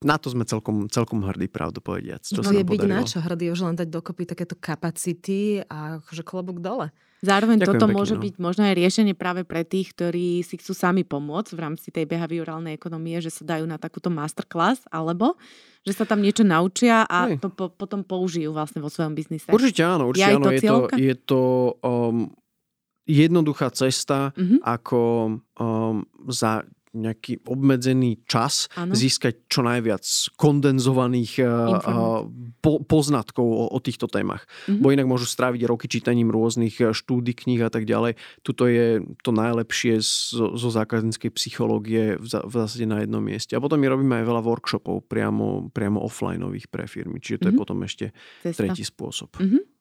na 0.00 0.16
to 0.16 0.32
sme 0.32 0.48
celkom, 0.48 0.88
celkom 0.88 1.20
hrdí, 1.28 1.52
pravdu 1.52 1.84
povediac. 1.84 2.24
Čo 2.24 2.40
no 2.40 2.48
sa 2.48 2.56
je 2.56 2.64
byť 2.64 2.80
na 2.88 3.04
čo 3.04 3.20
hrdý, 3.20 3.52
už 3.52 3.68
len 3.68 3.76
dať 3.76 3.88
dokopy 3.92 4.24
takéto 4.24 4.56
kapacity 4.56 5.60
a 5.68 6.00
akože 6.00 6.24
klobúk 6.24 6.64
dole. 6.64 6.88
Zároveň 7.20 7.60
Ďakujem 7.60 7.76
toto 7.76 7.84
pekne, 7.84 7.96
môže 8.00 8.14
no. 8.16 8.22
byť 8.24 8.34
možno 8.40 8.62
aj 8.64 8.74
riešenie 8.80 9.12
práve 9.12 9.44
pre 9.44 9.60
tých, 9.60 9.92
ktorí 9.92 10.40
si 10.40 10.56
chcú 10.56 10.72
sami 10.72 11.04
pomôcť 11.04 11.52
v 11.52 11.60
rámci 11.60 11.92
tej 11.92 12.08
behaviorálnej 12.08 12.72
ekonomie, 12.72 13.20
že 13.20 13.28
sa 13.28 13.44
dajú 13.44 13.68
na 13.68 13.76
takúto 13.76 14.08
masterclass, 14.08 14.88
alebo 14.88 15.36
že 15.84 15.92
sa 15.92 16.08
tam 16.08 16.24
niečo 16.24 16.48
naučia 16.48 17.04
a 17.04 17.28
to 17.36 17.52
po, 17.52 17.68
potom 17.68 18.00
použijú 18.00 18.56
vlastne 18.56 18.80
vo 18.80 18.88
svojom 18.88 19.12
biznise. 19.12 19.52
Určite 19.52 19.84
áno, 19.84 20.08
určite 20.08 20.32
je 20.32 20.36
áno. 20.40 20.48
To 20.48 20.52
je, 20.56 20.60
to, 20.64 20.76
je 20.96 21.14
to 21.28 21.42
um, 21.84 22.16
jednoduchá 23.04 23.68
cesta, 23.68 24.32
mm-hmm. 24.32 24.64
ako 24.64 25.00
um, 25.60 26.08
za 26.32 26.64
nejaký 26.90 27.46
obmedzený 27.46 28.26
čas 28.26 28.66
ano. 28.74 28.90
získať 28.90 29.46
čo 29.46 29.62
najviac 29.62 30.02
kondenzovaných 30.34 31.32
eh, 31.38 31.46
eh, 31.46 32.20
po, 32.58 32.72
poznatkov 32.82 33.46
o, 33.46 33.64
o 33.70 33.78
týchto 33.78 34.10
témach. 34.10 34.46
Mm-hmm. 34.66 34.82
Bo 34.82 34.86
inak 34.90 35.06
môžu 35.06 35.30
stráviť 35.30 35.62
roky 35.70 35.86
čítaním 35.86 36.34
rôznych 36.34 36.74
eh, 36.82 36.90
štúdy, 36.90 37.30
kníh 37.34 37.62
a 37.62 37.70
tak 37.70 37.86
ďalej. 37.86 38.18
Tuto 38.42 38.66
je 38.66 39.02
to 39.22 39.30
najlepšie 39.30 40.02
zo, 40.02 40.58
zo 40.58 40.68
zákazníckej 40.70 41.30
psychológie 41.38 42.18
v, 42.18 42.26
v 42.26 42.54
zásade 42.54 42.86
na 42.90 43.06
jednom 43.06 43.22
mieste. 43.22 43.54
A 43.54 43.62
potom 43.62 43.78
my 43.78 43.86
robíme 43.86 44.14
aj 44.18 44.26
veľa 44.26 44.42
workshopov 44.42 45.06
priamo, 45.06 45.70
priamo 45.70 46.02
offlineových 46.02 46.66
pre 46.66 46.90
firmy. 46.90 47.22
Čiže 47.22 47.38
to 47.38 47.46
mm-hmm. 47.46 47.46
je 47.46 47.54
mhm. 47.54 47.62
potom 47.62 47.78
ešte 47.86 48.06
Cesta. 48.42 48.66
tretí 48.66 48.82
spôsob. 48.82 49.30
Mm-hmm. 49.38 49.79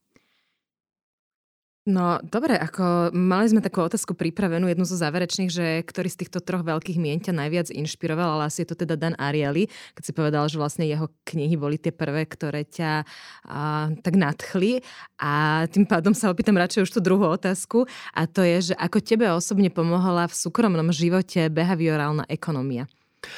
No 1.89 2.21
dobre, 2.21 2.53
ako 2.53 3.09
mali 3.17 3.49
sme 3.49 3.65
takú 3.65 3.81
otázku 3.81 4.13
pripravenú, 4.13 4.69
jednu 4.69 4.85
zo 4.85 4.93
záverečných, 4.93 5.49
že 5.49 5.81
ktorý 5.81 6.05
z 6.13 6.19
týchto 6.21 6.37
troch 6.37 6.61
veľkých 6.61 7.01
mien 7.01 7.17
ťa 7.17 7.33
najviac 7.33 7.73
inšpiroval, 7.73 8.37
ale 8.37 8.45
asi 8.45 8.61
je 8.61 8.69
to 8.69 8.85
teda 8.85 8.93
Dan 8.93 9.17
Ariely, 9.17 9.65
keď 9.97 10.03
si 10.05 10.13
povedal, 10.13 10.45
že 10.45 10.61
vlastne 10.61 10.85
jeho 10.85 11.09
knihy 11.25 11.57
boli 11.57 11.81
tie 11.81 11.89
prvé, 11.89 12.29
ktoré 12.29 12.61
ťa 12.61 13.01
a, 13.49 13.89
tak 14.05 14.13
nadchli. 14.21 14.85
A 15.17 15.65
tým 15.73 15.89
pádom 15.89 16.13
sa 16.13 16.29
opýtam 16.29 16.61
radšej 16.61 16.85
už 16.85 16.93
tú 16.93 17.01
druhú 17.01 17.25
otázku 17.25 17.89
a 18.13 18.29
to 18.29 18.45
je, 18.45 18.69
že 18.69 18.73
ako 18.77 19.01
tebe 19.01 19.25
osobne 19.33 19.73
pomohla 19.73 20.29
v 20.29 20.37
súkromnom 20.37 20.93
živote 20.93 21.49
behaviorálna 21.49 22.29
ekonomia? 22.29 22.85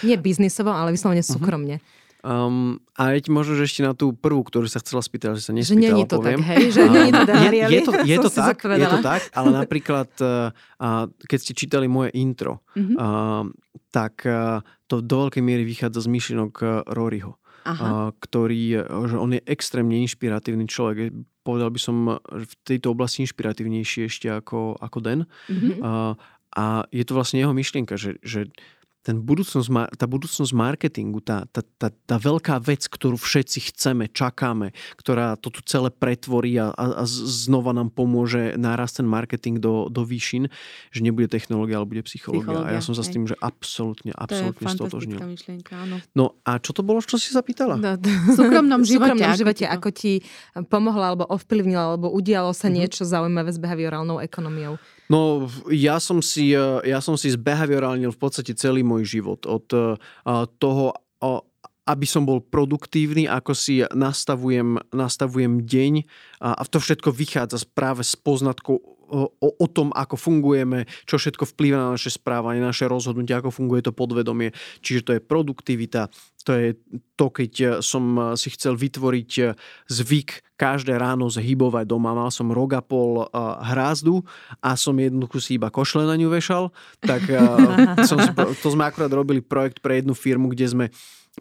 Nie 0.03 0.19
biznisovo, 0.19 0.75
ale 0.75 0.91
vyslovene 0.91 1.23
mhm. 1.23 1.31
súkromne. 1.31 1.75
Uh-huh. 1.79 2.00
Um, 2.21 2.77
a 2.93 3.17
veď 3.17 3.33
možno, 3.33 3.57
že 3.57 3.65
ešte 3.65 3.81
na 3.81 3.97
tú 3.97 4.13
prvú, 4.13 4.45
ktorú 4.45 4.69
sa 4.69 4.77
chcela 4.77 5.01
spýtať, 5.01 5.41
že 5.41 5.49
sa 5.49 5.53
nespýtala, 5.57 5.97
Že 5.97 6.01
je 6.05 6.05
to 6.05 6.17
poviem. 6.21 6.41
tak, 6.45 6.49
hej? 6.53 6.63
Že 6.69 6.81
je 6.81 6.91
to 6.91 7.33
je, 7.33 7.49
je, 7.57 7.81
to, 7.87 7.91
je, 8.05 8.17
to 8.21 8.29
tak, 8.29 8.57
je 8.61 8.87
to 8.87 8.99
tak, 9.01 9.21
ale 9.33 9.49
napríklad, 9.49 10.09
uh, 10.21 10.53
keď 11.25 11.37
ste 11.41 11.53
čítali 11.57 11.89
moje 11.89 12.13
intro, 12.13 12.61
uh-huh. 12.77 12.93
uh, 12.93 13.43
tak 13.89 14.21
uh, 14.29 14.61
to 14.85 15.01
do 15.01 15.25
veľkej 15.25 15.41
miery 15.41 15.65
vychádza 15.65 16.05
z 16.05 16.13
myšlienok 16.13 16.53
uh, 16.61 16.69
Roryho. 16.85 17.41
Uh, 17.61 18.09
ktorý, 18.17 18.89
že 19.05 19.21
on 19.21 19.37
je 19.37 19.41
extrémne 19.45 19.93
inšpiratívny 20.01 20.65
človek. 20.65 21.13
Povedal 21.45 21.69
by 21.69 21.77
som, 21.77 22.17
v 22.25 22.53
tejto 22.65 22.89
oblasti 22.89 23.21
inšpiratívnejší 23.21 24.09
ešte 24.09 24.33
ako, 24.33 24.81
ako 24.81 24.97
Den. 24.97 25.29
Uh-huh. 25.45 25.77
Uh, 25.77 26.13
a 26.57 26.83
je 26.91 27.05
to 27.05 27.13
vlastne 27.13 27.37
jeho 27.37 27.53
myšlienka, 27.53 27.95
že, 28.01 28.17
že 28.25 28.49
ten 29.01 29.17
budúcnosť, 29.17 29.97
tá 29.97 30.05
budúcnosť 30.05 30.53
marketingu, 30.53 31.25
tá, 31.25 31.49
tá, 31.49 31.65
tá, 31.65 31.89
tá 31.89 32.17
veľká 32.21 32.61
vec, 32.61 32.85
ktorú 32.85 33.17
všetci 33.17 33.73
chceme, 33.73 34.05
čakáme, 34.05 34.77
ktorá 34.93 35.33
to 35.41 35.49
tu 35.49 35.65
celé 35.65 35.89
pretvorí 35.89 36.53
a, 36.61 36.69
a, 36.69 37.01
a 37.01 37.03
znova 37.09 37.73
nám 37.73 37.89
pomôže 37.89 38.53
nárast 38.61 39.01
ten 39.01 39.09
marketing 39.09 39.57
do, 39.57 39.89
do 39.89 40.05
výšin, 40.05 40.53
že 40.93 41.01
nebude 41.01 41.25
technológia, 41.25 41.81
ale 41.81 41.89
bude 41.89 42.05
psychológia. 42.05 42.45
psychológia 42.45 42.69
a 42.69 42.77
ja 42.77 42.81
som 42.85 42.93
sa 42.93 43.01
s 43.01 43.09
tým, 43.09 43.25
že 43.25 43.33
absolútne, 43.41 44.13
absolútne 44.13 44.69
stotožnil. 44.69 45.17
myšlienka, 45.17 45.73
áno. 45.81 45.97
No 46.13 46.37
a 46.45 46.61
čo 46.61 46.77
to 46.77 46.85
bolo, 46.85 47.01
čo 47.01 47.17
si 47.17 47.33
zapýtala? 47.33 47.81
No, 47.81 47.97
v 48.29 48.37
súkromnom 48.37 48.85
živote, 48.85 49.17
súkromnom 49.17 49.33
živote 49.33 49.65
ako 49.65 49.89
ti 49.89 50.21
pomohla, 50.69 51.17
alebo 51.17 51.25
ovplyvnila, 51.25 51.97
alebo 51.97 52.13
udialo 52.13 52.53
sa 52.53 52.69
mm-hmm. 52.69 52.77
niečo 52.77 53.01
zaujímavé 53.01 53.49
s 53.49 53.57
behaviorálnou 53.57 54.21
ekonomiou? 54.21 54.77
No, 55.11 55.51
ja 55.67 55.99
som 55.99 56.23
si, 56.23 56.55
eh, 56.55 56.79
ja 56.87 57.03
som 57.03 57.19
si 57.19 57.27
zbehaviorálnil 57.35 58.15
v 58.15 58.21
podstate 58.21 58.55
celý 58.55 58.79
môj 58.79 59.03
život. 59.03 59.43
Od 59.43 59.67
eh, 59.75 59.99
toho, 60.55 60.95
aby 61.81 62.07
som 62.07 62.23
bol 62.23 62.39
produktívny, 62.39 63.27
ako 63.27 63.51
si 63.51 63.83
nastavujem, 63.91 64.79
nastavujem 64.95 65.65
deň 65.65 65.93
a 66.39 66.61
to 66.63 66.77
všetko 66.77 67.09
vychádza 67.11 67.61
práve 67.73 68.05
z 68.05 68.15
poznatkov 68.21 68.79
o, 69.11 69.49
o 69.51 69.67
tom, 69.67 69.91
ako 69.91 70.15
fungujeme, 70.15 70.87
čo 71.03 71.19
všetko 71.19 71.43
vplýva 71.51 71.77
na 71.77 71.87
naše 71.93 72.15
správanie, 72.15 72.63
naše 72.63 72.87
rozhodnutie, 72.87 73.35
ako 73.35 73.51
funguje 73.51 73.83
to 73.83 73.91
podvedomie. 73.91 74.55
Čiže 74.79 75.01
to 75.03 75.11
je 75.17 75.21
produktivita, 75.21 76.07
to 76.41 76.51
je 76.57 76.69
to, 77.19 77.27
keď 77.29 77.53
som 77.85 78.33
si 78.33 78.49
chcel 78.55 78.73
vytvoriť 78.73 79.31
zvyk 79.85 80.57
každé 80.57 80.97
ráno 80.97 81.29
zhybovať 81.29 81.85
doma. 81.85 82.17
Mal 82.17 82.33
som 82.33 82.49
rok 82.49 82.77
a 82.77 82.81
pol 82.81 83.29
hrázdu 83.61 84.25
a 84.61 84.73
som 84.73 84.97
jednoducho 84.97 85.37
si 85.37 85.61
iba 85.61 85.69
košle 85.69 86.05
na 86.05 86.17
ňu 86.17 86.33
vešal. 86.33 86.73
Tak 87.01 87.21
som, 88.09 88.17
to 88.33 88.67
sme 88.73 88.89
akurát 88.89 89.13
robili 89.13 89.41
projekt 89.41 89.85
pre 89.85 90.01
jednu 90.01 90.17
firmu, 90.17 90.49
kde 90.49 90.65
sme 90.65 90.85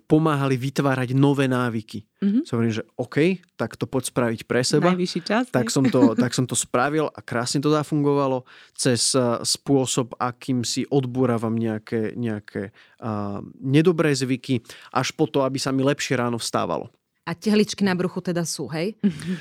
pomáhali 0.06 0.54
vytvárať 0.54 1.18
nové 1.18 1.50
návyky. 1.50 2.06
Mm-hmm. 2.22 2.42
Som 2.46 2.54
hovorím, 2.58 2.78
že 2.78 2.86
OK, 2.94 3.42
tak 3.58 3.74
to 3.74 3.90
poď 3.90 4.14
spraviť 4.14 4.40
pre 4.46 4.62
seba. 4.62 4.94
Najvyšší 4.94 5.20
čas. 5.26 5.44
Tak 5.50 5.66
som, 5.66 5.82
to, 5.82 6.14
tak 6.14 6.30
som 6.30 6.46
to 6.46 6.54
spravil 6.54 7.10
a 7.10 7.18
krásne 7.18 7.58
to 7.58 7.74
zafungovalo 7.74 8.46
cez 8.70 9.18
uh, 9.18 9.42
spôsob, 9.42 10.14
akým 10.22 10.62
si 10.62 10.86
odbúravam 10.86 11.54
nejaké, 11.54 12.14
nejaké 12.14 12.70
uh, 13.02 13.42
nedobré 13.58 14.14
zvyky, 14.14 14.62
až 14.94 15.10
po 15.10 15.26
to, 15.26 15.42
aby 15.42 15.58
sa 15.58 15.74
mi 15.74 15.82
lepšie 15.82 16.14
ráno 16.14 16.38
vstávalo. 16.38 16.90
A 17.26 17.34
tehličky 17.34 17.82
na 17.82 17.98
bruchu 17.98 18.22
teda 18.22 18.46
sú, 18.46 18.70
hej? 18.70 18.94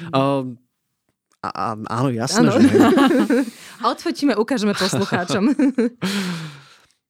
Uh, 0.09 0.49
a, 1.45 1.49
a, 1.49 1.65
áno, 1.77 2.09
jasné, 2.09 2.49
ano. 2.49 2.57
že 2.57 2.67
Odfočíme, 3.93 4.33
ukážeme 4.35 4.73
poslucháčom. 4.73 5.45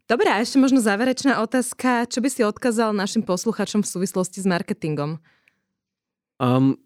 Dobre, 0.09 0.25
a 0.33 0.41
ešte 0.41 0.57
možno 0.57 0.81
záverečná 0.81 1.37
otázka. 1.37 2.09
Čo 2.09 2.25
by 2.25 2.29
si 2.33 2.41
odkázal 2.41 2.97
našim 2.97 3.21
posluchačom 3.21 3.85
v 3.85 3.91
súvislosti 3.93 4.41
s 4.41 4.47
marketingom? 4.49 5.21
Um, 6.41 6.81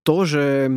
to, 0.00 0.24
že 0.24 0.72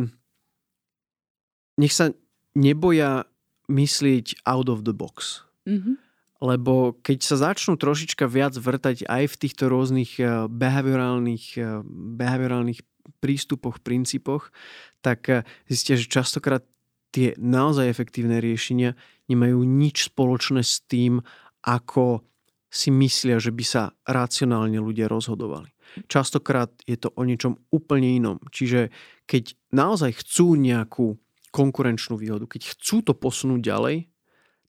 nech 1.80 1.96
sa 1.96 2.12
neboja 2.52 3.24
myslieť 3.72 4.44
out 4.44 4.68
of 4.68 4.84
the 4.84 4.92
box. 4.92 5.48
Mm-hmm. 5.64 5.96
Lebo 6.44 7.00
keď 7.00 7.24
sa 7.24 7.36
začnú 7.40 7.80
trošička 7.80 8.28
viac 8.28 8.52
vrtať 8.52 9.08
aj 9.08 9.24
v 9.32 9.38
týchto 9.40 9.72
rôznych 9.72 10.20
eh, 10.20 10.44
behaviorálnych, 10.44 11.44
eh, 11.56 11.80
behaviorálnych 12.20 12.84
prístupoch, 13.24 13.80
princípoch, 13.80 14.52
tak 15.00 15.20
eh, 15.32 15.40
zistia, 15.72 15.96
že 15.96 16.04
častokrát 16.04 16.68
tie 17.10 17.34
naozaj 17.36 17.90
efektívne 17.90 18.38
riešenia 18.38 18.94
nemajú 19.30 19.62
nič 19.62 20.10
spoločné 20.10 20.66
s 20.66 20.82
tým, 20.90 21.22
ako 21.62 22.26
si 22.70 22.90
myslia, 22.90 23.38
že 23.38 23.54
by 23.54 23.64
sa 23.66 23.82
racionálne 24.06 24.78
ľudia 24.78 25.10
rozhodovali. 25.10 25.70
Častokrát 26.06 26.70
je 26.86 26.94
to 26.94 27.10
o 27.18 27.22
niečom 27.26 27.58
úplne 27.74 28.14
inom. 28.14 28.38
Čiže 28.54 28.94
keď 29.26 29.58
naozaj 29.74 30.22
chcú 30.22 30.54
nejakú 30.54 31.18
konkurenčnú 31.50 32.14
výhodu, 32.14 32.46
keď 32.46 32.78
chcú 32.78 33.02
to 33.02 33.12
posunúť 33.14 33.60
ďalej, 33.62 33.96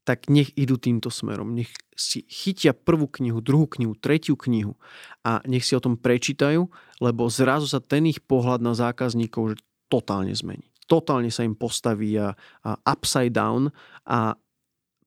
tak 0.01 0.33
nech 0.33 0.49
idú 0.57 0.81
týmto 0.81 1.13
smerom. 1.13 1.53
Nech 1.53 1.69
si 1.93 2.25
chytia 2.25 2.73
prvú 2.73 3.05
knihu, 3.05 3.37
druhú 3.37 3.69
knihu, 3.69 3.93
tretiu 3.93 4.33
knihu 4.33 4.73
a 5.21 5.45
nech 5.45 5.61
si 5.61 5.77
o 5.77 5.83
tom 5.83 5.93
prečítajú, 5.93 6.65
lebo 6.97 7.29
zrazu 7.29 7.69
sa 7.69 7.77
ten 7.77 8.09
ich 8.09 8.17
pohľad 8.25 8.65
na 8.65 8.73
zákazníkov 8.73 9.53
že 9.53 9.57
totálne 9.93 10.33
zmení 10.33 10.71
totálne 10.91 11.31
sa 11.31 11.47
im 11.47 11.55
postaví 11.55 12.19
a, 12.19 12.35
a 12.67 12.71
upside 12.91 13.31
down 13.31 13.71
a 14.03 14.35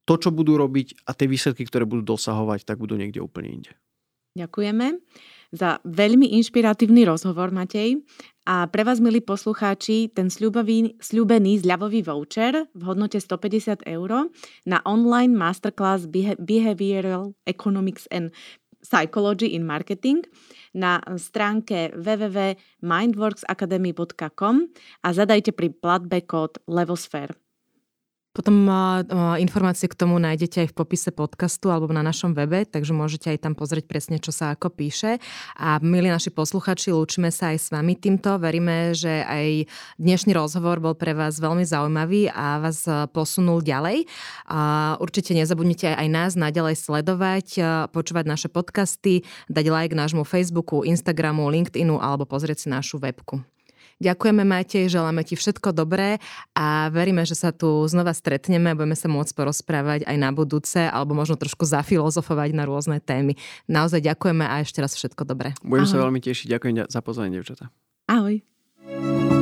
to, 0.05 0.15
čo 0.21 0.31
budú 0.31 0.57
robiť 0.61 1.09
a 1.09 1.15
tie 1.17 1.29
výsledky, 1.29 1.65
ktoré 1.65 1.89
budú 1.89 2.17
dosahovať, 2.17 2.65
tak 2.69 2.79
budú 2.81 2.97
niekde 2.97 3.21
úplne 3.25 3.49
inde. 3.61 3.73
Ďakujeme 4.35 4.99
za 5.55 5.79
veľmi 5.87 6.35
inšpiratívny 6.43 7.07
rozhovor, 7.07 7.55
Matej. 7.55 8.03
A 8.45 8.67
pre 8.67 8.83
vás, 8.83 8.99
milí 8.99 9.23
poslucháči, 9.23 10.11
ten 10.11 10.27
sľubový, 10.27 10.99
sľubený 10.99 11.63
zľavový 11.63 12.03
voucher 12.03 12.67
v 12.75 12.83
hodnote 12.83 13.23
150 13.23 13.87
eur 13.87 14.11
na 14.67 14.83
online 14.83 15.31
masterclass 15.31 16.11
Behavioral 16.43 17.39
Economics 17.47 18.11
and 18.11 18.35
Psychology 18.85 19.55
in 19.55 19.65
Marketing 19.65 20.21
na 20.75 21.01
stránke 21.17 21.89
www.mindworksacademy.com 21.97 24.55
a 25.01 25.09
zadajte 25.15 25.53
pri 25.57 25.71
platbe 25.73 26.21
kód 26.27 26.59
Levosphere. 26.69 27.44
Potom 28.35 28.67
informácie 29.39 29.87
k 29.87 29.95
tomu 29.95 30.19
nájdete 30.19 30.67
aj 30.67 30.69
v 30.75 30.77
popise 30.77 31.15
podcastu 31.15 31.71
alebo 31.71 31.95
na 31.95 32.03
našom 32.03 32.35
webe, 32.35 32.67
takže 32.67 32.91
môžete 32.91 33.31
aj 33.31 33.47
tam 33.47 33.55
pozrieť 33.55 33.87
presne, 33.87 34.19
čo 34.19 34.35
sa 34.35 34.51
ako 34.59 34.75
píše. 34.75 35.23
A 35.55 35.79
milí 35.79 36.11
naši 36.11 36.35
posluchači, 36.35 36.91
lúčime 36.91 37.31
sa 37.31 37.55
aj 37.55 37.59
s 37.63 37.69
vami 37.71 37.95
týmto. 37.95 38.35
Veríme, 38.43 38.91
že 38.91 39.23
aj 39.23 39.71
dnešný 40.03 40.35
rozhovor 40.35 40.83
bol 40.83 40.99
pre 40.99 41.15
vás 41.15 41.39
veľmi 41.39 41.63
zaujímavý 41.63 42.27
a 42.35 42.59
vás 42.59 42.83
posunul 43.15 43.63
ďalej. 43.63 44.11
A 44.51 44.99
určite 44.99 45.31
nezabudnite 45.31 45.95
aj 45.95 46.09
nás 46.11 46.35
naďalej 46.35 46.75
sledovať, 46.83 47.47
počúvať 47.95 48.27
naše 48.27 48.51
podcasty, 48.51 49.23
dať 49.47 49.71
like 49.71 49.95
nášmu 49.95 50.27
Facebooku, 50.27 50.83
Instagramu, 50.83 51.47
LinkedInu 51.47 52.03
alebo 52.03 52.27
pozrieť 52.27 52.67
si 52.67 52.69
našu 52.69 52.99
webku. 52.99 53.47
Ďakujeme 54.03 54.43
Matej, 54.43 54.91
želáme 54.91 55.23
ti 55.23 55.39
všetko 55.39 55.71
dobré 55.75 56.19
a 56.57 56.91
veríme, 56.91 57.23
že 57.23 57.39
sa 57.39 57.55
tu 57.55 57.85
znova 57.87 58.15
stretneme 58.15 58.73
a 58.73 58.79
budeme 58.79 58.99
sa 58.99 59.07
môcť 59.07 59.33
porozprávať 59.35 60.01
aj 60.07 60.17
na 60.19 60.31
budúce 60.35 60.81
alebo 60.81 61.15
možno 61.15 61.39
trošku 61.39 61.67
zafilozofovať 61.67 62.51
na 62.55 62.65
rôzne 62.67 62.99
témy. 62.99 63.39
Naozaj 63.71 64.03
ďakujeme 64.03 64.45
a 64.47 64.63
ešte 64.63 64.83
raz 64.83 64.95
všetko 64.95 65.23
dobré. 65.27 65.55
Budem 65.63 65.87
Ahoj. 65.87 65.93
sa 65.93 66.03
veľmi 66.03 66.21
tešiť. 66.23 66.47
Ďakujem 66.51 66.75
za 66.91 67.01
pozvanie, 67.03 67.39
devčata. 67.39 67.71
Ahoj. 68.11 69.34